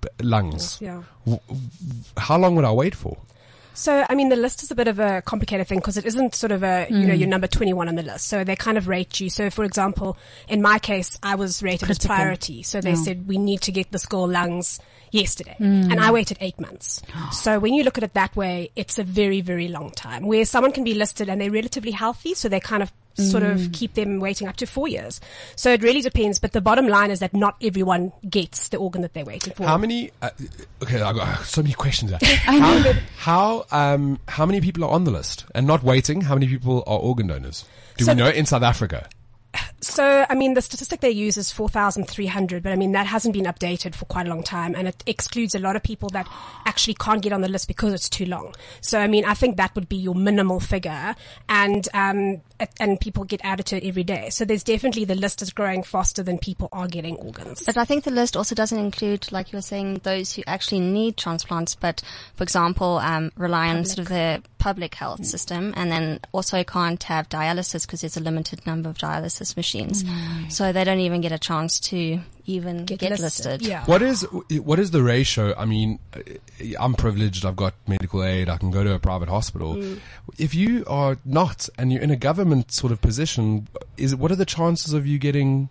b- 0.01 0.07
lungs. 0.23 0.79
Yeah. 0.81 1.03
w- 1.25 1.39
w- 1.47 1.67
How 2.17 2.37
long 2.39 2.55
would 2.55 2.65
I 2.65 2.71
wait 2.71 2.95
for? 2.95 3.17
So, 3.75 4.05
I 4.09 4.15
mean, 4.15 4.29
the 4.29 4.35
list 4.35 4.63
is 4.63 4.71
a 4.71 4.75
bit 4.75 4.87
of 4.87 4.99
a 4.99 5.21
complicated 5.21 5.67
thing 5.67 5.79
because 5.79 5.97
it 5.97 6.05
isn't 6.05 6.33
sort 6.33 6.51
of 6.51 6.63
a, 6.63 6.87
you 6.89 7.05
know, 7.05 7.13
you're 7.13 7.27
number 7.27 7.47
21 7.47 7.87
on 7.87 7.95
the 7.95 8.03
list. 8.03 8.27
So 8.27 8.43
they 8.43 8.55
kind 8.55 8.77
of 8.77 8.87
rate 8.87 9.19
you. 9.19 9.29
So, 9.29 9.49
for 9.49 9.63
example, 9.63 10.17
in 10.47 10.61
my 10.61 10.79
case, 10.79 11.19
I 11.21 11.35
was 11.35 11.61
rated 11.61 11.85
Critical. 11.87 12.11
as 12.11 12.17
priority. 12.17 12.63
So 12.63 12.81
they 12.81 12.91
Yeah. 12.91 13.03
said, 13.03 13.27
we 13.27 13.37
need 13.37 13.61
to 13.61 13.71
get 13.71 13.91
this 13.91 14.05
girl 14.05 14.27
lungs 14.27 14.79
yesterday. 15.11 15.55
Mm. 15.59 15.91
And 15.91 15.99
I 15.99 16.11
waited 16.11 16.37
eight 16.41 16.59
months. 16.59 17.01
So 17.31 17.59
when 17.59 17.73
you 17.73 17.83
look 17.83 17.97
at 17.97 18.03
it 18.03 18.13
that 18.13 18.35
way, 18.35 18.71
it's 18.75 18.97
a 18.97 19.03
very, 19.03 19.41
very 19.41 19.67
long 19.67 19.91
time 19.91 20.25
where 20.25 20.45
someone 20.45 20.71
can 20.71 20.83
be 20.83 20.93
listed 20.93 21.29
and 21.29 21.39
they're 21.41 21.51
relatively 21.51 21.91
healthy. 21.91 22.33
So 22.33 22.47
they 22.49 22.59
kind 22.59 22.81
of 22.81 22.91
sort 23.15 23.43
Mm. 23.43 23.51
of 23.65 23.71
keep 23.71 23.93
them 23.93 24.19
waiting 24.19 24.47
up 24.47 24.55
to 24.57 24.65
four 24.65 24.87
years. 24.87 25.19
So 25.55 25.71
it 25.71 25.81
really 25.81 26.01
depends. 26.01 26.39
But 26.39 26.51
the 26.51 26.61
bottom 26.61 26.87
line 26.87 27.11
is 27.11 27.19
that 27.19 27.33
not 27.33 27.55
everyone 27.61 28.11
gets 28.29 28.67
the 28.69 28.77
organ 28.77 29.01
that 29.01 29.13
they're 29.13 29.25
waiting 29.25 29.53
for. 29.53 29.65
How 29.65 29.77
many? 29.77 30.11
Uh, 30.21 30.29
okay, 30.83 31.01
I 31.01 31.13
got 31.13 31.45
so 31.45 31.61
many 31.61 31.73
questions. 31.73 32.11
How, 32.21 32.93
how 33.17 33.65
um 33.71 34.19
how 34.27 34.45
many 34.45 34.61
people 34.61 34.83
are 34.83 34.91
on 34.91 35.03
the 35.05 35.11
list 35.11 35.45
and 35.55 35.65
not 35.65 35.83
waiting? 35.83 36.21
How 36.21 36.33
many 36.35 36.47
people 36.47 36.83
are 36.87 36.99
organ 36.99 37.27
donors? 37.27 37.65
Do 37.97 38.05
So- 38.05 38.11
we 38.13 38.17
know 38.17 38.29
in 38.29 38.45
South 38.45 38.63
Africa? 38.63 39.07
So, 39.87 40.25
I 40.27 40.33
mean, 40.33 40.55
the 40.55 40.63
statistic 40.63 41.01
they 41.01 41.11
use 41.11 41.37
is 41.37 41.51
4,300, 41.51 42.63
but 42.63 42.71
I 42.71 42.75
mean, 42.75 42.93
that 42.93 43.05
hasn't 43.05 43.33
been 43.33 43.45
updated 43.45 43.93
for 43.93 44.05
quite 44.05 44.25
a 44.25 44.29
long 44.29 44.41
time 44.41 44.73
and 44.73 44.87
it 44.87 45.03
excludes 45.05 45.53
a 45.53 45.59
lot 45.59 45.75
of 45.75 45.83
people 45.83 46.09
that 46.09 46.27
actually 46.65 46.95
can't 46.95 47.21
get 47.21 47.31
on 47.31 47.41
the 47.41 47.47
list 47.47 47.67
because 47.67 47.93
it's 47.93 48.09
too 48.09 48.25
long. 48.25 48.55
So, 48.81 48.99
I 48.99 49.05
mean, 49.05 49.25
I 49.25 49.35
think 49.35 49.57
that 49.57 49.75
would 49.75 49.87
be 49.87 49.95
your 49.95 50.15
minimal 50.15 50.59
figure 50.59 51.15
and, 51.47 51.87
um, 51.93 52.41
and 52.79 52.99
people 52.99 53.25
get 53.25 53.41
added 53.43 53.67
to 53.67 53.77
it 53.77 53.87
every 53.87 54.03
day. 54.03 54.31
So 54.31 54.43
there's 54.43 54.63
definitely 54.63 55.05
the 55.05 55.13
list 55.13 55.43
is 55.43 55.53
growing 55.53 55.83
faster 55.83 56.23
than 56.23 56.39
people 56.39 56.67
are 56.71 56.87
getting 56.87 57.17
organs. 57.17 57.61
But 57.63 57.77
I 57.77 57.85
think 57.85 58.05
the 58.05 58.11
list 58.11 58.35
also 58.35 58.55
doesn't 58.55 58.79
include, 58.79 59.31
like 59.31 59.51
you 59.51 59.57
were 59.57 59.61
saying, 59.61 60.01
those 60.03 60.33
who 60.33 60.41
actually 60.47 60.79
need 60.79 61.15
transplants, 61.15 61.75
but 61.75 62.01
for 62.35 62.43
example, 62.43 62.97
um, 62.97 63.31
rely 63.37 63.69
on 63.69 63.85
sort 63.85 63.99
of 63.99 64.07
the 64.07 64.41
public 64.65 64.95
health 64.95 65.23
system 65.23 65.73
and 65.77 65.91
then 65.91 66.19
also 66.31 66.63
can't 66.63 67.03
have 67.03 67.29
dialysis 67.29 67.85
because 67.85 68.01
there's 68.01 68.17
a 68.17 68.19
limited 68.29 68.65
number 68.65 68.89
of 68.89 68.97
dialysis 68.97 69.55
machines. 69.55 70.03
So 70.49 70.71
they 70.71 70.83
don't 70.83 71.01
even 71.01 71.21
get 71.21 71.31
a 71.31 71.37
chance 71.37 71.79
to 71.91 72.19
even 72.47 72.85
get, 72.85 73.19
listed. 73.19 73.61
Yeah. 73.61 73.85
What 73.85 74.01
is 74.01 74.25
what 74.71 74.79
is 74.79 74.89
the 74.89 75.03
ratio? 75.03 75.53
I 75.55 75.65
mean, 75.65 75.99
I'm 76.79 76.95
privileged. 76.95 77.45
I've 77.45 77.55
got 77.55 77.75
medical 77.85 78.23
aid. 78.23 78.49
I 78.49 78.57
can 78.57 78.71
go 78.71 78.83
to 78.83 78.93
a 78.93 78.99
private 78.99 79.29
hospital. 79.29 79.75
Mm. 79.75 79.99
If 80.39 80.55
you 80.55 80.83
are 80.87 81.17
not, 81.23 81.69
and 81.77 81.91
you're 81.91 82.01
in 82.01 82.09
a 82.09 82.15
government 82.15 82.71
sort 82.71 82.91
of 82.91 83.01
position, 83.01 83.67
is 83.97 84.15
what 84.15 84.31
are 84.31 84.35
the 84.35 84.45
chances 84.45 84.93
of 84.93 85.05
you 85.05 85.19
getting 85.19 85.69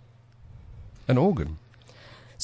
an 1.09 1.19
organ? 1.19 1.59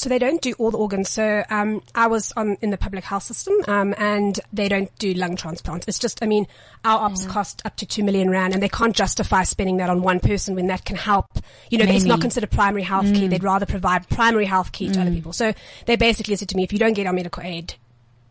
So 0.01 0.09
they 0.09 0.17
don't 0.17 0.41
do 0.41 0.53
all 0.53 0.71
the 0.71 0.79
organs. 0.79 1.09
So 1.09 1.43
um, 1.51 1.83
I 1.93 2.07
was 2.07 2.33
on 2.35 2.57
in 2.59 2.71
the 2.71 2.77
public 2.77 3.03
health 3.03 3.21
system, 3.21 3.53
um, 3.67 3.93
and 3.99 4.39
they 4.51 4.67
don't 4.67 4.89
do 4.97 5.13
lung 5.13 5.35
transplants. 5.35 5.87
It's 5.87 5.99
just, 5.99 6.23
I 6.23 6.25
mean, 6.25 6.47
our 6.83 7.01
ops 7.01 7.23
cost 7.27 7.61
up 7.65 7.75
to 7.75 7.85
two 7.85 8.03
million 8.03 8.27
rand, 8.27 8.55
and 8.55 8.63
they 8.63 8.67
can't 8.67 8.95
justify 8.95 9.43
spending 9.43 9.77
that 9.77 9.91
on 9.91 10.01
one 10.01 10.19
person 10.19 10.55
when 10.55 10.65
that 10.67 10.85
can 10.85 10.95
help. 10.95 11.27
You 11.69 11.77
know, 11.77 11.85
it's 11.85 12.03
not 12.03 12.19
considered 12.19 12.49
primary 12.49 12.81
health 12.81 13.13
care. 13.13 13.27
They'd 13.27 13.43
rather 13.43 13.67
provide 13.67 14.09
primary 14.09 14.45
health 14.45 14.71
care 14.71 14.89
to 14.91 15.01
other 15.01 15.11
people. 15.11 15.33
So 15.33 15.53
they 15.85 15.97
basically 15.97 16.35
said 16.35 16.49
to 16.49 16.57
me, 16.57 16.63
if 16.63 16.73
you 16.73 16.79
don't 16.79 16.93
get 16.93 17.05
our 17.05 17.13
medical 17.13 17.43
aid, 17.43 17.75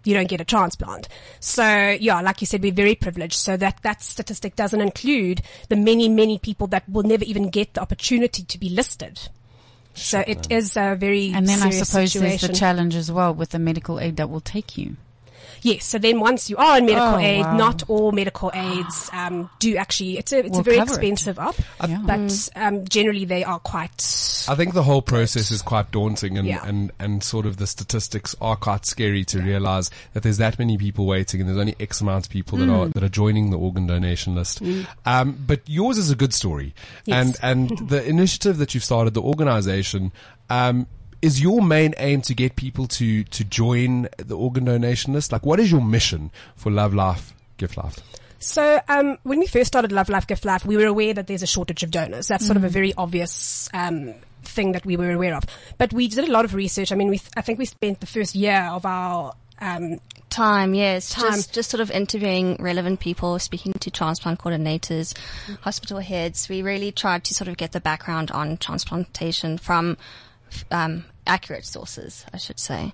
you 0.02 0.14
don't 0.14 0.28
get 0.28 0.40
a 0.40 0.44
transplant. 0.44 1.06
So 1.38 1.96
yeah, 2.00 2.20
like 2.20 2.40
you 2.40 2.48
said, 2.48 2.62
we're 2.62 2.72
very 2.72 2.96
privileged. 2.96 3.34
So 3.34 3.56
that, 3.58 3.80
that 3.82 4.02
statistic 4.02 4.56
doesn't 4.56 4.80
include 4.80 5.42
the 5.68 5.76
many, 5.76 6.08
many 6.08 6.36
people 6.36 6.66
that 6.68 6.88
will 6.88 7.04
never 7.04 7.22
even 7.22 7.48
get 7.48 7.74
the 7.74 7.80
opportunity 7.80 8.42
to 8.42 8.58
be 8.58 8.70
listed. 8.70 9.28
So 10.00 10.24
it 10.26 10.50
is 10.50 10.76
a 10.76 10.96
very 10.98 11.32
And 11.32 11.46
then 11.46 11.62
I 11.62 11.70
suppose 11.70 12.12
situation. 12.12 12.22
there's 12.22 12.40
the 12.40 12.52
challenge 12.52 12.94
as 12.94 13.10
well 13.12 13.34
with 13.34 13.50
the 13.50 13.58
medical 13.58 14.00
aid 14.00 14.16
that 14.16 14.30
will 14.30 14.40
take 14.40 14.76
you. 14.76 14.96
Yes. 15.62 15.84
So 15.84 15.98
then 15.98 16.20
once 16.20 16.48
you 16.50 16.56
are 16.56 16.78
in 16.78 16.86
medical 16.86 17.14
Oh, 17.14 17.18
aid, 17.18 17.42
wow. 17.44 17.56
not 17.56 17.88
all 17.88 18.12
medical 18.12 18.50
aids 18.54 19.10
um, 19.12 19.48
do 19.58 19.76
actually. 19.76 20.18
It's 20.18 20.32
a 20.32 20.38
it's 20.40 20.50
Will 20.50 20.60
a 20.60 20.62
very 20.62 20.76
cover 20.78 20.92
it. 20.92 20.96
expensive 20.96 21.38
op, 21.38 21.54
Yeah. 21.88 22.02
but 22.04 22.48
um, 22.56 22.84
generally 22.88 23.24
they 23.24 23.44
are 23.44 23.58
quite. 23.58 24.44
I 24.48 24.54
think 24.54 24.74
the 24.74 24.82
whole 24.82 25.02
process 25.02 25.50
is 25.50 25.62
quite 25.62 25.90
daunting 25.90 26.38
and, 26.38 26.46
Yeah. 26.48 26.66
and, 26.66 26.90
and 26.98 27.22
sort 27.22 27.46
of 27.46 27.58
the 27.58 27.66
statistics 27.66 28.34
are 28.40 28.56
quite 28.56 28.86
scary 28.86 29.24
to 29.26 29.40
realize 29.40 29.90
that 30.14 30.22
there's 30.22 30.38
that 30.38 30.58
many 30.58 30.78
people 30.78 31.06
waiting 31.06 31.40
and 31.40 31.48
there's 31.48 31.58
only 31.58 31.76
X 31.78 32.00
amount 32.00 32.26
of 32.26 32.30
people 32.32 32.58
that 32.58 32.66
Mm. 32.68 32.78
are, 32.78 32.88
that 32.88 33.02
are 33.02 33.08
joining 33.08 33.50
the 33.50 33.58
organ 33.58 33.86
donation 33.86 34.34
list. 34.34 34.62
Um, 35.04 35.38
but 35.46 35.60
yours 35.66 35.98
is 35.98 36.10
a 36.10 36.16
good 36.16 36.32
story. 36.34 36.74
Yes. 37.04 37.38
And, 37.42 37.68
and 37.70 37.78
the 37.88 38.04
initiative 38.06 38.58
that 38.58 38.74
you've 38.74 38.84
started, 38.84 39.14
the 39.14 39.22
organization, 39.22 40.12
um, 40.48 40.86
is 41.22 41.40
your 41.40 41.62
main 41.62 41.94
aim 41.98 42.22
to 42.22 42.34
get 42.34 42.56
people 42.56 42.86
to, 42.86 43.24
to 43.24 43.44
join 43.44 44.08
the 44.16 44.36
organ 44.36 44.64
donation 44.64 45.12
list? 45.12 45.32
Like 45.32 45.44
what 45.44 45.60
is 45.60 45.70
your 45.70 45.82
mission 45.82 46.30
for 46.56 46.70
Love 46.70 46.94
Life, 46.94 47.34
Gift 47.56 47.76
Life? 47.76 47.98
So 48.38 48.80
um, 48.88 49.18
when 49.22 49.38
we 49.38 49.46
first 49.46 49.68
started 49.68 49.92
Love 49.92 50.08
Life 50.08 50.26
Gift 50.26 50.44
Life, 50.44 50.64
we 50.64 50.76
were 50.76 50.86
aware 50.86 51.12
that 51.12 51.26
there's 51.26 51.42
a 51.42 51.46
shortage 51.46 51.82
of 51.82 51.90
donors. 51.90 52.28
That's 52.28 52.46
sort 52.46 52.56
of 52.56 52.64
a 52.64 52.70
very 52.70 52.94
obvious 52.96 53.68
um, 53.74 54.14
thing 54.42 54.72
that 54.72 54.86
we 54.86 54.96
were 54.96 55.12
aware 55.12 55.34
of. 55.34 55.44
But 55.76 55.92
we 55.92 56.08
did 56.08 56.26
a 56.26 56.32
lot 56.32 56.46
of 56.46 56.54
research. 56.54 56.90
I 56.90 56.94
mean, 56.94 57.08
we 57.08 57.18
th- 57.18 57.32
I 57.36 57.42
think 57.42 57.58
we 57.58 57.66
spent 57.66 58.00
the 58.00 58.06
first 58.06 58.34
year 58.34 58.68
of 58.72 58.86
our 58.86 59.34
um, 59.60 60.00
Time, 60.30 60.74
yes. 60.74 61.10
Time. 61.10 61.32
Just, 61.32 61.52
just 61.52 61.70
sort 61.70 61.80
of 61.80 61.90
interviewing 61.90 62.56
relevant 62.60 63.00
people, 63.00 63.38
speaking 63.40 63.72
to 63.72 63.90
transplant 63.90 64.38
coordinators, 64.38 65.12
hospital 65.62 65.98
heads. 65.98 66.48
We 66.48 66.62
really 66.62 66.92
tried 66.92 67.24
to 67.24 67.34
sort 67.34 67.48
of 67.48 67.56
get 67.56 67.72
the 67.72 67.80
background 67.80 68.30
on 68.30 68.56
transplantation 68.56 69.58
from 69.58 69.96
um, 70.70 71.04
accurate 71.26 71.64
sources, 71.66 72.24
I 72.32 72.38
should 72.38 72.58
say. 72.58 72.92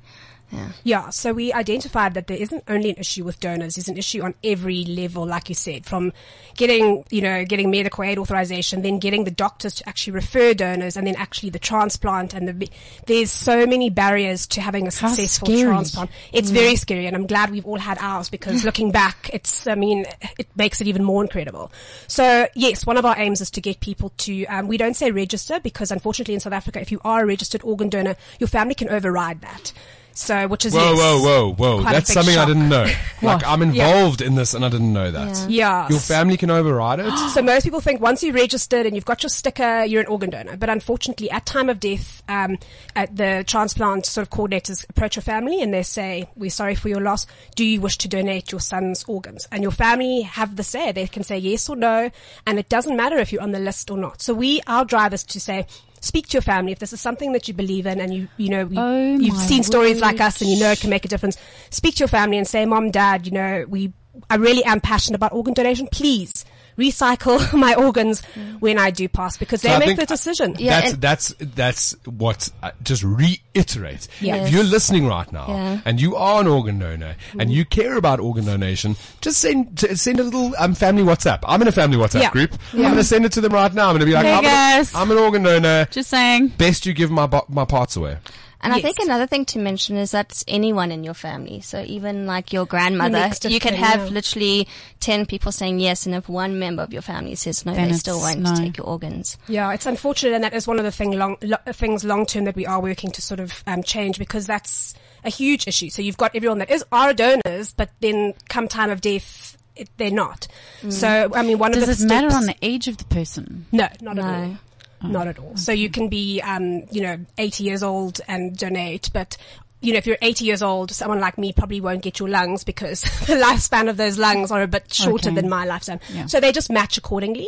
Yeah. 0.51 0.69
Yeah, 0.85 1.11
so 1.11 1.33
we 1.33 1.53
identified 1.53 2.15
that 2.15 2.29
there 2.29 2.37
isn't 2.37 2.63
only 2.69 2.91
an 2.91 2.97
issue 2.97 3.25
with 3.25 3.41
donors, 3.41 3.75
there's 3.75 3.89
an 3.89 3.97
issue 3.97 4.23
on 4.23 4.35
every 4.45 4.85
level, 4.85 5.27
like 5.27 5.49
you 5.49 5.55
said, 5.55 5.85
from 5.85 6.13
getting, 6.57 7.05
you 7.11 7.21
know, 7.21 7.45
getting 7.45 7.71
medical 7.71 8.05
aid 8.05 8.19
authorization, 8.19 8.83
then 8.83 8.99
getting 8.99 9.25
the 9.25 9.31
doctors 9.31 9.75
to 9.77 9.89
actually 9.89 10.13
refer 10.13 10.55
donors, 10.55 10.97
and 10.97 11.07
then 11.07 11.17
actually 11.17 11.51
the 11.51 11.59
transplant, 11.59 12.33
and 12.33 12.49
the, 12.49 12.69
there's 13.07 13.31
so 13.31 13.67
many 13.67 13.91
barriers 13.91 14.47
to 14.47 14.61
having 14.61 14.83
a 14.87 14.91
How 14.95 15.09
successful 15.09 15.49
scary. 15.49 15.63
transplant. 15.63 16.11
It's 16.33 16.51
very 16.51 16.77
scary, 16.77 17.07
and 17.07 17.17
I'm 17.17 17.27
glad 17.27 17.51
we've 17.51 17.67
all 17.67 17.79
had 17.79 17.99
ours 18.01 18.29
because 18.29 18.65
looking 18.65 18.93
back, 18.93 19.31
it's, 19.33 19.67
I 19.67 19.75
mean, 19.75 20.07
it 20.39 20.49
makes 20.57 20.81
it 20.81 20.87
even 20.87 21.03
more 21.03 21.23
incredible. 21.23 21.73
So 22.07 22.47
yes, 22.55 22.87
one 22.87 22.97
of 22.97 23.05
our 23.05 23.19
aims 23.19 23.41
is 23.41 23.51
to 23.51 23.61
get 23.61 23.81
people 23.81 24.11
to, 24.19 24.45
um, 24.47 24.69
we 24.69 24.77
don't 24.77 24.95
say 24.95 25.11
register 25.11 25.61
because 25.61 25.91
unfortunately 25.91 26.35
in 26.35 26.41
South 26.41 26.53
Africa, 26.53 26.81
if 26.81 26.93
you 26.93 27.01
are 27.05 27.23
a 27.23 27.27
registered 27.27 27.63
organ 27.65 27.89
donor, 27.89 28.17
your 28.39 28.49
family 28.49 28.75
can 28.75 28.89
override 28.89 29.41
that. 29.41 29.73
So, 30.17 30.49
which 30.49 30.65
is 30.65 30.73
Whoa, 30.73 30.95
yes, 30.95 30.99
whoa, 30.99 31.21
whoa, 31.21 31.55
whoa! 31.55 31.83
That's 31.83 32.09
big 32.09 32.15
something 32.15 32.39
I 32.39 32.47
didn't 32.47 32.71
know. 32.71 32.91
like 33.23 33.47
I'm 33.47 33.61
involved 33.61 34.23
in 34.23 34.35
this, 34.35 34.55
and 34.55 34.65
I 34.65 34.71
didn't 34.71 34.93
know 34.93 35.11
that. 35.11 35.51
Yeah. 35.51 35.67
Yeah. 35.67 35.89
Your 35.91 35.99
family 35.99 36.37
can 36.37 36.51
override 36.51 37.01
it. 37.01 37.13
So 37.37 37.43
most 37.43 37.65
people 37.65 37.81
think 37.81 38.01
once 38.01 38.23
you're 38.23 38.33
registered 38.33 38.87
and 38.87 38.95
you've 38.95 39.05
got 39.05 39.23
your 39.23 39.29
sticker, 39.29 39.85
you're 39.85 40.01
an 40.01 40.07
organ 40.07 40.31
donor. 40.31 40.57
But 40.57 40.71
unfortunately, 40.71 41.31
at 41.31 41.45
time 41.45 41.69
of 41.69 41.81
death, 41.81 42.23
um, 42.29 42.57
at 42.95 43.15
the 43.15 43.45
transplant 43.47 44.07
sort 44.07 44.27
of 44.27 44.31
coordinators 44.31 44.89
approach 44.89 45.17
your 45.17 45.23
family 45.23 45.61
and 45.61 45.75
they 45.75 45.83
say, 45.83 46.29
"We're 46.35 46.49
sorry 46.51 46.77
for 46.77 46.89
your 46.89 47.03
loss. 47.03 47.27
Do 47.57 47.65
you 47.65 47.83
wish 47.83 47.99
to 47.99 48.09
donate 48.09 48.53
your 48.53 48.61
son's 48.63 49.05
organs?" 49.05 49.47
And 49.53 49.63
your 49.63 49.73
family 49.73 50.23
have 50.23 50.57
the 50.57 50.63
say. 50.63 50.93
They 50.93 51.07
can 51.09 51.25
say 51.25 51.37
yes 51.37 51.69
or 51.69 51.77
no, 51.77 52.11
and 52.47 52.59
it 52.59 52.71
doesn't 52.71 52.97
matter 52.97 53.19
if 53.19 53.33
you're 53.33 53.43
on 53.43 53.53
the 53.53 53.59
list 53.59 53.91
or 53.91 53.99
not. 53.99 54.23
So 54.23 54.33
we, 54.33 54.63
our 54.67 54.87
drive 54.87 55.13
is 55.13 55.25
to 55.25 55.41
say. 55.41 55.67
Speak 56.07 56.29
to 56.29 56.35
your 56.35 56.43
family 56.43 56.71
if 56.71 56.79
this 56.79 56.93
is 56.93 57.01
something 57.01 57.33
that 57.33 57.49
you 57.49 57.55
believe 57.55 57.85
in, 57.85 58.01
and 58.01 58.15
you 58.15 58.29
you 58.37 58.49
know 58.49 58.61
you, 58.61 58.79
Oh 58.79 59.17
you've 59.19 59.37
seen 59.39 59.65
stories 59.65 60.01
like 60.01 60.21
us, 60.21 60.41
and 60.41 60.49
you 60.49 60.61
know 60.61 60.71
it 60.71 60.79
can 60.79 60.89
make 60.89 61.05
a 61.05 61.09
difference. 61.09 61.37
Speak 61.71 61.97
to 61.97 62.01
your 62.01 62.09
family 62.09 62.39
and 62.39 62.47
say, 62.47 62.65
"Mom, 62.65 62.93
Dad, 62.93 63.27
you 63.27 63.33
know 63.33 63.65
we 63.69 63.93
I 64.31 64.37
really 64.37 64.65
am 64.65 64.81
passionate 64.81 65.17
about 65.17 65.33
organ 65.33 65.55
donation. 65.55 65.89
Please 65.89 66.45
recycle 66.79 67.53
my 67.59 67.75
organs 67.75 68.23
when 68.61 68.79
I 68.79 68.91
do 68.91 69.09
pass 69.09 69.37
because 69.37 69.63
they 69.63 69.69
So 69.71 69.75
I 69.75 69.79
make 69.79 69.97
the 69.97 70.07
decision. 70.07 70.55
Yeah, 70.59 70.81
that's 70.81 70.93
and- 70.93 71.03
that's 71.03 71.35
that's 71.39 71.97
what 72.05 72.51
uh, 72.63 72.71
just 72.83 73.03
reiterate. 73.03 74.09
Yes. 74.21 74.49
If 74.49 74.55
you're 74.55 74.65
listening 74.65 75.07
right 75.07 75.31
now 75.33 75.47
Yeah. 75.49 75.81
and 75.85 76.01
you 76.01 76.17
are 76.17 76.41
an 76.41 76.47
organ 76.47 76.79
donor 76.79 77.17
and 77.39 77.51
you 77.51 77.65
care 77.65 77.97
about 77.97 78.21
organ 78.21 78.45
donation, 78.45 78.97
just 79.21 79.41
send 79.41 79.79
send 79.99 80.21
a 80.21 80.25
little 80.25 80.53
um, 80.59 80.75
family 80.75 81.03
WhatsApp. 81.03 81.41
I'm 81.47 81.63
in 81.63 81.69
a 81.69 81.73
family 81.73 81.97
WhatsApp 81.97 82.23
Yeah. 82.23 82.31
group. 82.31 82.55
I'm 82.73 82.81
going 82.83 82.95
to 82.97 83.05
send 83.05 83.25
it 83.25 83.33
to 83.33 83.41
them 83.41 83.53
right 83.53 83.73
now. 83.73 83.89
I'm 83.89 83.93
going 83.97 84.01
to 84.01 84.07
be 84.07 84.13
like, 84.13 84.27
Hey, 84.27 84.35
I'm, 84.35 84.43
guys. 84.43 84.95
An, 84.95 85.01
I'm 85.01 85.11
an 85.11 85.19
organ 85.19 85.43
donor. 85.43 85.87
Just 85.91 86.11
saying. 86.11 86.49
Best 86.49 86.87
you 86.87 86.93
give 86.93 87.11
my 87.11 87.29
my 87.49 87.65
parts 87.65 87.97
away. 87.97 88.19
And 88.63 88.73
I 88.73 88.81
think 88.81 88.99
another 88.99 89.27
thing 89.27 89.45
to 89.47 89.59
mention 89.59 89.97
is 89.97 90.11
that's 90.11 90.45
anyone 90.49 90.91
in 90.91 91.05
your 91.05 91.15
family. 91.15 91.61
So 91.61 91.83
even 91.87 92.27
like 92.27 92.53
your 92.53 92.67
grandmother, 92.67 93.31
you 93.49 93.61
could 93.61 93.73
kin, 93.73 93.75
have 93.75 94.07
yeah. 94.07 94.11
literally 94.11 94.69
10 95.01 95.27
people 95.27 95.53
saying 95.53 95.79
yes. 95.79 96.07
And 96.07 96.15
if 96.15 96.29
one 96.29 96.59
member 96.59 96.83
of 96.83 96.93
your 96.93 97.03
family 97.03 97.35
says 97.35 97.65
no, 97.65 97.75
Then 97.75 97.91
they 97.91 97.95
still 97.95 98.17
it's 98.17 98.25
won't 98.25 98.41
no. 98.41 98.55
take 98.57 98.79
your 98.79 98.87
organs. 98.87 99.37
Yeah, 99.47 99.73
it's 99.73 99.87
unfortunate, 99.87 100.35
and 100.35 100.43
that 100.45 100.55
is 100.55 100.67
one 100.67 100.79
of 100.79 100.85
the 100.85 100.91
thing 100.91 101.13
long, 101.13 101.37
lo- 101.43 101.57
things 101.73 102.03
long 102.05 102.27
term 102.27 102.45
that 102.45 102.57
we 102.57 102.67
are 102.67 102.81
working 102.81 103.11
to 103.13 103.23
sort 103.23 103.41
of 103.41 103.63
um, 103.67 103.83
change 103.83 104.19
because 104.19 104.47
that's 104.47 104.95
a 105.25 105.31
huge 105.31 105.69
issue. 105.69 105.91
So 105.91 106.03
you've 106.03 106.17
got 106.17 106.35
everyone 106.35 106.59
that 106.59 106.71
is 106.71 106.85
are 106.91 107.13
donors, 107.13 107.73
but 107.73 107.91
then 108.01 108.35
come 108.49 108.69
time 108.69 108.91
of 108.91 109.01
death, 109.01 109.57
it, 109.77 109.91
they're 109.99 110.11
not. 110.11 110.49
So 110.89 111.31
I 111.35 111.43
mean, 111.43 111.59
one 111.59 111.75
of 111.75 111.81
the 111.81 111.87
Does 111.87 111.99
the 111.99 112.07
it 112.07 112.09
matter 112.09 112.35
on 112.35 112.47
the 112.47 112.57
age 112.63 112.89
of 112.89 112.97
the 112.97 113.05
person? 113.05 113.67
No, 113.71 113.89
not 114.01 114.19
at 114.19 114.25
all. 114.25 114.57
Not 115.03 115.29
at 115.29 115.39
all. 115.39 115.57
So 115.57 115.73
you 115.73 115.91
can 115.91 116.09
be, 116.09 116.41
um, 116.41 116.85
you 116.91 117.03
know, 117.03 117.19
80 117.39 117.65
years 117.65 117.83
old 117.83 118.21
and 118.29 118.57
donate, 118.57 119.11
but 119.13 119.37
you 119.83 119.93
know, 119.93 119.99
if 119.99 120.07
you're 120.07 120.17
80 120.23 120.45
years 120.47 120.63
old, 120.63 120.91
someone 120.91 121.21
like 121.21 121.37
me 121.37 121.53
probably 121.53 121.81
won't 121.83 122.03
get 122.03 122.19
your 122.19 122.29
lungs 122.31 122.65
because 122.65 123.03
the 123.27 123.35
lifespan 123.35 123.89
of 123.91 123.97
those 123.99 124.19
lungs 124.19 124.51
are 124.51 124.63
a 124.63 124.67
bit 124.67 124.93
shorter 124.93 125.29
Okay. 125.29 125.37
than 125.37 125.49
my 125.51 125.67
lifespan. 125.67 126.01
Yeah. 126.13 126.27
So 126.27 126.41
they 126.41 126.51
just 126.51 126.71
match 126.71 126.97
accordingly. 126.97 127.47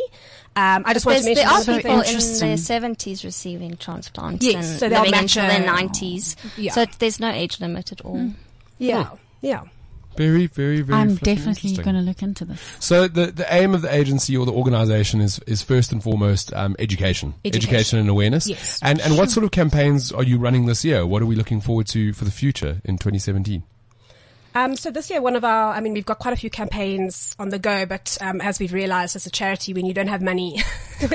Um, 0.55 0.83
I 0.85 0.93
just 0.93 1.05
want 1.05 1.17
to 1.17 1.23
There's, 1.25 1.37
mention 1.37 1.43
there 1.45 1.47
are 1.47 1.61
another 1.63 1.81
people 1.81 2.03
thing. 2.03 2.49
in 2.51 2.55
their 2.55 2.79
70s 2.95 3.23
receiving 3.23 3.77
transplants 3.77 4.45
Yes, 4.45 4.69
and 4.69 4.79
so 4.79 4.89
they'll 4.89 4.99
living 4.99 5.11
match 5.11 5.35
until 5.37 5.47
their 5.59 5.67
90s. 5.67 6.35
Yeah. 6.57 6.71
So 6.71 6.85
there's 6.99 7.19
no 7.19 7.29
age 7.31 7.59
limit 7.59 7.91
at 7.91 8.01
all. 8.01 8.31
Yeah, 8.77 9.09
yeah. 9.41 9.63
Very, 10.19 10.47
very, 10.47 10.81
very. 10.81 10.99
I'm 10.99 11.15
definitely 11.15 11.77
going 11.77 11.95
to 11.95 12.01
look 12.01 12.21
into 12.21 12.43
this. 12.43 12.61
So 12.81 13.07
the, 13.07 13.27
the 13.27 13.45
aim 13.53 13.73
of 13.73 13.81
the 13.81 13.93
agency 13.93 14.35
or 14.35 14.45
the 14.45 14.51
organization 14.51 15.21
is, 15.21 15.39
is 15.47 15.61
first 15.61 15.93
and 15.93 16.03
foremost 16.03 16.53
um, 16.53 16.75
education. 16.77 17.35
Education. 17.45 17.99
and 17.99 18.09
awareness. 18.09 18.45
Yes. 18.45 18.81
And 18.83 18.99
and 18.99 19.17
what 19.17 19.31
sort 19.31 19.45
of 19.45 19.51
campaigns 19.51 20.11
are 20.11 20.23
you 20.23 20.37
running 20.37 20.65
this 20.65 20.83
year? 20.83 21.05
What 21.05 21.21
are 21.21 21.25
we 21.25 21.37
looking 21.37 21.61
forward 21.61 21.87
to 21.87 22.11
for 22.11 22.25
the 22.25 22.31
future 22.31 22.81
in 22.83 22.97
2017? 22.97 23.63
Um, 24.55 24.75
so 24.75 24.89
this 24.91 25.09
year, 25.09 25.21
one 25.21 25.35
of 25.35 25.43
our, 25.43 25.73
I 25.73 25.79
mean, 25.79 25.93
we've 25.93 26.05
got 26.05 26.19
quite 26.19 26.33
a 26.33 26.37
few 26.37 26.49
campaigns 26.49 27.35
on 27.37 27.49
the 27.49 27.59
go, 27.59 27.85
but 27.85 28.17
um, 28.19 28.41
as 28.41 28.59
we've 28.59 28.73
realized 28.73 29.15
as 29.15 29.25
a 29.25 29.29
charity, 29.29 29.73
when 29.73 29.85
you 29.85 29.93
don't 29.93 30.07
have 30.07 30.21
money, 30.21 30.55
you 31.01 31.07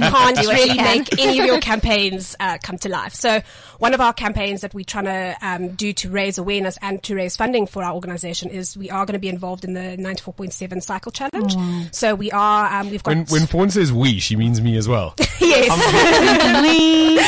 can't 0.00 0.36
Do 0.36 0.48
really 0.48 0.70
you 0.70 0.74
can. 0.76 0.98
make 0.98 1.18
any 1.20 1.40
of 1.40 1.46
your 1.46 1.60
campaigns 1.60 2.36
uh, 2.38 2.58
come 2.62 2.78
to 2.78 2.88
life. 2.88 3.12
So 3.14 3.40
one 3.78 3.92
of 3.92 4.00
our 4.00 4.12
campaigns 4.12 4.60
that 4.60 4.72
we're 4.72 4.84
trying 4.84 5.06
to 5.06 5.36
um, 5.42 5.70
do 5.70 5.92
to 5.94 6.10
raise 6.10 6.38
awareness 6.38 6.78
and 6.80 7.02
to 7.04 7.14
raise 7.16 7.36
funding 7.36 7.66
for 7.66 7.82
our 7.82 7.92
organization 7.92 8.50
is 8.50 8.76
we 8.76 8.88
are 8.88 9.04
going 9.04 9.14
to 9.14 9.18
be 9.20 9.28
involved 9.28 9.64
in 9.64 9.74
the 9.74 9.96
94.7 9.98 10.82
cycle 10.82 11.10
challenge. 11.12 11.54
So 11.94 12.14
we 12.14 12.30
are, 12.30 12.72
um, 12.80 12.90
we've 12.90 13.02
got, 13.02 13.16
When 13.16 13.26
when 13.26 13.46
Fawn 13.46 13.70
says 13.70 13.92
we, 13.92 14.20
she 14.20 14.36
means 14.36 14.60
me 14.60 14.76
as 14.76 14.86
well. 14.88 15.14
yes, 15.40 16.62
We 16.62 17.18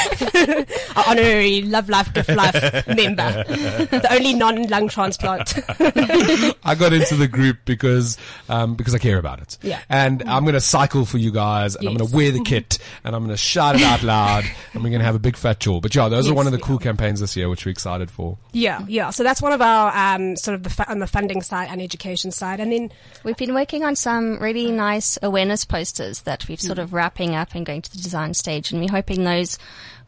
our 0.97 1.05
honorary 1.09 1.63
Love 1.63 1.89
Life 1.89 2.13
Gift 2.15 2.29
Life 2.31 2.87
member, 2.87 3.45
the 3.45 4.07
only 4.13 4.35
non-lung 4.35 4.89
transplant. 4.89 5.32
I 6.65 6.75
got 6.75 6.93
into 6.93 7.17
the 7.17 7.29
group 7.29 7.59
because 7.65 8.19
um, 8.49 8.75
because 8.75 8.95
I 8.95 8.99
care 8.99 9.19
about 9.19 9.41
it. 9.41 9.59
Yeah. 9.63 9.81
And 9.89 10.23
I'm 10.29 10.45
going 10.45 10.55
to 10.55 10.61
cycle 10.61 11.05
for 11.05 11.19
you 11.19 11.33
guys, 11.33 11.77
and 11.77 11.89
I'm 11.89 11.97
going 11.97 12.09
to 12.11 12.17
wear 12.17 12.31
the 12.31 12.41
kit, 12.45 12.79
and 13.05 13.15
I'm 13.15 13.23
going 13.23 13.35
to 13.35 13.43
shout 13.43 13.77
it 13.77 13.83
out 13.83 14.03
loud, 14.03 14.45
and 14.75 14.83
we're 14.83 14.91
going 14.91 15.01
to 15.01 15.07
have 15.07 15.15
a 15.15 15.21
big 15.21 15.37
fat 15.37 15.61
jaw. 15.61 15.81
But 15.81 15.95
yeah, 15.95 16.09
those 16.09 16.31
are 16.31 16.35
one 16.35 16.47
of 16.47 16.53
the 16.53 16.59
we 16.59 16.63
cool 16.63 16.79
campaigns 16.79 17.21
this 17.21 17.37
year, 17.37 17.49
which 17.49 17.65
we're 17.65 17.73
excited 17.73 18.11
for. 18.11 18.39
Yeah, 18.53 18.85
yeah. 18.89 19.11
So 19.11 19.23
that's 19.23 19.43
one 19.43 19.53
of 19.53 19.61
our 19.63 19.93
um, 19.97 20.37
sort 20.37 20.55
of 20.55 20.63
the 20.63 20.71
fu- 20.71 20.85
on 20.89 20.99
the 20.99 21.07
funding 21.07 21.43
side 21.43 21.69
and 21.71 21.81
education 21.81 22.31
side, 22.31 22.61
and 22.61 22.73
then 22.73 22.91
We've 23.25 23.37
been 23.37 23.55
working 23.55 23.85
on 23.85 23.95
some 23.95 24.39
really 24.41 24.71
nice 24.71 25.19
awareness 25.23 25.65
posters 25.65 26.23
that 26.23 26.49
we've 26.49 26.61
sort 26.61 26.79
of 26.79 26.93
wrapping 26.93 27.35
up 27.35 27.55
and 27.55 27.65
going 27.65 27.83
to 27.83 27.91
the 27.91 27.99
design 27.99 28.35
stage, 28.35 28.73
and 28.73 28.81
we're 28.81 28.91
hoping 28.91 29.25
those. 29.25 29.59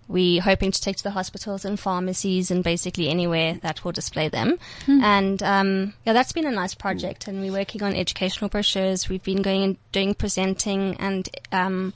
We're 0.08 0.42
hoping 0.42 0.70
to 0.70 0.80
take 0.80 0.96
to 0.96 1.02
the 1.02 1.10
hospitals 1.10 1.64
and 1.64 1.78
pharmacies 1.78 2.50
and 2.50 2.62
basically 2.62 3.08
anywhere 3.08 3.58
that 3.62 3.84
will 3.84 3.92
display 3.92 4.28
them. 4.28 4.58
And 5.02 5.42
um, 5.42 5.94
yeah, 6.04 6.12
that's 6.12 6.32
been 6.32 6.46
a 6.46 6.50
nice 6.50 6.74
project. 6.74 7.26
And 7.28 7.40
we're 7.40 7.52
working 7.52 7.82
on 7.82 7.94
educational 7.94 8.48
brochures. 8.48 9.08
We've 9.08 9.22
been 9.22 9.42
going 9.42 9.62
and 9.62 9.76
doing 9.92 10.14
presenting 10.14 10.96
and 10.96 11.28
um, 11.52 11.94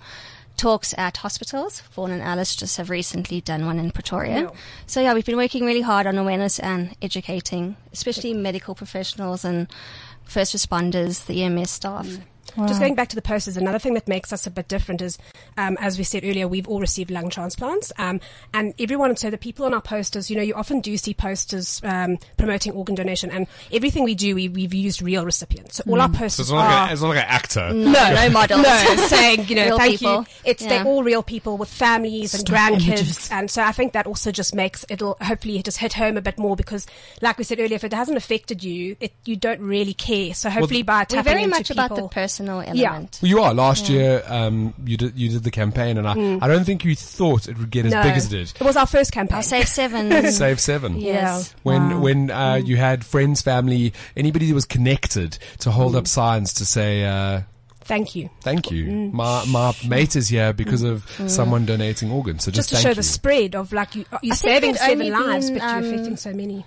talks 0.57 0.95
at 0.99 1.19
hospitals. 1.19 1.81
Fawn 1.81 2.11
and 2.11 2.23
Alice 2.23 2.57
just 2.57 2.77
have 2.77 2.91
recently 2.91 3.41
done 3.41 3.65
one 3.65 3.79
in 3.79 3.91
Pretoria. 3.91 4.43
Yeah. 4.43 4.51
So 4.87 5.01
yeah, 5.01 5.15
we've 5.15 5.25
been 5.25 5.37
working 5.37 5.65
really 5.65 5.81
hard 5.81 6.07
on 6.07 6.19
awareness 6.19 6.59
and 6.59 6.95
educating, 7.01 7.77
especially 7.93 8.35
medical 8.35 8.75
professionals 8.75 9.45
and 9.45 9.69
first 10.25 10.55
responders, 10.55 11.27
the 11.27 11.43
EMS 11.43 11.71
staff. 11.71 12.19
Just 12.57 12.81
going 12.81 12.95
back 12.95 13.09
to 13.09 13.17
the 13.17 13.23
posters, 13.23 13.57
another 13.57 13.79
thing 13.79 13.95
that 13.95 14.09
makes 14.09 14.33
us 14.33 14.47
a 14.47 14.51
bit 14.51 14.69
different 14.69 15.01
is, 15.03 15.19
um, 15.57 15.77
as 15.81 15.99
we 15.99 16.05
said 16.05 16.25
earlier, 16.25 16.49
we've 16.49 16.67
all 16.69 16.81
received 16.81 17.11
lung 17.11 17.31
transplants, 17.31 17.93
um, 17.99 18.21
and 18.55 18.75
everyone. 18.79 19.17
So 19.17 19.31
the 19.31 19.39
people 19.39 19.65
on 19.67 19.75
our 19.75 19.81
posters, 19.81 20.31
you 20.31 20.37
know, 20.37 20.43
you 20.43 20.55
often 20.55 20.81
do 20.81 20.97
see 20.97 21.15
posters 21.15 21.81
um, 21.85 22.19
promoting 22.37 22.73
organ 22.73 22.95
donation, 22.95 23.31
and 23.31 23.47
everything 23.73 24.03
we 24.05 24.15
do, 24.15 24.35
we, 24.35 24.49
we've 24.49 24.75
used 24.75 25.03
real 25.03 25.25
recipients. 25.25 25.77
So 25.77 25.85
all 25.89 26.01
our 26.01 26.09
posters 26.09 26.51
are. 26.51 26.91
It's 26.93 27.01
not 27.03 27.09
like 27.09 27.19
an 27.19 27.25
actor. 27.29 27.73
no, 27.73 27.93
no 28.15 28.31
models. 28.31 28.63
No, 28.63 28.97
saying, 29.09 29.47
you 29.49 29.55
know, 29.55 29.65
Real 29.67 29.79
thank 29.79 29.99
people. 29.99 30.21
you. 30.21 30.27
It's, 30.45 30.63
Yeah. 30.63 30.69
they're 30.69 30.85
all 30.87 31.03
real 31.03 31.23
people 31.23 31.57
with 31.59 31.69
families 31.69 32.35
and 32.35 32.45
grandkids. 32.47 32.87
images. 32.89 33.29
And 33.31 33.51
so 33.51 33.63
I 33.63 33.73
think 33.73 33.93
that 33.93 34.07
also 34.07 34.33
just 34.33 34.55
makes, 34.55 34.85
it'll 34.89 35.17
hopefully 35.21 35.59
it 35.59 35.65
just 35.65 35.79
hit 35.79 35.93
home 35.93 36.17
a 36.17 36.21
bit 36.23 36.39
more 36.39 36.57
because, 36.57 36.87
like 37.21 37.39
we 37.39 37.45
said 37.45 37.61
earlier, 37.61 37.77
if 37.77 37.85
it 37.85 37.93
hasn't 37.93 38.17
affected 38.17 38.65
you, 38.65 38.97
it, 39.01 39.13
you 39.25 39.37
don't 39.37 39.61
really 39.61 39.95
care. 39.95 40.35
So 40.35 40.51
hopefully 40.51 40.83
by 40.83 41.05
tapping 41.05 41.19
We're 41.19 41.23
very 41.25 41.43
into 41.45 41.57
much 41.57 41.71
about 41.71 41.89
the 41.91 41.95
people- 41.97 42.09
person 42.09 42.38
personal 42.39 42.61
element. 42.61 43.19
Well, 43.23 43.29
you 43.29 43.41
are. 43.41 43.55
Last 43.55 43.89
year, 43.89 44.23
um, 44.27 44.75
you 44.85 44.97
did 44.97 45.19
you 45.19 45.29
did 45.29 45.43
the 45.45 45.51
campaign, 45.51 45.99
and 45.99 46.07
I, 46.07 46.45
I 46.45 46.49
don't 46.49 46.65
think 46.65 46.85
you 46.85 46.95
thought 46.95 47.49
it 47.49 47.59
would 47.59 47.71
get 47.71 47.87
as 47.87 47.93
No. 47.93 48.03
big 48.03 48.13
as 48.13 48.27
it 48.27 48.31
did. 48.31 48.53
It 48.61 48.65
was 48.65 48.77
our 48.77 48.87
first 48.87 49.13
campaign. 49.13 49.37
I'll 49.37 49.43
save 49.43 49.69
seven. 49.69 50.09
Save 50.39 50.61
seven. 50.61 50.97
Yes. 51.01 51.55
When 51.63 51.91
Wow. 51.91 52.01
when 52.01 52.31
uh, 52.31 52.55
you 52.65 52.77
had 52.77 53.05
friends, 53.05 53.43
family, 53.43 53.93
anybody 54.17 54.47
that 54.49 54.55
was 54.55 54.65
connected 54.65 55.39
to 55.61 55.71
hold 55.71 55.95
Mm. 55.95 55.99
up 55.99 56.07
signs 56.07 56.53
to 56.55 56.67
say 56.67 57.05
uh, 57.05 57.41
Thank 57.83 58.15
you. 58.15 58.29
thank 58.43 58.71
you. 58.71 58.85
Mm. 58.85 59.13
My 59.13 59.45
my 59.47 59.75
mate 59.89 60.15
is 60.17 60.29
here 60.29 60.53
because 60.53 60.83
of 60.83 61.07
someone 61.27 61.65
donating 61.67 62.11
organs. 62.11 62.45
So 62.45 62.51
Just 62.51 62.69
just, 62.69 62.69
to 62.71 62.75
thank 62.77 62.83
show 62.83 62.89
you. 62.91 62.95
the 62.97 63.03
spread 63.03 63.55
of 63.55 63.73
like 63.73 63.95
you, 63.95 64.05
you're 64.23 64.35
I 64.35 64.37
saving 64.37 64.75
seven 64.75 65.01
only 65.01 65.11
lives, 65.11 65.51
been, 65.51 65.59
but 65.59 65.65
you're 65.67 65.77
um, 65.79 65.85
affecting 65.85 66.17
so 66.17 66.33
many. 66.35 66.65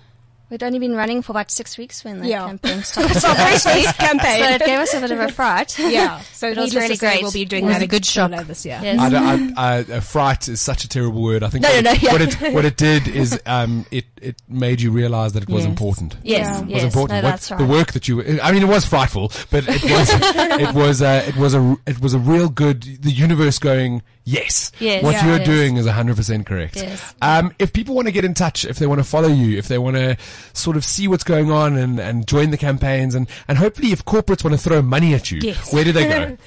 We'd 0.52 0.62
only 0.62 0.78
been 0.78 0.94
running 0.94 1.22
for 1.22 1.32
about 1.32 1.50
six 1.50 1.78
weeks 1.78 2.04
when 2.04 2.20
the 2.20 2.28
Yeah. 2.28 2.46
campaign 2.46 2.82
started. 2.82 3.16
It's 3.16 3.24
our 3.24 3.34
first 3.34 3.64
campaign. 3.96 4.38
so 4.44 4.48
it 4.50 4.58
gave 4.66 4.78
us 4.80 4.92
a 4.92 5.00
bit 5.00 5.10
of 5.10 5.18
a 5.18 5.28
fright. 5.32 5.78
yeah, 5.78 6.20
so 6.34 6.48
It 6.48 6.58
was 6.58 6.74
really 6.76 6.98
great. 6.98 7.22
We'll 7.22 7.32
be 7.32 7.46
doing 7.46 7.68
that 7.68 7.80
a 7.80 7.86
good 7.86 8.04
solo 8.04 8.36
shock. 8.36 8.46
this 8.48 8.66
year. 8.66 8.78
Yes. 8.82 9.00
I 9.00 9.08
don't, 9.08 9.58
I, 9.58 9.76
I, 9.76 9.78
uh, 9.80 10.00
fright 10.02 10.48
is 10.48 10.60
such 10.60 10.84
a 10.84 10.88
terrible 10.90 11.22
word. 11.22 11.42
I 11.42 11.48
think 11.48 11.62
No, 11.62 11.70
what, 11.70 11.84
no, 11.84 11.90
it, 11.92 12.02
no, 12.02 12.06
yeah. 12.06 12.12
what 12.12 12.20
it 12.20 12.52
what 12.54 12.64
it 12.66 12.76
did 12.76 13.08
is 13.08 13.40
um, 13.46 13.86
it 13.90 14.04
it 14.20 14.42
made 14.46 14.82
you 14.82 14.90
realize 14.92 15.32
that 15.32 15.44
it 15.44 15.48
was 15.48 15.64
Yes. 15.64 15.70
important. 15.70 16.16
Yes, 16.22 16.46
Yeah. 16.46 16.60
It 16.64 16.68
yes, 16.68 16.74
was 16.74 16.84
important. 16.84 17.10
no, 17.22 17.26
What- 17.28 17.30
that's 17.32 17.50
right. 17.50 17.58
The 17.58 17.64
work 17.64 17.92
that 17.92 18.06
you, 18.06 18.40
I 18.42 18.52
mean, 18.52 18.62
it 18.62 18.68
was 18.68 18.84
frightful, 18.84 19.32
but 19.50 19.64
it 19.66 19.82
was, 19.82 20.10
it 20.12 20.74
was, 20.74 21.00
uh, 21.00 21.24
it 21.26 21.36
was 21.36 21.54
a, 21.54 21.76
it 21.86 21.98
was 22.00 22.12
a 22.12 22.18
real 22.18 22.50
good. 22.50 22.82
The 23.02 23.10
universe 23.10 23.58
going, 23.58 24.02
yes, 24.24 24.72
Yes, 24.78 25.02
what 25.02 25.12
yeah, 25.14 25.26
you're 25.26 25.38
yes. 25.38 25.46
doing 25.46 25.76
is 25.76 25.86
100 25.86 26.16
percent 26.16 26.46
correct. 26.46 26.76
Yes. 26.76 27.14
Um, 27.22 27.52
if 27.58 27.72
people 27.72 27.94
want 27.94 28.06
to 28.08 28.12
get 28.12 28.24
in 28.24 28.34
touch, 28.34 28.64
if 28.64 28.78
they 28.78 28.86
want 28.86 29.00
to 29.00 29.04
follow 29.04 29.28
you, 29.28 29.58
if 29.58 29.68
they 29.68 29.78
want 29.78 29.96
to 29.96 30.16
sort 30.52 30.76
of 30.76 30.84
see 30.84 31.08
what's 31.08 31.24
going 31.24 31.50
on 31.50 31.76
and, 31.76 31.98
and 32.00 32.26
join 32.26 32.50
the 32.50 32.58
campaigns, 32.58 33.14
and 33.14 33.28
and 33.48 33.58
hopefully, 33.58 33.92
if 33.92 34.04
corporates 34.04 34.44
want 34.44 34.54
to 34.54 34.58
throw 34.62 34.82
money 34.82 35.14
at 35.14 35.30
you, 35.30 35.40
Yes. 35.42 35.72
where 35.72 35.84
do 35.84 35.92
they 35.92 36.08
go? 36.08 36.36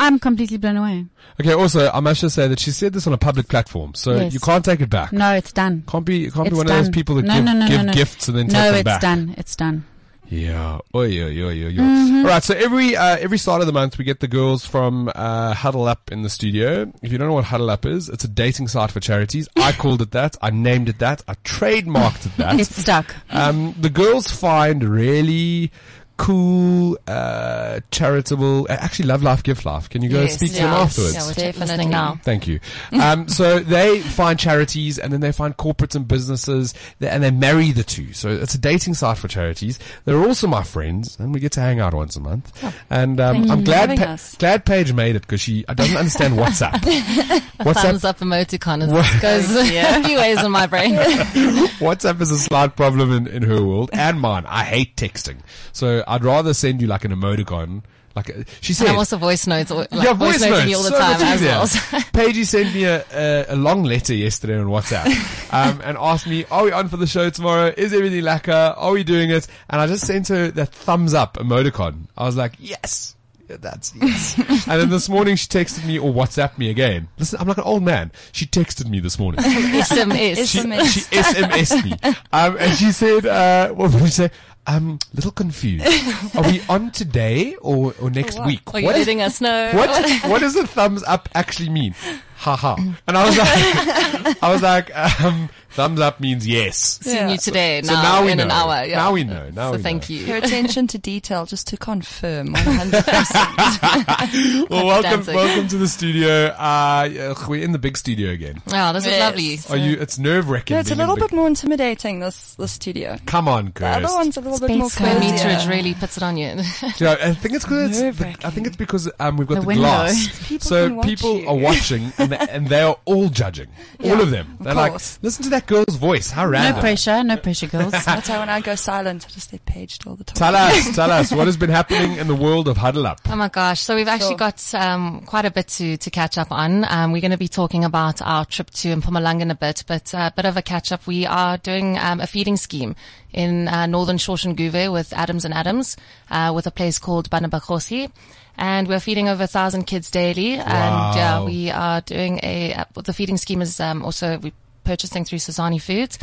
I'm 0.03 0.19
completely 0.19 0.57
blown 0.57 0.77
away. 0.77 1.05
Okay. 1.41 1.53
Also, 1.53 1.89
I 1.91 1.99
must 1.99 2.21
just 2.21 2.35
say 2.35 2.47
that 2.47 2.59
she 2.59 2.71
said 2.71 2.93
this 2.93 3.07
on 3.07 3.13
a 3.13 3.17
public 3.17 3.47
platform, 3.47 3.93
so 3.95 4.15
Yes. 4.15 4.33
you 4.33 4.39
can't 4.39 4.63
take 4.63 4.81
it 4.81 4.89
back. 4.89 5.11
No, 5.13 5.33
it's 5.33 5.51
done. 5.51 5.83
Can't 5.87 6.05
be, 6.05 6.29
can't 6.29 6.43
be 6.45 6.47
It's 6.49 6.57
one 6.57 6.67
of 6.69 6.73
those 6.73 6.89
people 6.89 7.15
that 7.15 7.25
no, 7.25 7.35
give, 7.35 7.43
no, 7.45 7.53
no, 7.53 7.67
give 7.67 7.91
gifts 7.95 8.27
and 8.27 8.37
then 8.37 8.47
take 8.47 8.53
them 8.73 8.83
back. 8.83 8.85
No, 8.85 8.91
it's 8.91 9.01
done. 9.01 9.35
It's 9.37 9.55
done. 9.55 9.85
Yeah. 10.29 10.79
Oh 10.93 11.01
yeah, 11.03 11.25
oy, 11.25 11.49
yeah, 11.51 11.67
oy. 11.67 11.73
Mm-hmm. 11.73 12.17
All 12.19 12.23
right. 12.23 12.41
So 12.43 12.55
every 12.55 12.95
uh, 12.95 13.17
every 13.17 13.37
start 13.37 13.61
of 13.61 13.67
the 13.67 13.73
month, 13.73 13.97
we 13.99 14.03
get 14.05 14.19
the 14.19 14.27
girls 14.27 14.65
from 14.65 15.11
uh, 15.13 15.53
Huddle 15.53 15.85
Up 15.87 16.11
in 16.11 16.23
the 16.23 16.29
studio. 16.29 16.91
If 17.03 17.11
you 17.11 17.17
don't 17.19 17.27
know 17.27 17.33
what 17.35 17.43
Huddle 17.43 17.69
Up 17.69 17.85
is, 17.85 18.09
it's 18.09 18.23
a 18.23 18.27
dating 18.27 18.69
site 18.69 18.89
for 18.89 18.99
charities. 18.99 19.47
I 19.57 19.71
called 19.83 20.01
it 20.01 20.11
that. 20.11 20.35
I 20.41 20.49
named 20.49 20.89
it 20.89 20.99
that. 20.99 21.21
I 21.27 21.35
trademarked 21.35 22.25
it 22.25 22.37
that. 22.37 22.59
It's 22.59 22.75
stuck. 22.75 23.15
Um, 23.29 23.75
the 23.79 23.89
girls 23.91 24.31
find 24.31 24.83
really 24.83 25.71
cool, 26.17 26.97
uh, 27.07 27.79
charitable. 27.91 28.67
uh, 28.69 28.73
Actually, 28.79 29.05
love 29.07 29.23
life, 29.23 29.43
Give 29.43 29.63
life. 29.65 29.89
Can 29.89 30.01
you 30.01 30.09
go 30.09 30.21
Yes, 30.21 30.35
speak 30.35 30.51
to 30.53 30.57
them 30.57 30.67
afterwards? 30.73 31.15
Yeah, 31.15 31.25
we're 31.27 31.33
Definitely. 31.33 31.85
now. 31.87 32.19
Thank 32.23 32.47
you. 32.47 32.59
Um, 32.91 33.27
so 33.27 33.59
they 33.59 33.99
find 33.99 34.37
charities 34.39 34.99
and 34.99 35.11
then 35.11 35.21
they 35.21 35.31
find 35.31 35.55
corporates 35.57 35.95
and 35.95 36.07
businesses 36.07 36.73
th- 36.99 37.11
and 37.11 37.23
they 37.23 37.31
marry 37.31 37.71
the 37.71 37.83
two. 37.83 38.13
So 38.13 38.29
it's 38.29 38.53
a 38.55 38.57
dating 38.57 38.93
site 38.93 39.17
for 39.17 39.27
charities. 39.27 39.79
They're 40.05 40.19
also 40.23 40.47
my 40.47 40.63
friends 40.63 41.17
and 41.19 41.33
we 41.33 41.39
get 41.39 41.51
to 41.53 41.59
hang 41.61 41.79
out 41.79 41.93
once 41.93 42.15
a 42.15 42.19
month. 42.21 42.51
and 42.89 43.19
um, 43.19 43.35
Thank 43.37 43.51
I'm 43.51 43.59
for 43.59 43.65
glad 43.65 43.89
having 43.89 43.97
Pa- 44.05 44.17
glad 44.37 44.65
Paige 44.65 44.93
made 44.93 45.15
it 45.15 45.21
because 45.23 45.41
she 45.41 45.65
uh, 45.67 45.73
doesn't 45.73 45.97
understand 45.97 46.35
WhatsApp. 46.35 46.71
WhatsApp 47.63 47.81
Thumbs 47.81 48.03
up 48.05 48.19
emoticon 48.19 48.91
What- 48.91 49.05
is, 49.15 49.21
goes 49.21 49.55
a 49.55 50.03
few 50.03 50.17
ways 50.17 50.43
in 50.43 50.51
my 50.51 50.67
brain. 50.67 50.93
WhatsApp 50.95 52.21
is 52.21 52.31
a 52.31 52.37
slight 52.39 52.75
problem 52.75 53.11
in, 53.11 53.27
in 53.27 53.43
her 53.43 53.63
world 53.63 53.89
and 53.93 54.19
mine. 54.21 54.45
I 54.47 54.63
hate 54.63 54.95
texting. 54.95 55.37
So 55.71 56.02
I'd 56.07 56.23
rather 56.23 56.53
send 56.53 56.81
you 56.81 56.87
like 56.87 57.05
an 57.05 57.11
emoticon. 57.11 57.83
Like 58.15 58.29
a, 58.29 58.45
she 58.61 58.73
said, 58.73 58.89
And 58.89 58.97
also 58.97 59.17
voice 59.17 59.47
notes, 59.47 59.71
like 59.71 59.87
yeah, 59.91 60.13
voice, 60.13 60.39
noting 60.39 60.51
notes. 60.51 60.69
you 60.69 60.77
all 60.77 60.83
the 60.83 60.89
so 60.89 60.99
time 60.99 61.21
as 61.21 61.41
well. 61.41 61.65
So- 61.67 61.97
Paigey 62.13 62.45
sent 62.45 62.73
me 62.75 62.83
a, 62.83 63.03
a, 63.11 63.45
a 63.49 63.55
long 63.55 63.83
letter 63.83 64.13
yesterday 64.13 64.55
on 64.59 64.67
WhatsApp 64.67 65.07
um, 65.53 65.81
and 65.83 65.97
asked 65.97 66.27
me, 66.27 66.45
"Are 66.51 66.65
we 66.65 66.71
on 66.71 66.89
for 66.89 66.97
the 66.97 67.07
show 67.07 67.31
tomorrow? 67.31 67.73
Is 67.75 67.91
everything 67.91 68.21
lacquer? 68.23 68.75
Are 68.77 68.91
we 68.91 69.03
doing 69.03 69.31
it?" 69.31 69.47
And 69.67 69.81
I 69.81 69.87
just 69.87 70.05
sent 70.05 70.27
her 70.27 70.51
that 70.51 70.69
thumbs 70.69 71.15
up 71.15 71.37
emoticon. 71.37 72.03
I 72.15 72.25
was 72.25 72.35
like, 72.37 72.53
"Yes." 72.59 73.15
That's 73.47 73.93
yes. 74.01 74.37
and 74.67 74.81
then 74.81 74.89
this 74.89 75.09
morning 75.09 75.35
she 75.35 75.47
texted 75.47 75.85
me 75.85 75.99
or 75.99 76.11
WhatsApp 76.13 76.57
me 76.57 76.69
again. 76.71 77.09
Listen, 77.19 77.39
I'm 77.39 77.47
like 77.47 77.57
an 77.57 77.65
old 77.65 77.83
man. 77.83 78.11
She 78.31 78.45
texted 78.47 78.87
me 78.89 78.99
this 78.99 79.19
morning. 79.19 79.41
SMS. 79.41 80.35
She, 80.47 81.01
she 81.01 81.15
SMS'd 81.15 81.85
me. 81.85 81.93
Um, 82.31 82.57
and 82.57 82.73
she 82.77 82.91
said, 82.91 83.25
uh, 83.25 83.69
what 83.73 83.91
did 83.91 84.01
she 84.05 84.07
say? 84.11 84.31
Um, 84.65 84.99
little 85.13 85.31
confused. 85.31 85.85
Are 86.37 86.43
we 86.43 86.61
on 86.69 86.91
today 86.91 87.55
or, 87.55 87.93
or 87.99 88.09
next 88.09 88.43
week? 88.45 88.61
Are 88.73 88.79
you 88.79 88.85
What- 88.85 88.95
letting 88.95 89.21
us 89.21 89.41
know? 89.41 89.71
what 89.73 89.89
what 90.29 90.39
does 90.39 90.55
a 90.55 90.65
thumbs 90.65 91.03
up 91.03 91.27
actually 91.35 91.69
mean? 91.69 91.95
Haha. 92.43 92.75
And 93.07 93.17
I 93.17 93.25
was 93.25 93.37
like, 93.37 93.47
I 94.43 94.51
was 94.51 94.61
like, 94.61 94.93
um, 95.23 95.47
thumbs 95.69 96.01
up 96.01 96.19
means 96.19 96.45
yes. 96.45 96.99
Seeing 97.01 97.29
you 97.29 97.37
today, 97.37 97.81
So 97.83 97.93
now, 97.93 98.01
now 98.01 98.25
we 98.25 98.31
in 98.33 98.37
know. 98.39 98.43
an 98.43 98.51
hour. 98.51 98.83
Yeah. 98.83 98.97
Now 98.97 99.13
we 99.13 99.23
know. 99.23 99.49
Now 99.49 99.71
so 99.71 99.77
we 99.77 99.83
thank 99.83 100.09
know. 100.09 100.15
you. 100.17 100.25
Your 100.25 100.35
attention 100.37 100.87
to 100.87 100.97
detail, 100.97 101.45
just 101.45 101.67
to 101.67 101.77
confirm, 101.77 102.49
100%. 102.53 104.67
Well, 104.69 104.85
welcome, 104.87 105.11
dancing. 105.11 105.35
welcome 105.35 105.67
to 105.69 105.77
the 105.77 105.87
studio. 105.87 106.47
Uh, 106.47 107.33
we're 107.47 107.63
in 107.63 107.71
the 107.71 107.79
big 107.79 107.95
studio 107.97 108.31
again. 108.31 108.61
Oh, 108.73 108.91
this 108.93 109.05
is 109.05 109.11
Yes. 109.11 109.19
lovely. 109.21 109.59
Are 109.69 109.77
you? 109.77 109.97
It's 110.01 110.17
nerve 110.19 110.49
wracking. 110.49 110.75
no, 110.75 110.79
it's 110.81 110.91
a 110.91 110.95
little 110.95 111.15
bit 111.15 111.31
more 111.31 111.47
intimidating, 111.47 112.19
this, 112.19 112.55
this 112.55 112.71
studio. 112.73 113.17
Come 113.25 113.47
on, 113.47 113.71
The 113.75 113.87
other 113.87 114.07
one's 114.13 114.35
a 114.37 114.41
little 114.41 114.59
bit 114.67 114.77
more 114.77 114.89
Space 114.89 115.13
The 115.13 115.19
cozy. 115.19 115.31
cozy. 115.31 115.45
meterage 115.47 115.69
really 115.69 115.93
puts 115.93 116.17
it 116.17 116.23
on 116.23 116.35
you. 116.37 116.57
Yeah, 116.97 117.15
I 117.21 117.33
think 117.33 117.55
it's 117.55 117.63
because 117.65 118.01
I 118.01 118.11
think 118.51 118.67
it's 118.67 118.75
because 118.75 119.09
um, 119.19 119.37
we've 119.37 119.47
got 119.47 119.61
The 119.61 119.67
the, 119.67 119.73
glass, 119.75 120.47
People 120.47 120.67
so 120.67 121.01
people 121.01 121.39
you. 121.39 121.47
are 121.47 121.55
watching 121.55 122.11
and 122.17 122.32
they, 122.33 122.45
and 122.49 122.67
they 122.67 122.81
are 122.81 122.97
all 123.05 123.29
judging, 123.29 123.67
all 124.03 124.19
of 124.21 124.31
them. 124.31 124.57
They're 124.59 124.71
of 124.71 124.77
like, 124.77 124.93
listen 125.21 125.43
to 125.43 125.49
that 125.51 125.65
girl's 125.67 125.95
voice. 125.95 126.31
How 126.31 126.45
random. 126.47 126.75
No 126.75 126.81
pressure. 126.81 127.23
No 127.23 127.37
pressure, 127.37 127.67
girls. 127.75 127.91
That's 127.91 128.27
how 128.27 128.39
when 128.39 128.49
I 128.49 128.61
go 128.61 128.75
silent, 128.75 129.25
I 129.27 129.31
just 129.31 129.51
get 129.51 129.65
paged 129.65 130.07
all 130.07 130.15
the 130.15 130.23
time. 130.23 130.35
Tell 130.35 130.55
us, 130.55 130.95
tell 130.95 131.11
us 131.11 131.31
what 131.31 131.47
has 131.47 131.57
been 131.57 131.69
happening 131.69 132.17
in 132.17 132.27
the 132.27 132.35
world 132.35 132.67
of 132.67 132.77
Huddle 132.77 133.07
Up. 133.07 133.21
Oh 133.29 133.35
my 133.35 133.49
gosh. 133.49 133.81
So 133.81 133.95
we've 133.95 134.07
actually 134.07 134.29
Sure. 134.29 134.37
got 134.37 134.73
um, 134.75 135.21
quite 135.25 135.45
a 135.45 135.51
bit 135.51 135.67
to, 135.69 135.97
to 135.97 136.09
catch 136.09 136.37
up 136.37 136.51
on. 136.51 136.85
Um, 136.89 137.11
we're 137.11 137.21
going 137.21 137.31
to 137.31 137.37
be 137.37 137.47
talking 137.47 137.83
about 137.85 138.21
our 138.21 138.45
trip 138.45 138.69
to 138.71 138.95
Mpumalanga 138.95 139.41
in 139.41 139.51
a 139.51 139.55
bit, 139.55 139.83
but 139.87 140.13
a 140.13 140.31
bit 140.35 140.45
of 140.45 140.57
a 140.57 140.61
catch 140.61 140.91
up. 140.91 141.05
We 141.07 141.25
are 141.25 141.57
doing 141.57 141.97
um, 141.97 142.19
a 142.19 142.27
feeding 142.27 142.57
scheme 142.57 142.95
in 143.33 143.67
uh, 143.67 143.85
northern 143.85 144.17
Soshanguve 144.17 144.91
with 144.91 145.13
Adams 145.13 145.45
and 145.45 145.53
Adams 145.53 145.97
uh, 146.29 146.51
with 146.55 146.67
a 146.67 146.71
place 146.71 146.99
called 146.99 147.29
Banabakosi. 147.29 148.11
And 148.55 148.87
we're 148.87 148.99
feeding 148.99 149.27
over 149.27 149.43
a 149.43 149.47
thousand 149.47 149.85
kids 149.85 150.11
daily. 150.11 150.53
And 150.53 151.15
yeah, 151.15 151.43
we 151.43 151.71
are 151.71 152.01
doing 152.01 152.39
a, 152.43 152.73
uh, 152.73 152.85
the 153.03 153.13
feeding 153.13 153.37
scheme 153.37 153.61
is 153.61 153.79
um, 153.79 154.03
also 154.03 154.37
we 154.37 154.53
purchasing 154.83 155.25
through 155.25 155.39
Sazani 155.39 155.81
Foods. 155.81 156.19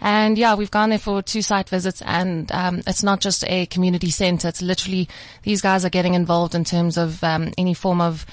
And 0.00 0.36
yeah, 0.36 0.54
we've 0.54 0.70
gone 0.70 0.90
there 0.90 0.98
for 0.98 1.22
two 1.22 1.42
site 1.42 1.70
visits 1.70 2.02
and, 2.02 2.52
um, 2.52 2.82
it's 2.86 3.02
not 3.02 3.20
just 3.20 3.44
a 3.48 3.66
community 3.66 4.10
center. 4.10 4.48
It's 4.48 4.60
literally, 4.60 5.08
these 5.42 5.62
guys 5.62 5.84
are 5.84 5.90
getting 5.90 6.14
involved 6.14 6.54
in 6.54 6.64
terms 6.64 6.98
of, 6.98 7.24
um, 7.24 7.52
any 7.56 7.72
form 7.72 8.02
of, 8.02 8.26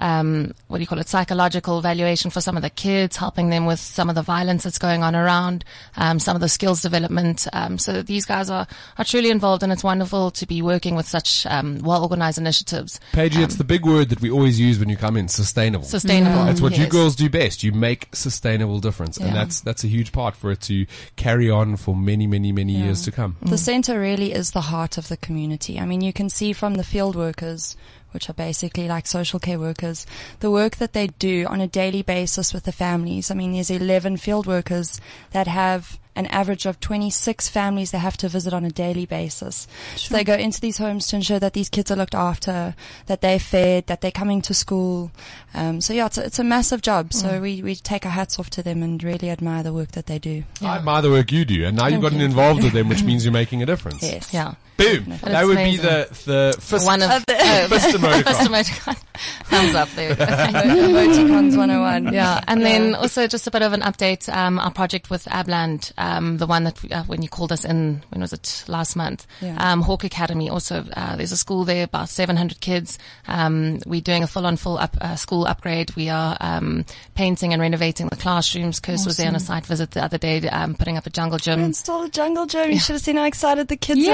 um, 0.00 0.52
what 0.68 0.78
do 0.78 0.80
you 0.80 0.86
call 0.86 0.98
it, 0.98 1.08
psychological 1.08 1.78
evaluation 1.78 2.30
for 2.30 2.40
some 2.40 2.56
of 2.56 2.62
the 2.62 2.70
kids, 2.70 3.16
helping 3.16 3.50
them 3.50 3.66
with 3.66 3.78
some 3.78 4.08
of 4.08 4.14
the 4.14 4.22
violence 4.22 4.64
that's 4.64 4.78
going 4.78 5.02
on 5.02 5.14
around, 5.14 5.64
um, 5.96 6.18
some 6.18 6.34
of 6.34 6.40
the 6.40 6.48
skills 6.48 6.80
development. 6.80 7.46
Um, 7.52 7.78
so 7.78 8.02
these 8.02 8.24
guys 8.24 8.48
are, 8.48 8.66
are 8.98 9.04
truly 9.04 9.30
involved 9.30 9.62
and 9.62 9.70
it's 9.70 9.84
wonderful 9.84 10.30
to 10.32 10.46
be 10.46 10.62
working 10.62 10.96
with 10.96 11.06
such, 11.06 11.46
um, 11.46 11.78
well 11.80 12.02
organized 12.02 12.38
initiatives. 12.38 12.98
Paige, 13.12 13.36
it's 13.36 13.56
the 13.56 13.64
big 13.64 13.84
word 13.84 14.08
that 14.08 14.22
we 14.22 14.30
always 14.30 14.58
use 14.58 14.78
when 14.78 14.88
you 14.88 14.96
come 14.96 15.16
in, 15.16 15.28
sustainable. 15.28 15.84
Sustainable. 15.84 16.46
That's 16.46 16.62
what 16.62 16.78
you 16.78 16.86
girls 16.86 17.14
do 17.14 17.28
best. 17.28 17.62
You 17.62 17.72
make 17.72 18.08
sustainable 18.14 18.80
difference. 18.80 19.18
And 19.18 19.36
that's, 19.36 19.60
that's 19.60 19.84
a 19.84 19.88
huge 19.88 20.12
part 20.12 20.34
for 20.34 20.50
it 20.50 20.62
to 20.62 20.86
carry 21.16 21.50
on 21.50 21.76
for 21.76 21.94
many, 21.94 22.26
many, 22.26 22.52
many 22.52 22.72
years 22.72 23.02
to 23.02 23.12
come. 23.12 23.36
The 23.42 23.58
center 23.58 24.00
really 24.00 24.32
is 24.32 24.52
the 24.52 24.62
heart 24.62 24.96
of 24.96 25.08
the 25.08 25.18
community. 25.18 25.78
I 25.78 25.84
mean, 25.84 26.00
you 26.00 26.14
can 26.14 26.30
see 26.30 26.54
from 26.54 26.76
the 26.76 26.84
field 26.84 27.16
workers 27.16 27.76
which 28.12 28.28
are 28.28 28.34
basically 28.34 28.88
like 28.88 29.06
social 29.06 29.38
care 29.38 29.58
workers. 29.58 30.06
The 30.40 30.50
work 30.50 30.76
that 30.76 30.92
they 30.92 31.08
do 31.08 31.46
on 31.46 31.60
a 31.60 31.66
daily 31.66 32.02
basis 32.02 32.52
with 32.52 32.64
the 32.64 32.72
families. 32.72 33.30
I 33.30 33.34
mean, 33.34 33.52
there's 33.52 33.70
11 33.70 34.18
field 34.18 34.46
workers 34.46 35.00
that 35.32 35.46
have 35.46 35.98
an 36.20 36.26
average 36.26 36.66
of 36.66 36.78
26 36.80 37.48
families 37.48 37.90
they 37.90 37.98
have 37.98 38.16
to 38.18 38.28
visit 38.28 38.52
on 38.52 38.64
a 38.64 38.70
daily 38.70 39.06
basis. 39.06 39.66
So 39.96 40.14
they 40.14 40.22
go 40.22 40.34
into 40.34 40.60
these 40.60 40.78
homes 40.78 41.08
to 41.08 41.16
ensure 41.16 41.40
that 41.40 41.54
these 41.54 41.68
kids 41.68 41.90
are 41.90 41.96
looked 41.96 42.14
after, 42.14 42.74
that 43.06 43.20
they're 43.20 43.38
fed, 43.40 43.86
that 43.88 44.00
they're 44.02 44.10
coming 44.10 44.42
to 44.42 44.54
school. 44.54 45.10
Um, 45.54 45.80
so 45.80 45.92
yeah, 45.92 46.06
it's 46.06 46.18
a, 46.18 46.24
it's 46.26 46.38
a 46.38 46.44
massive 46.44 46.82
job. 46.82 47.12
So 47.12 47.40
we, 47.40 47.62
we 47.62 47.74
take 47.74 48.04
our 48.06 48.12
hats 48.12 48.38
off 48.38 48.50
to 48.50 48.62
them 48.62 48.82
and 48.82 49.02
really 49.02 49.30
admire 49.30 49.62
the 49.62 49.72
work 49.72 49.92
that 49.92 50.06
they 50.06 50.18
do. 50.18 50.44
I 50.62 50.76
admire 50.76 51.02
the 51.02 51.10
work 51.10 51.32
you 51.32 51.44
do, 51.44 51.64
and 51.64 51.76
now 51.76 51.86
you've 51.88 52.02
gotten 52.02 52.20
involved 52.20 52.62
with 52.62 52.72
them, 52.72 52.88
which 52.88 53.02
means 53.08 53.24
you're 53.24 53.32
making 53.32 53.62
a 53.62 53.66
difference. 53.66 54.02
Yes. 54.02 54.32
Yeah. 54.32 54.54
Boom. 54.76 55.04
But 55.20 55.32
That 55.32 55.44
would 55.44 55.58
amazing. 55.58 55.82
be 55.82 55.88
the 55.88 56.08
the 56.24 56.56
fist, 56.60 56.86
One 56.86 57.02
of, 57.02 57.10
oh, 57.28 57.66
fist 57.68 57.96
emoticon. 57.96 58.24
Fist 58.24 58.40
emoticon. 58.40 58.96
Thumbs 59.44 59.74
up 59.74 59.90
there. 59.90 60.14
Emoticons 60.14 61.56
101. 61.56 62.14
Yeah, 62.14 62.40
and 62.48 62.62
then 62.62 62.94
also 62.94 63.26
just 63.26 63.46
a 63.46 63.50
bit 63.50 63.60
of 63.62 63.72
an 63.74 63.82
update. 63.82 64.34
Um, 64.34 64.58
our 64.58 64.70
project 64.70 65.10
with 65.10 65.26
Abland, 65.26 65.92
um, 65.98 66.09
the 66.38 66.46
one 66.46 66.64
that 66.64 66.92
uh, 66.92 67.02
when 67.04 67.22
you 67.22 67.28
called 67.28 67.52
us 67.52 67.64
in, 67.64 68.02
when 68.10 68.20
was 68.20 68.32
it 68.32 68.64
last 68.68 68.96
month? 68.96 69.26
Yeah. 69.40 69.56
Um, 69.58 69.82
Hawk 69.82 70.04
Academy. 70.04 70.48
Also, 70.48 70.84
uh, 70.96 71.16
there's 71.16 71.32
a 71.32 71.36
school 71.36 71.64
there, 71.64 71.84
about 71.84 72.08
700 72.08 72.60
kids. 72.60 72.98
Um, 73.28 73.78
we're 73.86 74.00
doing 74.00 74.22
a 74.22 74.26
full-on 74.26 74.56
full 74.56 74.78
up 74.78 74.96
uh, 75.00 75.16
school 75.16 75.46
upgrade. 75.46 75.94
We 75.96 76.08
are 76.08 76.36
um, 76.40 76.84
painting 77.14 77.52
and 77.52 77.60
renovating 77.62 78.08
the 78.08 78.16
classrooms. 78.16 78.80
Kirst 78.80 79.06
was 79.06 79.16
there 79.16 79.28
on 79.28 79.36
a 79.36 79.40
site 79.40 79.66
visit 79.66 79.90
the 79.92 80.02
other 80.02 80.18
day, 80.18 80.40
um, 80.48 80.74
putting 80.74 80.96
up 80.96 81.06
a 81.06 81.10
jungle 81.10 81.36
We 81.36 81.42
gym. 81.42 81.60
installed 81.60 82.06
a 82.08 82.10
jungle 82.10 82.46
gym. 82.46 82.70
You 82.70 82.78
should 82.78 82.94
have 82.94 83.02
seen 83.02 83.16
how 83.16 83.24
excited 83.24 83.68
the 83.68 83.76
kids 83.76 84.00
Yay! 84.00 84.10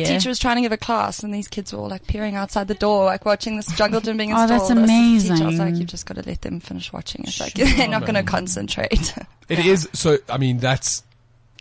were. 0.00 0.04
Teacher 0.06 0.28
was 0.28 0.38
trying 0.38 0.56
to 0.56 0.62
give 0.62 0.72
a 0.72 0.76
class, 0.76 1.22
and 1.22 1.32
these 1.34 1.48
kids 1.48 1.72
were 1.72 1.80
all 1.80 1.88
like 1.88 2.06
peering 2.06 2.36
outside 2.36 2.68
the 2.68 2.74
door, 2.74 3.04
like 3.04 3.24
watching 3.24 3.56
this 3.56 3.66
jungle 3.74 4.00
gym 4.00 4.16
being 4.16 4.30
installed. 4.30 4.50
Oh, 4.50 4.58
that's 4.58 4.70
amazing. 4.70 5.36
said 5.36 5.36
to 5.36 5.42
Teacher, 5.42 5.44
I 5.44 5.46
was 5.50 5.58
like, 5.58 5.74
you've 5.76 5.86
just 5.88 6.06
got 6.06 6.16
to 6.16 6.22
let 6.28 6.40
them 6.42 6.60
finish 6.60 6.92
watching 6.92 7.24
it. 7.26 7.38
Like 7.38 7.52
they're 7.76 7.88
not 7.88 8.02
going 8.02 8.14
to 8.14 8.22
concentrate. 8.22 9.14
It 9.48 9.58
is 9.64 9.88
so. 9.92 10.18
I 10.28 10.38
mean, 10.38 10.58
that's 10.58 11.02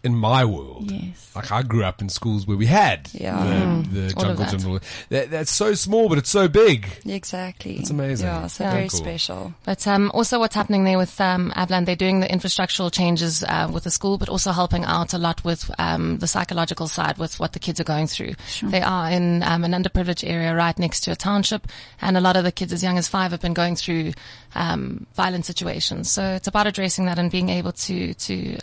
in 0.03 0.15
my 0.15 0.45
world. 0.45 0.89
Yes. 0.91 1.31
Like 1.35 1.51
I 1.51 1.61
grew 1.61 1.83
up 1.83 2.01
in 2.01 2.07
schools 2.09 2.47
where 2.47 2.55
we 2.57 2.65
had 2.65 3.09
Yeah. 3.13 3.81
the, 3.91 4.07
the 4.07 4.13
All 4.15 4.23
jungle 4.23 4.45
that. 4.45 4.57
gym. 4.59 4.79
That, 5.09 5.29
that's 5.31 5.51
so 5.51 5.73
small, 5.73 6.07
but 6.09 6.17
it's 6.17 6.29
so 6.29 6.47
big. 6.47 6.87
exactly. 7.05 7.77
It's 7.77 7.89
amazing. 7.89 8.27
Yeah, 8.27 8.47
so 8.47 8.63
Yeah. 8.63 8.71
very 8.71 8.87
Cool. 8.89 8.99
special. 8.99 9.53
But 9.65 9.85
um, 9.87 10.09
also, 10.13 10.39
what's 10.39 10.55
happening 10.55 10.85
there 10.85 10.97
with 10.97 11.19
um, 11.19 11.51
Abland? 11.55 11.85
They're 11.85 11.95
doing 11.97 12.21
the 12.21 12.27
infrastructural 12.27 12.91
changes 12.91 13.43
uh, 13.43 13.69
with 13.71 13.83
the 13.83 13.91
school, 13.91 14.17
but 14.17 14.29
also 14.29 14.51
helping 14.51 14.85
out 14.85 15.13
a 15.13 15.17
lot 15.17 15.43
with 15.43 15.69
um, 15.79 16.17
the 16.19 16.27
psychological 16.27 16.87
side, 16.87 17.17
with 17.17 17.39
what 17.39 17.51
the 17.53 17.59
kids 17.59 17.79
are 17.79 17.83
going 17.85 18.07
through. 18.07 18.33
They 18.63 18.81
are 18.81 19.09
in 19.11 19.43
um, 19.43 19.63
an 19.65 19.71
underprivileged 19.73 20.27
area 20.27 20.55
right 20.55 20.77
next 20.79 21.01
to 21.01 21.11
a 21.11 21.15
township, 21.15 21.67
and 22.01 22.15
a 22.15 22.21
lot 22.21 22.37
of 22.37 22.43
the 22.45 22.51
kids 22.51 22.71
as 22.73 22.83
young 22.83 22.97
as 22.97 23.07
five 23.07 23.31
have 23.31 23.41
been 23.41 23.53
going 23.53 23.75
through 23.75 24.13
um, 24.55 25.05
violent 25.15 25.45
situations. 25.45 26.09
So 26.09 26.23
it's 26.23 26.47
about 26.47 26.67
addressing 26.67 27.05
that 27.05 27.19
and 27.19 27.29
being 27.29 27.49
able 27.49 27.71
to 27.73 28.13
to 28.13 28.57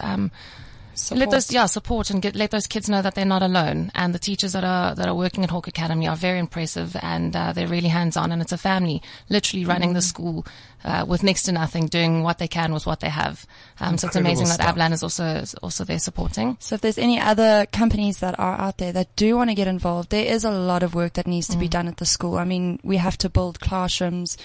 um, 1.11 1.19
let 1.19 1.31
those 1.31 1.53
yeah 1.53 1.67
support 1.67 2.11
and 2.11 2.23
get 2.23 2.35
let 2.35 2.51
those 2.51 2.67
kids 2.67 2.89
know 2.89 3.03
that 3.03 3.15
they're 3.15 3.25
not 3.25 3.43
alone. 3.43 3.91
And 3.95 4.15
the 4.15 4.19
teachers 4.19 4.53
that 4.53 4.65
are 4.65 4.95
that 4.95 5.09
are 5.09 5.15
working 5.15 5.45
at 5.45 5.51
Hawk 5.51 5.69
Academy 5.69 6.09
are 6.09 6.17
very 6.17 6.39
impressive 6.39 6.97
and 7.03 7.35
uh, 7.35 7.53
they're 7.53 7.69
really 7.69 7.89
hands 7.89 8.17
on. 8.17 8.33
And 8.33 8.43
it's 8.43 8.53
a 8.53 8.59
family 8.59 9.03
literally 9.29 9.65
running 9.65 9.93
the 9.93 10.03
school 10.03 10.47
uh, 10.85 11.05
with 11.07 11.23
next 11.23 11.45
to 11.45 11.53
nothing, 11.53 11.87
doing 11.87 12.23
what 12.23 12.39
they 12.39 12.49
can 12.49 12.73
with 12.73 12.87
what 12.87 13.01
they 13.01 13.09
have. 13.09 13.47
Um, 13.81 13.99
so 13.99 14.07
it's 14.07 14.17
amazing 14.17 14.47
that 14.47 14.61
stuff. 14.61 14.77
Abland 14.77 14.93
is 14.93 15.03
also 15.03 15.25
is 15.25 15.55
also 15.57 15.85
there 15.85 15.99
supporting. 15.99 16.57
So 16.61 16.75
if 16.75 16.81
there's 16.81 16.99
any 16.99 17.21
other 17.21 17.67
companies 17.73 18.21
that 18.21 18.39
are 18.39 18.59
out 18.59 18.79
there 18.79 18.93
that 18.93 19.15
do 19.17 19.37
want 19.37 19.51
to 19.51 19.55
get 19.55 19.69
involved, 19.69 20.11
there 20.11 20.27
is 20.27 20.45
a 20.45 20.51
lot 20.51 20.83
of 20.83 20.95
work 20.95 21.15
that 21.15 21.27
needs 21.27 21.49
to 21.49 21.59
be 21.59 21.69
done 21.69 21.89
at 21.89 21.97
the 21.99 22.07
school. 22.07 22.39
I 22.39 22.45
mean, 22.45 22.79
we 22.83 22.97
have 22.97 23.19
to 23.19 23.29
build 23.29 23.61
classrooms. 23.61 24.39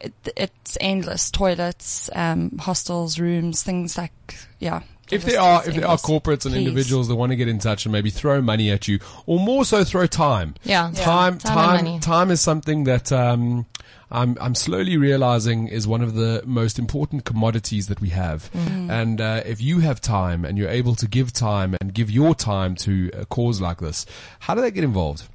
It, 0.00 0.12
it's 0.36 0.76
endless. 0.80 1.30
Toilets, 1.30 2.10
um, 2.14 2.58
hostels, 2.58 3.18
rooms, 3.18 3.62
things 3.62 3.96
like, 3.96 4.36
yeah. 4.58 4.82
If 5.10 5.24
there 5.24 5.40
are 5.40 5.60
if 5.60 5.74
there 5.74 5.84
are 5.84 5.92
endless. 5.92 6.02
corporates 6.02 6.44
and 6.46 6.54
Please. 6.54 6.58
individuals 6.66 7.08
that 7.08 7.14
want 7.16 7.30
to 7.30 7.36
get 7.36 7.48
in 7.48 7.58
touch 7.58 7.84
and 7.84 7.92
maybe 7.92 8.10
throw 8.10 8.40
money 8.40 8.70
at 8.70 8.88
you, 8.88 8.98
or 9.26 9.38
more 9.38 9.64
so 9.64 9.84
throw 9.84 10.06
time. 10.06 10.54
Yeah. 10.64 10.90
Yeah. 10.92 11.04
Time, 11.04 11.38
Time 11.38 11.54
time, 11.56 11.84
money. 11.84 12.00
time 12.00 12.30
is 12.30 12.40
something 12.40 12.84
that 12.84 13.12
um, 13.12 13.66
I'm 14.10 14.36
I'm 14.40 14.54
slowly 14.54 14.96
realizing 14.96 15.68
is 15.68 15.86
one 15.86 16.00
of 16.02 16.14
the 16.14 16.42
most 16.46 16.78
important 16.78 17.24
commodities 17.24 17.88
that 17.88 18.00
we 18.00 18.10
have. 18.10 18.50
Mm-hmm. 18.52 18.90
And 18.90 19.20
uh, 19.20 19.42
if 19.44 19.60
you 19.60 19.80
have 19.80 20.00
time 20.00 20.44
and 20.44 20.56
you're 20.56 20.70
able 20.70 20.94
to 20.96 21.06
give 21.06 21.32
time 21.32 21.76
and 21.80 21.92
give 21.92 22.10
your 22.10 22.34
time 22.34 22.74
to 22.76 23.10
a 23.12 23.26
cause 23.26 23.60
like 23.60 23.78
this, 23.80 24.06
how 24.40 24.54
do 24.54 24.60
they 24.60 24.70
get 24.70 24.84
involved? 24.84 25.28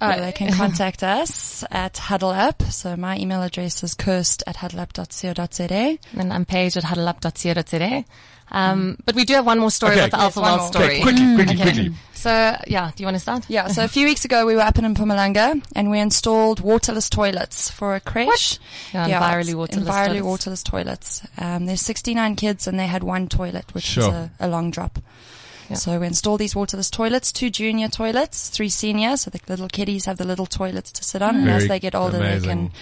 Well, 0.00 0.20
they 0.20 0.32
can 0.32 0.52
contact 0.62 1.02
us 1.02 1.64
at 1.70 1.98
Huddle 1.98 2.30
Up. 2.30 2.62
So 2.64 2.96
my 2.96 3.18
email 3.18 3.42
address 3.42 3.82
is 3.82 3.94
kirst 3.94 4.42
at 4.46 4.56
huddleup.co.za. 4.56 5.98
And 6.18 6.32
I'm 6.32 6.44
Paige 6.44 6.76
at 6.76 6.84
huddleup.co.za. 6.84 8.04
Um, 8.52 8.96
but 9.04 9.14
we 9.14 9.24
do 9.24 9.34
have 9.34 9.46
one 9.46 9.60
more 9.60 9.70
story 9.70 9.92
Okay. 9.92 10.06
about 10.08 10.10
the 10.10 10.16
Yes, 10.16 10.24
Alpha 10.36 10.40
one 10.40 10.58
World 10.58 10.72
story. 10.72 10.84
Okay, 10.86 11.02
quickly, 11.02 11.34
quickly, 11.36 11.54
Okay. 11.54 11.62
quickly. 11.62 11.94
So 12.14 12.30
yeah, 12.66 12.90
do 12.96 13.00
you 13.02 13.06
want 13.06 13.14
to 13.14 13.20
start? 13.20 13.44
Yeah, 13.48 13.68
so 13.68 13.84
a 13.84 13.88
few 13.88 14.06
weeks 14.06 14.24
ago 14.24 14.44
we 14.44 14.56
were 14.56 14.60
up 14.62 14.76
in 14.76 14.92
Mpumalanga 14.92 15.62
and 15.76 15.88
we 15.88 16.00
installed 16.00 16.58
waterless 16.58 17.08
toilets 17.08 17.70
for 17.70 17.94
a 17.94 18.00
creche. 18.00 18.58
Yeah, 18.92 19.06
Yeah, 19.06 19.20
Enviro 19.20 19.44
Loo 19.54 19.62
it's 19.62 19.76
waterless 19.76 19.88
Enviro 19.94 20.06
Loo 20.08 20.12
toilets. 20.14 20.24
waterless 20.26 20.62
toilets. 20.64 21.22
Um, 21.38 21.66
there's 21.66 21.80
69 21.80 22.34
kids 22.34 22.66
and 22.66 22.76
they 22.78 22.86
had 22.88 23.04
one 23.04 23.28
toilet, 23.28 23.72
which 23.72 23.84
Sure. 23.84 24.06
was 24.08 24.12
a, 24.14 24.30
a 24.40 24.48
long 24.48 24.72
drop. 24.72 24.98
Yeah. 25.70 25.76
So 25.76 26.00
we 26.00 26.06
installed 26.08 26.40
these 26.40 26.56
waterless 26.56 26.90
toilets, 26.90 27.30
two 27.30 27.48
junior 27.48 27.88
toilets, 27.88 28.48
three 28.48 28.68
senior, 28.68 29.16
so 29.16 29.30
the 29.30 29.40
little 29.48 29.68
kiddies 29.68 30.04
have 30.06 30.16
the 30.16 30.24
little 30.24 30.46
toilets 30.46 30.90
to 30.92 31.04
sit 31.04 31.22
on, 31.22 31.36
and 31.36 31.48
as 31.48 31.68
they 31.68 31.78
get 31.78 31.94
older, 31.94 32.18
amazing. 32.18 32.72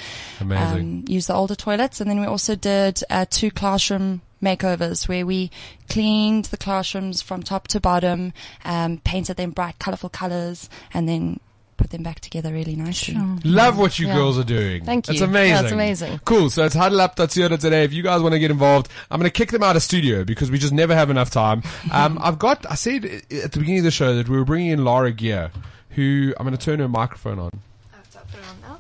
they 0.40 0.46
can 0.46 0.52
um, 0.52 1.04
use 1.06 1.26
the 1.26 1.34
older 1.34 1.54
toilets. 1.54 2.00
And 2.00 2.08
then 2.10 2.18
we 2.18 2.26
also 2.26 2.54
did 2.56 3.02
uh, 3.10 3.26
two 3.28 3.50
classroom 3.50 4.22
makeovers 4.42 5.06
where 5.06 5.26
we 5.26 5.50
cleaned 5.88 6.46
the 6.46 6.56
classrooms 6.56 7.20
from 7.20 7.42
top 7.42 7.68
to 7.68 7.80
bottom, 7.80 8.32
um, 8.64 8.98
painted 9.04 9.36
them 9.36 9.50
bright, 9.50 9.78
colorful 9.78 10.08
colors, 10.08 10.70
and 10.94 11.08
then 11.08 11.40
put 11.78 11.90
them 11.90 12.02
back 12.02 12.20
together 12.20 12.52
really 12.52 12.76
nicely. 12.76 13.16
Love 13.44 13.78
what 13.78 13.98
you 13.98 14.06
Yeah. 14.08 14.14
girls 14.16 14.38
are 14.38 14.44
doing. 14.44 14.84
Thank 14.84 15.08
you. 15.08 15.12
It's 15.14 15.22
amazing. 15.22 15.54
Yeah, 15.54 15.62
it's 15.62 15.72
amazing. 15.72 16.20
Cool. 16.26 16.50
So 16.50 16.64
it's 16.66 16.74
huddleup.co 16.74 17.56
today. 17.56 17.84
If 17.84 17.94
you 17.94 18.02
guys 18.02 18.20
want 18.20 18.34
to 18.34 18.38
get 18.38 18.50
involved, 18.50 18.88
I'm 19.10 19.18
going 19.18 19.30
to 19.30 19.34
kick 19.34 19.50
them 19.52 19.62
out 19.62 19.76
of 19.76 19.82
studio 19.82 20.24
because 20.24 20.50
we 20.50 20.58
just 20.58 20.72
never 20.74 20.94
have 20.94 21.08
enough 21.08 21.30
time. 21.30 21.62
Um, 21.90 22.18
I've 22.20 22.38
got, 22.38 22.66
I 22.70 22.74
said 22.74 23.04
at 23.04 23.52
the 23.52 23.58
beginning 23.58 23.78
of 23.78 23.84
the 23.84 23.90
show 23.90 24.14
that 24.16 24.28
we 24.28 24.36
were 24.36 24.44
bringing 24.44 24.70
in 24.72 24.84
Laura 24.84 25.10
Gear, 25.10 25.50
who 25.90 26.34
I'm 26.36 26.44
going 26.44 26.56
to 26.56 26.62
turn 26.62 26.80
her 26.80 26.88
microphone 26.88 27.38
on. 27.38 27.50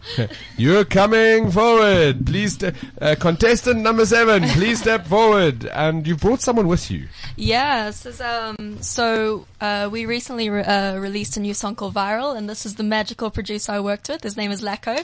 You're 0.56 0.84
coming 0.84 1.50
forward. 1.50 2.26
Please, 2.26 2.54
ste- 2.54 2.72
uh, 3.00 3.14
contestant 3.18 3.80
number 3.80 4.04
seven, 4.06 4.42
please 4.50 4.80
step 4.80 5.06
forward. 5.06 5.64
And 5.66 6.06
you've 6.06 6.20
brought 6.20 6.40
someone 6.40 6.66
with 6.68 6.90
you. 6.90 7.08
Yes. 7.36 8.02
this 8.02 8.14
is, 8.16 8.20
um, 8.20 8.78
so 8.82 9.46
uh, 9.60 9.88
we 9.90 10.06
recently 10.06 10.50
re- 10.50 10.62
uh, 10.64 10.96
released 10.98 11.36
a 11.36 11.40
new 11.40 11.54
song 11.54 11.74
called 11.74 11.94
Viral, 11.94 12.36
and 12.36 12.48
this 12.48 12.64
is 12.66 12.74
the 12.76 12.82
magical 12.82 13.30
producer 13.30 13.72
I 13.72 13.80
worked 13.80 14.08
with. 14.08 14.22
His 14.22 14.36
name 14.36 14.50
is 14.50 14.62
Laco. 14.62 14.94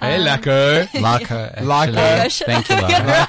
Hey, 0.00 0.16
Um, 0.16 0.26
Lacko. 0.26 1.00
Laco. 1.00 1.24
her. 1.26 1.54
Like 1.62 1.94
actually. 1.94 2.54
her. 2.54 2.62
Thank 2.62 2.68
you, 2.68 2.76
Lara. 2.76 3.28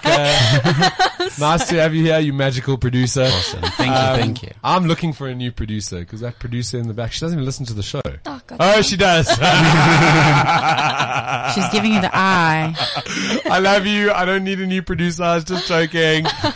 nice 1.40 1.68
to 1.70 1.76
have 1.82 1.94
you 1.94 2.04
here, 2.06 2.20
you 2.20 2.34
magical 2.34 2.78
producer. 2.78 3.24
Awesome. 3.24 3.62
Thank 3.62 3.90
you, 3.92 3.96
Um, 3.98 4.20
thank 4.20 4.44
you. 4.44 4.52
I'm 4.64 4.86
looking 4.86 5.14
for 5.14 5.28
a 5.28 5.36
new 5.36 5.52
producer 5.52 6.00
because 6.00 6.22
that 6.22 6.40
producer 6.40 6.78
in 6.78 6.88
the 6.88 6.94
back, 6.94 7.12
she 7.12 7.22
doesn't 7.22 7.38
even 7.38 7.46
listen 7.46 7.66
to 7.68 7.74
the 7.74 7.84
show. 7.84 8.02
Oh, 8.06 8.42
God. 8.48 8.58
Oh, 8.60 8.82
she 8.82 8.98
does. 8.98 9.28
She's 11.54 11.68
giving 11.70 11.94
you 11.94 12.02
the 12.02 12.12
eye. 12.14 12.76
I 13.46 13.60
love 13.60 13.86
you. 13.86 14.12
I 14.12 14.26
don't 14.26 14.44
need 14.44 14.60
a 14.60 14.66
new 14.68 14.82
producer. 14.82 15.24
I 15.24 15.36
was 15.36 15.44
just 15.44 15.68
joking. 15.68 16.26
All 16.28 16.54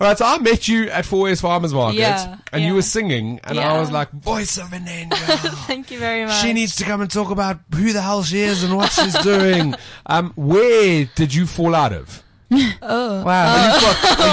right, 0.00 0.16
so 0.16 0.24
I 0.24 0.38
met 0.38 0.68
you 0.68 0.88
at 0.90 1.04
Fourways 1.04 1.40
Farmers 1.40 1.74
Market, 1.74 1.98
Yeah, 1.98 2.36
and 2.52 2.62
you 2.62 2.74
were 2.74 2.82
singing, 2.82 3.40
and 3.44 3.58
I 3.58 3.78
was 3.80 3.90
like, 3.90 4.10
"Voice 4.12 4.56
of 4.58 4.72
an 4.72 4.86
angel." 4.88 5.18
Thank 5.66 5.90
you 5.90 5.98
very 5.98 6.24
much. 6.24 6.40
she 6.40 6.52
needs 6.52 6.76
to 6.76 6.84
come 6.84 7.00
and 7.00 7.10
talk 7.10 7.30
about 7.30 7.58
who 7.74 7.92
the 7.92 8.00
hell 8.00 8.22
she 8.22 8.40
is 8.40 8.62
and 8.64 8.76
what 8.76 8.92
she's 8.92 9.14
doing. 9.22 9.74
Um, 10.10 10.32
where 10.36 11.06
did 11.16 11.34
you 11.34 11.46
fall 11.46 11.74
out 11.74 11.92
of? 11.92 12.22
Oh. 12.50 13.24
Wow. 13.24 13.54
Are 13.54 13.74
you 13.74 13.80
from, 13.80 14.16
Oh, 14.20 14.30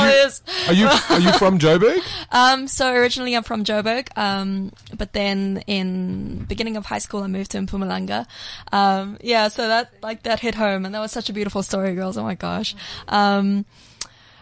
are 0.67 0.73
you, 0.73 0.87
are 0.87 0.93
you, 0.93 0.99
are 1.09 1.19
you 1.19 1.37
from 1.37 1.59
Joburg? 1.59 2.01
Um, 2.31 2.67
so 2.67 2.93
originally 2.93 3.35
I'm 3.35 3.43
from 3.43 3.63
Joburg, 3.63 4.07
um, 4.17 4.71
but 4.97 5.13
then 5.13 5.63
in 5.67 6.45
beginning 6.45 6.77
of 6.77 6.85
high 6.85 6.99
school 6.99 7.23
I 7.23 7.27
moved 7.27 7.51
to 7.51 7.57
Mpumalanga. 7.57 8.25
Um, 8.71 9.17
yeah, 9.21 9.49
so 9.49 9.67
that 9.67 9.91
like 10.01 10.23
that 10.23 10.39
hit 10.39 10.55
home, 10.55 10.85
and 10.85 10.95
that 10.95 10.99
was 10.99 11.11
such 11.11 11.29
a 11.29 11.33
beautiful 11.33 11.61
story, 11.63 11.93
girls. 11.95 12.17
Oh 12.17 12.23
my 12.23 12.35
gosh. 12.35 12.75
Um, 13.07 13.65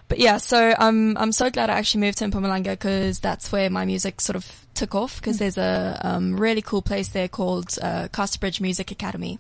but 0.08 0.20
yeah, 0.20 0.38
so 0.38 0.76
I'm 0.78 1.18
I'm 1.18 1.32
so 1.32 1.50
glad 1.50 1.70
I 1.70 1.78
actually 1.80 2.02
moved 2.02 2.20
to 2.20 2.26
Mpumalanga 2.26 2.72
because 2.72 3.20
that's 3.20 3.52
where 3.52 3.70
my 3.70 3.86
music 3.86 4.22
sort 4.22 4.36
of 4.36 4.63
took 4.74 4.96
off 4.96 5.18
because 5.20 5.38
there's 5.38 5.58
a 5.58 6.00
um, 6.02 6.36
really 6.36 6.62
cool 6.62 6.82
place 6.82 7.10
there 7.10 7.28
called 7.28 7.78
uh, 7.82 8.08
Casterbridge 8.10 8.62
Music 8.62 8.92
Academy, 8.92 9.40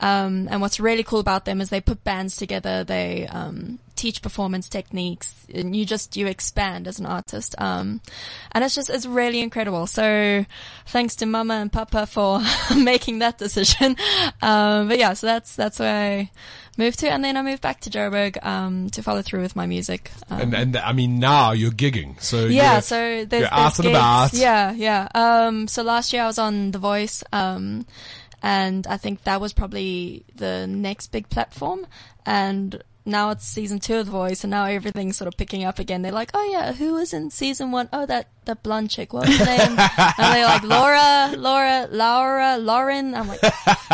um, 0.00 0.48
and 0.50 0.60
what's 0.60 0.80
really 0.80 1.02
cool 1.02 1.20
about 1.20 1.44
them 1.44 1.60
is 1.60 1.70
they 1.70 1.80
put 1.80 2.04
bands 2.04 2.36
together, 2.36 2.84
they 2.84 3.26
um, 3.26 3.78
teach 4.00 4.22
performance 4.22 4.66
techniques 4.66 5.34
and 5.52 5.76
you 5.76 5.84
just, 5.84 6.16
you 6.16 6.26
expand 6.26 6.88
as 6.88 6.98
an 6.98 7.04
artist. 7.04 7.54
Um, 7.58 8.00
and 8.52 8.64
it's 8.64 8.74
just, 8.74 8.88
it's 8.88 9.04
really 9.04 9.40
incredible. 9.40 9.86
So 9.86 10.46
thanks 10.86 11.16
to 11.16 11.26
mama 11.26 11.54
and 11.54 11.70
papa 11.70 12.06
for 12.06 12.40
making 12.76 13.18
that 13.20 13.38
decision. 13.38 13.96
Um, 14.42 14.88
but 14.88 14.98
yeah, 14.98 15.12
so 15.12 15.26
that's, 15.26 15.54
that's 15.54 15.78
where 15.78 16.18
I 16.20 16.30
moved 16.78 17.00
to. 17.00 17.10
And 17.10 17.22
then 17.22 17.36
I 17.36 17.42
moved 17.42 17.60
back 17.60 17.80
to 17.82 17.90
Joburg, 17.90 18.42
um, 18.44 18.88
to 18.90 19.02
follow 19.02 19.22
through 19.22 19.42
with 19.42 19.54
my 19.54 19.66
music. 19.66 20.10
Um, 20.30 20.40
And, 20.40 20.54
and 20.54 20.76
I 20.76 20.92
mean, 20.92 21.18
now 21.18 21.52
you're 21.52 21.70
gigging. 21.70 22.20
So 22.22 22.46
yeah, 22.46 22.80
so 22.80 23.24
there's, 23.24 23.42
you're 23.42 23.52
out 23.52 23.78
and 23.78 23.88
about. 23.88 24.32
Yeah, 24.32 24.72
yeah. 24.72 25.08
Um, 25.14 25.68
so 25.68 25.82
last 25.82 26.12
year 26.12 26.22
I 26.22 26.26
was 26.26 26.38
on 26.38 26.70
The 26.70 26.78
Voice, 26.78 27.22
um, 27.32 27.86
and 28.42 28.86
I 28.86 28.96
think 28.96 29.24
that 29.24 29.40
was 29.40 29.52
probably 29.52 30.24
the 30.36 30.66
next 30.66 31.08
big 31.08 31.28
platform. 31.28 31.86
And 32.24 32.82
now 33.04 33.30
it's 33.30 33.46
season 33.46 33.78
two 33.78 33.96
of 33.96 34.06
The 34.06 34.12
Voice, 34.12 34.44
and 34.44 34.50
now 34.50 34.64
everything's 34.64 35.16
sort 35.16 35.28
of 35.28 35.36
picking 35.36 35.64
up 35.64 35.78
again. 35.78 36.02
They're 36.02 36.12
like, 36.12 36.30
oh 36.34 36.50
yeah, 36.50 36.72
who 36.72 36.94
was 36.94 37.12
in 37.12 37.30
season 37.30 37.72
one? 37.72 37.88
Oh, 37.92 38.04
that 38.06 38.28
that 38.44 38.62
blonde 38.62 38.90
chick. 38.90 39.12
What 39.12 39.26
was 39.26 39.38
her 39.38 39.44
name? 39.44 39.78
and 39.78 40.34
they're 40.34 40.46
like 40.46 40.62
Laura, 40.62 41.34
Laura, 41.36 41.88
Laura, 41.90 42.58
Lauren. 42.58 43.14
I'm 43.14 43.28
like 43.28 43.42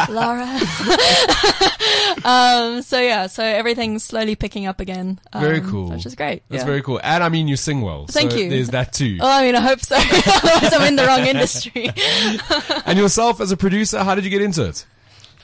Laura. 0.09 0.45
um, 2.25 2.83
so 2.83 3.01
yeah, 3.01 3.27
so 3.29 3.45
everything's 3.45 4.05
slowly 4.05 4.35
picking 4.35 4.67
up 4.67 4.81
again. 4.81 5.21
Um, 5.33 5.41
Very 5.41 5.61
cool. 5.61 5.91
which 5.91 6.07
is 6.07 6.15
great. 6.15 6.43
That's 6.49 6.63
yeah. 6.63 6.67
very 6.67 6.83
cool. 6.83 7.01
And 7.03 7.23
I 7.23 7.29
mean, 7.29 7.49
you 7.49 7.57
sing 7.57 7.83
well. 7.83 8.07
Thank 8.07 8.33
so 8.33 8.39
you. 8.39 8.51
There's 8.51 8.71
that 8.71 8.93
too. 8.93 9.19
Oh, 9.21 9.31
I 9.31 9.43
mean, 9.43 9.55
I 9.55 9.61
hope 9.61 9.81
so. 9.81 9.97
Otherwise, 9.99 10.73
I'm 10.73 10.83
in 10.83 10.97
the 10.97 11.07
wrong 11.07 11.27
industry. 11.27 11.91
And 12.87 12.99
yourself 12.99 13.41
as 13.41 13.51
a 13.51 13.57
producer, 13.57 14.03
how 14.05 14.15
did 14.15 14.25
you 14.25 14.31
get 14.31 14.43
into 14.43 14.65
it? 14.65 14.87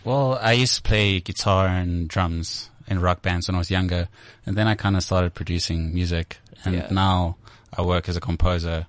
Well, 0.04 0.38
I 0.40 0.52
used 0.52 0.76
to 0.76 0.82
play 0.82 1.20
guitar 1.20 1.66
and 1.66 2.08
drums 2.08 2.70
in 2.88 3.00
rock 3.00 3.22
bands 3.22 3.48
when 3.48 3.54
I 3.54 3.58
was 3.58 3.70
younger, 3.70 4.08
and 4.46 4.56
then 4.56 4.66
I 4.66 4.74
kind 4.74 4.96
of 4.96 5.02
started 5.02 5.34
producing 5.34 5.92
music, 5.94 6.38
and 6.64 6.74
Yeah. 6.74 6.88
now 6.90 7.36
I 7.76 7.82
work 7.82 8.08
as 8.08 8.16
a 8.16 8.20
composer, 8.20 8.86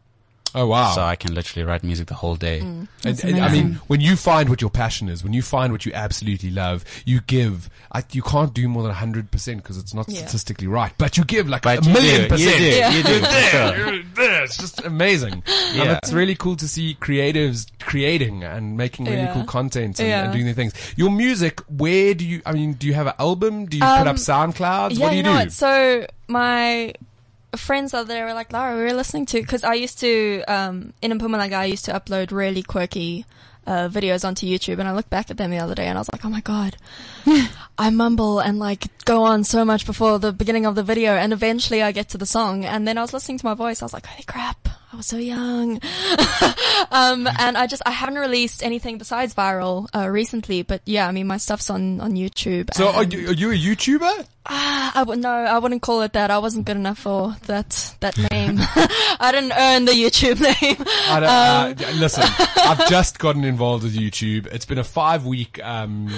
Oh 0.56 0.68
wow. 0.68 0.92
so 0.92 1.02
I 1.02 1.16
can 1.16 1.34
literally 1.34 1.66
write 1.66 1.84
music 1.84 2.08
the 2.08 2.14
whole 2.14 2.36
day. 2.36 2.60
And, 2.60 2.88
and 3.04 3.40
I 3.42 3.52
mean, 3.52 3.74
when 3.88 4.02
you 4.02 4.16
find 4.16 4.50
what 4.50 4.62
your 4.62 4.70
passion 4.70 5.10
is, 5.10 5.24
when 5.24 5.34
you 5.34 5.42
find 5.42 5.72
what 5.72 5.86
you 5.86 5.92
absolutely 5.94 6.52
love, 6.52 6.86
you 7.06 7.22
give. 7.22 7.70
I, 7.92 8.04
you 8.12 8.22
can't 8.22 8.54
do 8.54 8.68
more 8.68 8.84
than 8.84 8.92
hundred 8.92 9.30
percent 9.32 9.62
because 9.64 9.78
it's 9.78 9.94
not 9.94 10.08
Yeah. 10.10 10.22
statistically 10.22 10.68
right. 10.68 10.92
But 10.98 11.18
you 11.18 11.24
give 11.26 11.48
like 11.50 11.62
But 11.64 11.80
a 11.86 11.88
you 11.88 11.94
million 11.94 12.22
do, 12.24 12.28
percent. 12.30 12.60
You 12.60 12.72
do, 12.72 12.78
Yeah. 12.78 12.90
you 12.92 13.04
do, 13.04 13.20
for 13.20 13.32
sure. 13.32 13.78
You're 13.94 14.04
there. 14.16 14.44
It's 14.44 14.58
just 14.58 14.84
amazing. 14.86 15.34
And 15.34 15.44
Yeah. 15.76 16.00
it's 16.02 16.12
really 16.14 16.36
cool 16.36 16.56
to 16.58 16.68
see 16.68 16.98
creatives 17.00 17.68
creating 17.80 18.44
and 18.44 18.78
making 18.78 19.06
really 19.06 19.18
Yeah. 19.18 19.34
cool 19.34 19.44
content 19.46 20.00
and, 20.00 20.08
Yeah. 20.10 20.24
and 20.26 20.34
doing 20.34 20.46
their 20.46 20.54
things. 20.56 20.74
Your 20.96 21.12
music, 21.12 21.62
where 21.68 22.14
do 22.14 22.26
you, 22.26 22.42
I 22.46 22.52
mean, 22.54 22.74
do 22.74 22.88
you 22.88 22.94
have 22.94 23.08
an 23.08 23.14
album? 23.20 23.66
Do 23.66 23.78
you 23.78 23.84
put 23.84 23.90
Um, 24.02 24.08
up 24.08 24.16
SoundClouds? 24.18 24.98
yeah, 24.98 25.00
what 25.00 25.10
do 25.12 25.18
you, 25.18 25.24
know 25.24 25.32
do? 25.34 25.38
what? 25.40 25.52
So 25.52 26.08
my 26.28 26.94
friends 27.56 27.94
out 27.94 28.08
there 28.08 28.26
were 28.26 28.34
like, 28.34 28.52
Lara, 28.52 28.76
we 28.76 28.84
were 28.84 28.94
listening 28.94 29.26
to 29.28 29.42
because 29.42 29.64
I 29.64 29.74
used 29.76 30.00
to 30.00 30.44
um, 30.48 30.94
in 31.02 31.12
Mpumalanga, 31.18 31.54
I 31.54 31.66
used 31.66 31.86
to 31.86 31.94
upload 31.94 32.32
really 32.32 32.64
quirky. 32.64 33.26
Uh, 33.66 33.88
videos 33.88 34.28
onto 34.28 34.46
YouTube 34.46 34.80
and 34.80 34.90
I 34.90 34.94
looked 34.94 35.10
back 35.10 35.32
at 35.32 35.38
them 35.38 35.50
the 35.50 35.60
other 35.60 35.74
day 35.74 35.88
and 35.88 35.98
I 35.98 36.02
was 36.02 36.10
like, 36.12 36.26
oh 36.26 36.30
my 36.30 36.42
god, 36.42 36.76
I 37.78 37.92
mumble 37.92 38.40
and 38.40 38.60
like 38.60 39.06
go 39.06 39.24
on 39.24 39.46
so 39.46 39.64
much 39.64 39.86
before 39.86 40.20
the 40.20 40.34
beginning 40.34 40.66
of 40.66 40.76
the 40.76 40.84
video 40.84 41.14
and 41.14 41.32
eventually 41.32 41.82
I 41.82 41.94
get 41.94 42.10
to 42.10 42.18
the 42.18 42.26
song 42.26 42.66
and 42.66 42.86
then 42.86 42.98
I 42.98 43.02
was 43.02 43.14
listening 43.14 43.38
to 43.38 43.46
my 43.46 43.54
voice. 43.54 43.82
I 43.82 43.86
was 43.86 43.94
like, 43.94 44.06
holy 44.06 44.24
crap, 44.24 44.68
I 44.94 44.96
was 44.98 45.08
so 45.08 45.18
young. 45.18 45.82
um, 46.92 47.28
and 47.40 47.58
I 47.58 47.66
just, 47.68 47.82
I 47.86 47.90
haven't 47.92 48.16
released 48.20 48.62
anything 48.62 49.00
besides 49.00 49.34
viral, 49.34 49.88
uh, 49.96 50.08
recently, 50.08 50.62
but 50.62 50.82
yeah, 50.86 51.08
I 51.08 51.12
mean, 51.12 51.26
my 51.26 51.38
stuff's 51.38 51.72
on, 51.72 52.00
on 52.00 52.12
YouTube. 52.14 52.74
so 52.76 52.90
are 52.90 53.04
you, 53.04 53.30
are 53.30 53.34
you 53.34 53.52
a 53.52 53.56
YouTuber? 53.56 54.28
Ah, 54.46 54.92
I 54.94 55.04
would 55.04 55.20
no, 55.20 55.30
I 55.30 55.58
wouldn't 55.58 55.82
call 55.82 56.02
it 56.02 56.12
that. 56.14 56.30
I 56.30 56.38
wasn't 56.40 56.66
good 56.66 56.76
enough 56.76 57.00
for 57.00 57.34
that 57.46 57.96
that 58.02 58.18
name. 58.30 58.58
I 58.60 59.32
didn't 59.32 59.54
earn 59.54 59.86
the 59.86 59.94
YouTube 59.94 60.42
name. 60.62 60.86
I 61.08 61.20
don't, 61.22 61.86
Um, 61.90 61.96
uh, 61.96 61.98
listen, 61.98 62.24
I've 62.58 62.90
just 62.90 63.20
gotten 63.20 63.46
involved 63.46 63.86
with 63.86 63.96
YouTube. 63.96 64.48
It's 64.48 64.66
been 64.66 64.80
a 64.80 64.84
five 64.84 65.26
week 65.26 65.64
um, 65.64 66.10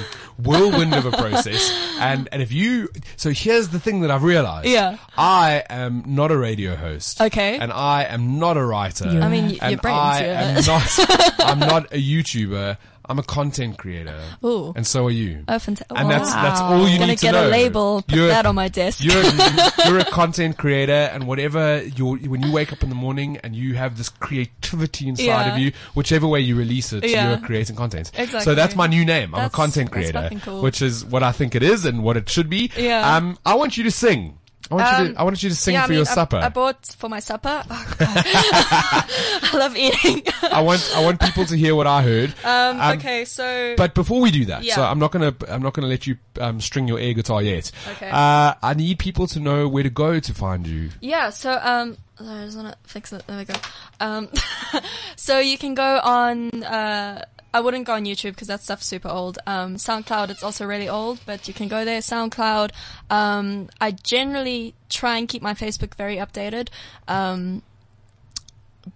whirlwind 0.43 0.95
of 0.95 1.05
a 1.05 1.11
process, 1.11 1.71
and 1.99 2.27
and 2.31 2.41
if 2.41 2.51
you, 2.51 2.89
so 3.15 3.29
here's 3.29 3.69
the 3.69 3.79
thing 3.79 4.01
that 4.01 4.09
I've 4.09 4.23
realized. 4.23 4.69
Yeah. 4.69 4.97
I 5.15 5.63
am 5.69 6.03
not 6.07 6.31
a 6.31 6.37
radio 6.37 6.75
host. 6.75 7.21
Okay. 7.21 7.59
and 7.59 7.71
I 7.71 8.05
am 8.05 8.39
not 8.39 8.57
a 8.57 8.64
writer. 8.65 9.09
You 9.11 9.19
I 9.21 9.29
mean, 9.29 9.45
y- 9.45 9.57
and 9.61 9.71
your 9.71 9.81
brain's 9.81 9.97
I 9.97 10.23
here. 10.23 10.33
am 10.33 10.65
not. 10.65 11.39
I'm 11.39 11.59
not 11.59 11.93
a 11.93 11.97
YouTuber. 12.01 12.77
I'm 13.07 13.19
a 13.19 13.23
content 13.23 13.77
creator. 13.77 14.19
Ooh. 14.43 14.73
and 14.75 14.85
so 14.87 15.05
are 15.05 15.11
you. 15.11 15.43
Oh, 15.47 15.53
fanta- 15.57 15.83
and 15.95 16.09
that's 16.09 16.27
wow. 16.31 16.41
that's 16.41 16.59
all 16.59 16.89
you 16.89 16.97
Gonna 16.97 17.11
need 17.11 17.19
to 17.19 17.25
get 17.27 17.33
know. 17.33 17.47
a 17.47 17.49
label, 17.49 18.01
put 18.01 18.15
You're- 18.15 18.29
that 18.29 18.47
on 18.47 18.55
my 18.55 18.67
desk. 18.67 19.03
you're 19.03 19.21
you're 19.85 19.99
a 19.99 20.05
content 20.05 20.57
creator, 20.57 20.91
and 21.13 21.27
whatever 21.27 21.83
you 21.83 22.15
when 22.15 22.41
you 22.41 22.51
wake 22.51 22.73
up 22.73 22.81
in 22.81 22.89
the 22.89 22.95
morning 22.95 23.37
and 23.43 23.55
you 23.55 23.75
have 23.75 23.95
this 23.99 24.09
creativity 24.09 25.07
inside 25.07 25.23
Yeah. 25.25 25.53
of 25.53 25.59
you, 25.59 25.71
whichever 25.93 26.25
way 26.27 26.39
you 26.39 26.55
release 26.55 26.93
it, 26.93 27.05
Yeah. 27.05 27.29
you're 27.29 27.37
creating 27.45 27.75
content. 27.75 28.09
Exactly. 28.15 28.39
So 28.41 28.55
that's 28.55 28.75
my 28.75 28.87
new 28.87 29.05
name. 29.05 29.35
I'm 29.35 29.41
a 29.41 29.43
That's- 29.43 29.51
content 29.51 29.91
that's 29.91 29.93
creator, 30.11 30.21
fucking 30.23 30.39
cool. 30.39 30.61
which 30.63 30.81
is 30.81 31.05
what 31.05 31.21
I 31.21 31.31
think 31.31 31.53
it 31.53 31.61
is 31.61 31.85
and 31.85 32.03
what 32.03 32.17
it 32.17 32.27
should 32.27 32.49
be. 32.49 32.71
Yeah. 32.75 33.15
Um, 33.17 33.37
I 33.45 33.53
want 33.53 33.77
you 33.77 33.83
to 33.83 33.91
sing. 33.91 34.39
I 34.71 34.73
want 34.75 34.87
you 34.99 35.05
Um, 35.05 35.13
to. 35.13 35.19
I 35.19 35.23
want 35.23 35.43
you 35.43 35.49
to 35.49 35.55
sing 35.55 35.73
yeah, 35.75 35.81
for 35.81 35.85
I 35.85 35.89
mean, 35.89 35.97
your 35.97 36.07
I- 36.09 36.13
supper. 36.15 36.37
I, 36.37 36.49
bought 36.49 36.85
for 36.97 37.07
my 37.09 37.19
supper. 37.19 37.63
Oh. 37.69 37.85
I 37.99 39.49
love 39.53 39.75
eating. 39.77 40.23
I 40.41 40.61
want. 40.61 40.91
I 40.95 41.03
want 41.03 41.19
people 41.19 41.45
to 41.45 41.55
hear 41.57 41.75
what 41.75 41.87
I 41.87 42.01
heard. 42.01 42.33
um, 42.43 42.79
Um, 42.81 42.97
okay, 42.97 43.25
so 43.25 43.75
But 43.77 43.93
before 43.93 44.19
we 44.21 44.31
do 44.31 44.45
that, 44.45 44.65
so 44.65 44.83
I'm 44.83 44.99
not 44.99 45.11
gonna 45.11 45.33
I'm 45.49 45.61
not 45.61 45.73
gonna 45.73 45.87
let 45.87 46.07
you 46.07 46.17
um, 46.41 46.59
string 46.61 46.87
your 46.87 46.99
air 46.99 47.13
guitar 47.13 47.41
yet. 47.41 47.71
Okay. 47.91 48.09
Uh, 48.09 48.53
I 48.61 48.73
need 48.75 48.99
people 48.99 49.27
to 49.27 49.39
know 49.39 49.67
where 49.67 49.83
to 49.83 49.89
go 49.89 50.19
to 50.19 50.33
find 50.33 50.65
you. 50.67 50.89
Yeah, 51.01 51.29
so 51.29 51.51
um 51.61 51.97
I 52.19 52.45
just 52.45 52.57
wanna 52.57 52.75
fix 52.83 53.13
it. 53.13 53.25
There 53.27 53.37
we 53.37 53.45
go. 53.45 53.53
Um 53.99 54.29
so 55.15 55.39
you 55.39 55.57
can 55.57 55.73
go 55.75 55.99
on 56.03 56.63
uh 56.63 57.23
I 57.55 57.61
wouldn't 57.61 57.85
go 57.85 57.93
on 57.93 58.03
YouTube 58.03 58.31
because 58.31 58.49
that 58.49 58.59
stuff's 58.59 58.85
super 58.85 59.07
old. 59.07 59.39
Um, 59.47 59.77
SoundCloud, 59.77 60.29
it's 60.29 60.43
also 60.43 60.65
really 60.65 60.89
old, 60.89 61.21
but 61.25 61.47
you 61.47 61.53
can 61.53 61.69
go 61.69 61.85
there. 61.85 62.01
SoundCloud. 62.01 62.71
Um, 63.09 63.69
I 63.79 63.91
generally 63.91 64.73
try 64.89 65.17
and 65.17 65.25
keep 65.25 65.41
my 65.41 65.53
Facebook 65.53 65.95
very 65.95 66.17
updated. 66.17 66.67
Um, 67.07 67.61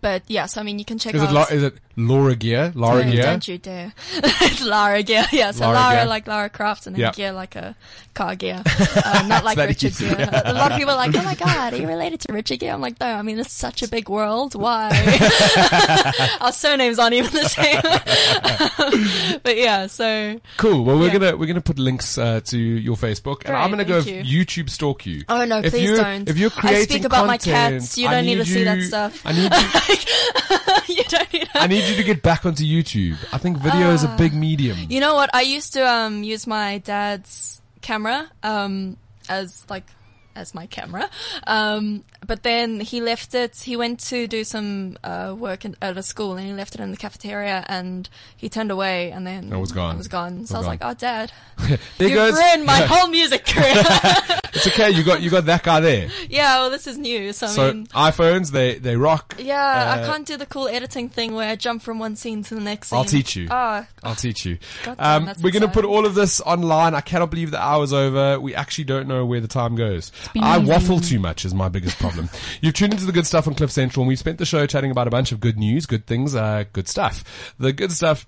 but 0.02 0.24
yeah, 0.28 0.46
so 0.46 0.62
I 0.62 0.64
mean, 0.64 0.80
you 0.80 0.86
can 0.86 0.98
check 1.00 1.16
Is 1.16 1.22
out. 1.24 1.30
it 1.30 1.34
La- 1.34 1.46
is 1.46 1.64
it 1.64 1.74
Laura 1.98 2.36
Gear? 2.36 2.72
Laura 2.76 3.02
don't, 3.04 3.12
Gear? 3.12 3.24
don't 3.24 3.48
you 3.48 3.58
dare. 3.58 3.94
it's 4.14 4.64
Lara 4.64 5.04
Gear. 5.04 5.26
Yeah, 5.32 5.52
so 5.52 5.66
Laura, 5.66 5.76
Lara, 5.76 5.96
Gear. 5.98 6.06
like 6.06 6.28
Lara 6.28 6.50
Croft 6.50 6.88
and 6.88 6.96
then 6.96 7.02
Yeah. 7.02 7.12
Gear 7.12 7.32
like 7.34 7.56
a 7.56 7.76
car 8.14 8.36
gear. 8.36 8.64
Uh, 9.10 9.26
not 9.28 9.44
like 9.44 9.58
Richard 9.58 9.92
easy. 9.92 10.08
Gear. 10.08 10.30
A 10.46 10.54
lot 10.54 10.72
of 10.72 10.78
people 10.78 10.94
are 10.94 10.98
like, 10.98 11.16
oh 11.16 11.24
my 11.24 11.36
god, 11.46 11.74
are 11.74 11.78
you 11.78 11.88
related 11.88 12.20
to 12.22 12.34
Richard 12.34 12.60
Gere? 12.60 12.72
I'm 12.74 12.82
like, 12.82 13.00
no, 13.00 13.08
I 13.08 13.22
mean, 13.22 13.40
it's 13.40 13.52
such 13.54 13.82
a 13.82 13.88
big 13.88 14.10
world. 14.10 14.56
Why? 14.56 14.90
Our 16.42 16.52
surnames 16.52 17.00
aren't 17.00 17.14
even 17.16 17.32
the 17.34 17.48
same. 17.50 17.82
But 19.50 19.58
yeah, 19.58 19.88
so. 19.88 20.40
Cool. 20.58 20.84
Well, 20.86 21.00
we're 21.00 21.08
Yeah. 21.08 21.14
gonna 21.18 21.38
we're 21.38 21.48
gonna 21.48 21.60
put 21.60 21.80
links 21.80 22.20
uh, 22.20 22.40
to 22.46 22.58
your 22.60 22.96
Facebook, 22.96 23.38
and 23.46 23.46
Great, 23.54 23.56
I'm 23.64 23.72
gonna 23.72 23.84
go 23.84 24.00
thank 24.04 24.28
YouTube 24.28 24.70
stalk 24.70 25.08
you. 25.08 25.24
Oh 25.28 25.44
no, 25.44 25.58
If 25.58 25.72
please 25.74 25.98
don't. 25.98 26.30
if 26.30 26.38
you're 26.38 26.52
I 26.58 26.62
creating 26.62 26.84
speak 26.98 27.06
about 27.06 27.26
my 27.26 27.38
content, 27.40 27.82
cats. 27.82 27.98
You 27.98 28.10
don't 28.10 28.26
need, 28.26 28.36
to 28.36 28.46
see 28.46 28.64
that 28.64 28.84
stuff. 28.84 29.22
I 29.26 29.32
need 29.34 29.52
you, 30.88 30.96
you 30.98 31.04
don't 31.06 31.34
need 31.34 31.48
I 31.56 31.66
need 31.66 31.84
you 31.90 31.96
to 31.96 32.04
get 32.04 32.22
back 32.22 32.46
onto 32.46 32.64
YouTube. 32.64 33.18
I 33.34 33.40
think 33.40 33.58
video 33.58 33.90
is 33.90 34.04
a 34.04 34.16
big 34.20 34.36
medium. 34.36 34.78
Ah. 34.80 34.86
You 34.88 35.00
know 35.00 35.16
what? 35.16 35.34
I 35.34 35.42
used 35.42 35.74
to 35.74 35.82
um 35.82 36.22
use 36.24 36.46
my 36.46 36.78
dad's 36.78 37.60
camera 37.82 38.30
um 38.44 38.98
as 39.30 39.66
like 39.68 39.86
as 40.36 40.54
my 40.54 40.68
camera. 40.68 41.10
Um 41.48 42.04
but 42.30 42.44
then 42.44 42.80
he 42.80 43.02
left 43.02 43.36
it 43.36 43.58
he 43.66 43.76
went 43.76 44.00
to 44.00 44.26
do 44.28 44.44
some 44.46 44.98
uh 45.04 45.36
work 45.38 45.66
in, 45.66 45.76
at 45.82 45.98
a 45.98 46.04
school 46.04 46.38
and 46.38 46.46
he 46.48 46.54
left 46.54 46.74
it 46.76 46.80
in 46.82 46.92
the 46.92 46.98
cafeteria 46.98 47.66
and 47.68 48.08
he 48.38 48.48
turned 48.48 48.72
away 48.72 49.12
and 49.12 49.28
then 49.28 49.52
It 49.52 49.58
was 49.58 49.74
gone. 49.74 49.96
It 49.96 49.98
was 49.98 50.08
gone. 50.08 50.46
So 50.46 50.54
It 50.54 50.58
I 50.58 50.60
was 50.60 50.66
was 50.66 50.68
like, 50.68 50.80
"Oh 50.84 50.94
dad, 50.94 51.32
you 52.00 52.10
goes. 52.16 52.34
ruined 52.34 52.66
my 52.66 52.82
whole 52.92 53.10
music 53.10 53.46
career." 53.46 53.84
It's 54.52 54.66
okay. 54.68 54.90
You 54.90 55.04
got 55.04 55.22
you 55.22 55.30
got 55.30 55.46
that 55.46 55.62
guy 55.64 55.80
there. 55.80 56.10
yeah, 56.30 56.58
well 56.60 56.70
this 56.72 56.88
is 56.88 56.98
new. 56.98 57.34
So 57.34 57.46
I 57.46 57.50
So 57.50 57.74
mean 57.74 57.86
iPhones, 57.88 58.52
they 58.52 58.80
they 58.80 58.96
rock. 58.96 59.36
yeah, 59.38 59.96
I 59.96 60.02
uh, 60.02 60.06
can't 60.12 60.26
do 60.26 60.38
the 60.38 60.48
cool 60.48 60.68
editing 60.68 61.08
thing 61.08 61.36
where 61.36 61.48
I 61.50 61.56
jump 61.56 61.84
from 61.84 62.00
one 62.00 62.16
scene 62.16 62.44
to 62.44 62.56
the 62.56 62.62
next 62.62 62.90
scene. 62.90 62.98
I'll 62.98 63.06
teach 63.06 63.36
you. 63.36 63.48
Oh, 63.52 63.86
I'll 64.04 64.16
teach 64.16 64.46
you. 64.48 64.58
God 64.84 64.98
damn, 64.98 65.28
Um, 65.30 65.36
we're 65.44 65.52
going 65.52 65.62
to 65.62 65.68
put 65.68 65.86
all 65.86 66.04
of 66.06 66.16
this 66.16 66.42
online. 66.42 66.96
I 66.96 67.02
cannot 67.02 67.30
believe 67.30 67.52
the 67.52 67.62
hour's 67.62 67.94
over. 67.94 68.40
We 68.40 68.56
actually 68.56 68.86
don't 68.86 69.08
know 69.08 69.24
where 69.24 69.40
the 69.40 69.48
time 69.48 69.76
goes. 69.76 70.12
I 70.36 70.56
amazing. 70.58 70.68
waffle 70.74 71.00
too 71.00 71.20
much 71.20 71.46
is 71.46 71.54
my 71.54 71.70
biggest 71.70 72.00
problem. 72.00 72.19
You've 72.62 72.74
tuned 72.74 72.94
into 72.94 73.06
the 73.06 73.12
good 73.12 73.28
stuff 73.28 73.48
on 73.48 73.56
Cliff 73.56 73.72
Central, 73.72 74.04
and 74.04 74.08
we've 74.08 74.20
spent 74.20 74.38
the 74.38 74.46
show 74.46 74.66
chatting 74.66 74.92
about 74.92 75.08
a 75.08 75.12
bunch 75.12 75.32
of 75.32 75.40
good 75.40 75.58
news, 75.58 75.86
good 75.86 76.06
things, 76.06 76.36
uh, 76.36 76.66
good 76.74 76.88
stuff. 76.88 77.54
The 77.60 77.72
good 77.72 77.92
stuff 77.92 78.26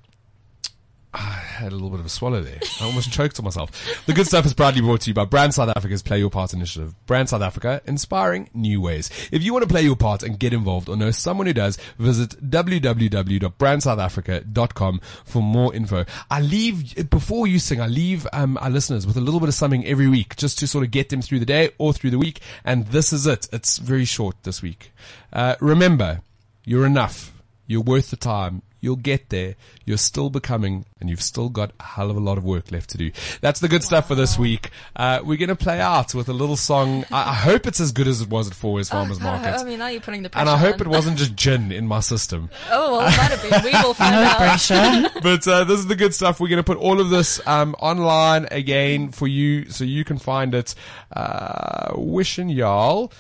I 1.14 1.20
had 1.20 1.74
a 1.74 1.76
little 1.76 1.90
bit 1.90 2.00
of 2.00 2.06
a 2.06 2.10
swallow 2.10 2.42
there. 2.42 2.62
I 2.80 2.86
almost 2.86 3.12
choked 3.14 3.38
on 3.38 3.44
myself. 3.44 3.70
The 4.06 4.14
good 4.14 4.28
stuff 4.28 4.46
is 4.46 4.54
proudly 4.54 4.80
brought 4.82 5.02
to 5.02 5.10
you 5.10 5.14
by 5.14 5.26
Brand 5.26 5.54
South 5.54 5.68
Africa's 5.76 6.02
Play 6.02 6.20
Your 6.20 6.30
Part 6.30 6.54
initiative. 6.54 6.96
Brand 7.06 7.28
South 7.28 7.42
Africa, 7.42 7.82
inspiring 7.86 8.50
new 8.54 8.80
ways. 8.80 9.10
If 9.32 9.44
you 9.44 9.52
want 9.52 9.64
to 9.64 9.70
play 9.70 9.82
your 9.82 9.98
part 9.98 10.24
and 10.24 10.40
get 10.40 10.54
involved 10.54 10.88
or 10.88 10.96
know 10.96 11.12
someone 11.12 11.48
who 11.48 11.54
does, 11.54 11.78
visit 11.98 12.50
www.brandsouthafrica.com 12.50 15.02
for 15.26 15.42
more 15.42 15.76
info. 15.76 16.06
I 16.30 16.40
leave, 16.40 17.10
before 17.10 17.46
you 17.46 17.60
sing, 17.60 17.82
I 17.82 17.88
leave 17.88 18.26
um, 18.32 18.58
our 18.62 18.70
listeners 18.70 19.06
with 19.06 19.18
a 19.18 19.22
little 19.22 19.42
bit 19.42 19.50
of 19.50 19.56
something 19.56 19.86
every 19.86 20.08
week 20.08 20.38
just 20.38 20.60
to 20.60 20.68
sort 20.68 20.86
of 20.86 20.92
get 20.92 21.10
them 21.10 21.22
through 21.22 21.40
the 21.40 21.46
day 21.46 21.72
or 21.78 21.92
through 21.92 22.12
the 22.12 22.20
week. 22.20 22.40
And 22.64 22.88
this 22.88 23.12
is 23.12 23.28
it. 23.28 23.50
It's 23.52 23.80
very 23.80 24.06
short 24.06 24.38
this 24.44 24.62
week. 24.62 24.94
Uh, 25.34 25.56
remember, 25.60 26.22
you're 26.64 26.86
enough. 26.86 27.34
You're 27.68 27.82
worth 27.82 28.12
the 28.12 28.18
time. 28.18 28.62
You'll 28.82 28.96
get 28.98 29.30
there. 29.30 29.56
You're 29.86 29.98
still 29.98 30.30
becoming, 30.30 30.86
and 31.00 31.10
you've 31.10 31.22
still 31.22 31.50
got 31.50 31.72
a 31.80 31.84
hell 31.84 32.10
of 32.10 32.18
a 32.18 32.20
lot 32.20 32.38
of 32.38 32.44
work 32.44 32.72
left 32.72 32.90
to 32.92 32.98
do. 32.98 33.12
That's 33.40 33.60
the 33.60 33.68
good 33.68 33.84
stuff 33.84 34.08
for 34.08 34.16
this 34.16 34.38
week. 34.40 34.72
Uh, 34.96 35.22
we're 35.24 35.38
going 35.38 35.50
to 35.50 35.56
play 35.56 35.80
out 35.80 36.14
with 36.16 36.28
a 36.30 36.34
little 36.34 36.58
song. 36.58 37.06
I, 37.12 37.30
I 37.30 37.34
hope 37.34 37.68
it's 37.68 37.80
as 37.80 37.92
good 37.92 38.08
as 38.08 38.22
it 38.22 38.30
was 38.30 38.48
at 38.50 38.54
Fourways 38.54 38.90
Farmers 38.90 39.20
Market. 39.20 39.54
I 39.60 39.64
mean, 39.64 39.80
now 39.80 39.88
you're 39.88 40.02
putting 40.02 40.24
the 40.24 40.30
pressure 40.30 40.42
And 40.42 40.50
I 40.50 40.58
hope 40.58 40.76
on. 40.76 40.82
it 40.82 40.88
wasn't 40.88 41.18
just 41.18 41.36
gin 41.36 41.72
in 41.72 41.88
my 41.88 42.00
system. 42.00 42.50
Oh, 42.72 42.98
well, 42.98 43.02
it 43.02 43.18
might 43.18 43.32
have 43.32 43.42
been. 43.64 43.64
We 43.74 43.80
will 43.84 43.94
find 43.94 44.16
No 44.16 44.22
out. 44.24 44.38
pressure. 44.38 45.10
But 45.22 45.48
uh, 45.48 45.64
this 45.66 45.78
is 45.80 45.88
the 45.88 45.96
good 45.96 46.16
stuff. 46.16 46.40
We're 46.40 46.48
going 46.48 46.58
to 46.58 46.64
put 46.64 46.78
all 46.78 47.00
of 47.00 47.10
this 47.10 47.40
um, 47.48 47.76
online 47.80 48.48
again 48.50 49.12
for 49.12 49.28
you 49.28 49.70
so 49.70 49.84
you 49.84 50.04
can 50.04 50.18
find 50.18 50.56
it. 50.56 50.74
Uh, 51.16 51.92
wishing 51.96 52.50
y'all 52.50 53.12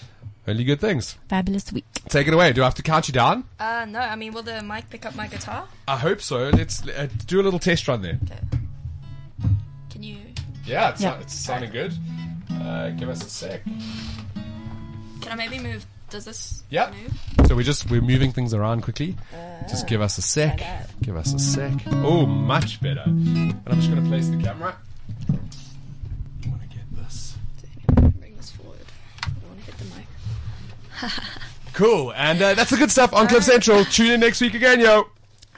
only 0.47 0.63
good 0.63 0.79
things. 0.79 1.17
Fabulous 1.29 1.71
week. 1.71 1.85
Take 2.09 2.27
it 2.27 2.33
away. 2.33 2.51
Do 2.53 2.61
I 2.61 2.65
have 2.65 2.75
to 2.75 2.81
count 2.83 3.07
you 3.07 3.13
down? 3.13 3.43
Uh, 3.59 3.85
no, 3.87 3.99
I 3.99 4.15
mean, 4.15 4.33
will 4.33 4.43
the 4.43 4.61
mic 4.63 4.89
pick 4.89 5.05
up 5.05 5.15
my 5.15 5.27
guitar? 5.27 5.67
I 5.87 5.97
hope 5.97 6.21
so. 6.21 6.49
Let's 6.49 6.85
uh, 6.87 7.07
do 7.27 7.39
a 7.39 7.43
little 7.43 7.59
test 7.59 7.87
run 7.87 8.01
there. 8.01 8.17
Okay. 8.23 8.39
Can 9.91 10.03
you? 10.03 10.17
Yeah, 10.65 10.89
it's, 10.89 11.01
Yeah. 11.01 11.19
it's 11.19 11.33
sounding 11.33 11.71
good. 11.71 11.93
Uh, 12.51 12.89
give 12.91 13.09
us 13.09 13.23
a 13.25 13.29
sec. 13.29 13.63
Can 13.65 15.31
I 15.31 15.35
maybe 15.35 15.59
move? 15.59 15.85
Does 16.09 16.25
this 16.25 16.63
Yeah. 16.69 16.91
move? 16.91 17.47
So 17.47 17.55
we're 17.55 17.63
just 17.63 17.89
we're 17.89 18.01
moving 18.01 18.31
things 18.33 18.53
around 18.53 18.81
quickly. 18.81 19.15
Just 19.69 19.87
give 19.87 20.01
us 20.01 20.17
a 20.17 20.21
sec. 20.21 20.61
Give 21.01 21.15
us 21.15 21.33
a 21.33 21.39
sec. 21.39 21.71
Oh, 21.87 22.25
much 22.25 22.81
better. 22.81 23.03
And 23.05 23.55
I'm 23.67 23.75
just 23.75 23.89
going 23.89 24.03
to 24.03 24.09
place 24.09 24.27
the 24.27 24.37
camera. 24.37 24.75
I 25.29 26.49
want 26.49 26.61
to 26.63 26.67
get 26.67 26.95
this. 26.95 27.35
Bring 28.19 28.35
this 28.35 28.51
forward. 28.51 28.79
I 29.23 29.27
don't 29.29 29.47
want 29.47 29.59
to 29.59 29.65
hit 29.65 29.77
the 29.77 29.85
mic. 29.95 30.07
Cool. 31.73 32.11
And 32.13 32.41
uh, 32.41 32.53
that's 32.53 32.69
the 32.69 32.77
good 32.77 32.91
stuff 32.91 33.13
on 33.13 33.29
Cliff 33.29 33.45
Central. 33.45 33.85
Tune 33.85 34.11
in 34.11 34.19
next 34.19 34.41
week 34.41 34.53
again, 34.53 34.81
yo. 34.81 35.07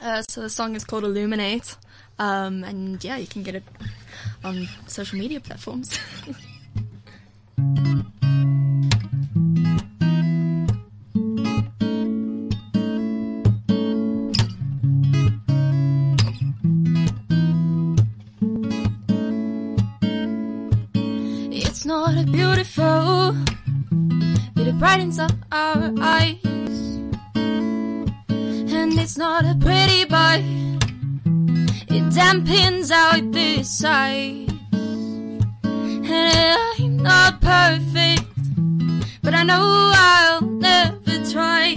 Uh, 0.00 0.22
so 0.22 0.42
the 0.42 0.48
song 0.48 0.76
is 0.76 0.84
called 0.84 1.02
Illuminate. 1.02 1.76
Um, 2.20 2.62
and 2.62 3.02
yeah, 3.02 3.16
you 3.16 3.26
can 3.26 3.42
get 3.42 3.56
it 3.56 3.64
on 4.44 4.68
social 4.86 5.18
media 5.18 5.40
platforms. 5.40 5.98
It's 21.56 21.84
not 21.84 22.16
a 22.16 22.24
beautiful, 22.24 23.36
brightens 24.78 25.18
up 25.18 25.32
our 25.52 25.92
eyes. 26.00 26.38
And 27.34 28.98
it's 28.98 29.16
not 29.16 29.44
a 29.44 29.56
pretty, 29.60 30.04
but 30.04 30.40
it 31.88 32.04
dampens 32.12 32.90
out 32.90 33.32
the 33.32 33.62
sight. 33.62 34.50
And 35.62 36.58
I'm 36.78 36.96
not 36.96 37.40
perfect, 37.40 38.24
but 39.22 39.34
I 39.34 39.42
know 39.44 39.92
I'll 39.94 40.40
never 40.42 41.24
try. 41.30 41.76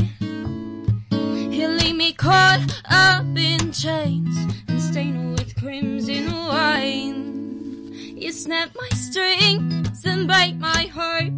He'll 1.10 1.72
leave 1.72 1.95
me 1.95 2.14
caught 2.14 2.82
up 2.89 3.26
in 3.38 3.72
chains 3.72 4.36
and 4.68 4.82
stained 4.82 5.38
with 5.38 5.56
crimson 5.56 6.32
wine. 6.32 7.93
You 7.93 8.32
snap 8.32 8.72
my 8.76 8.89
strings 8.89 10.04
and 10.06 10.28
break 10.28 10.56
my 10.56 10.89
heart. 10.93 11.37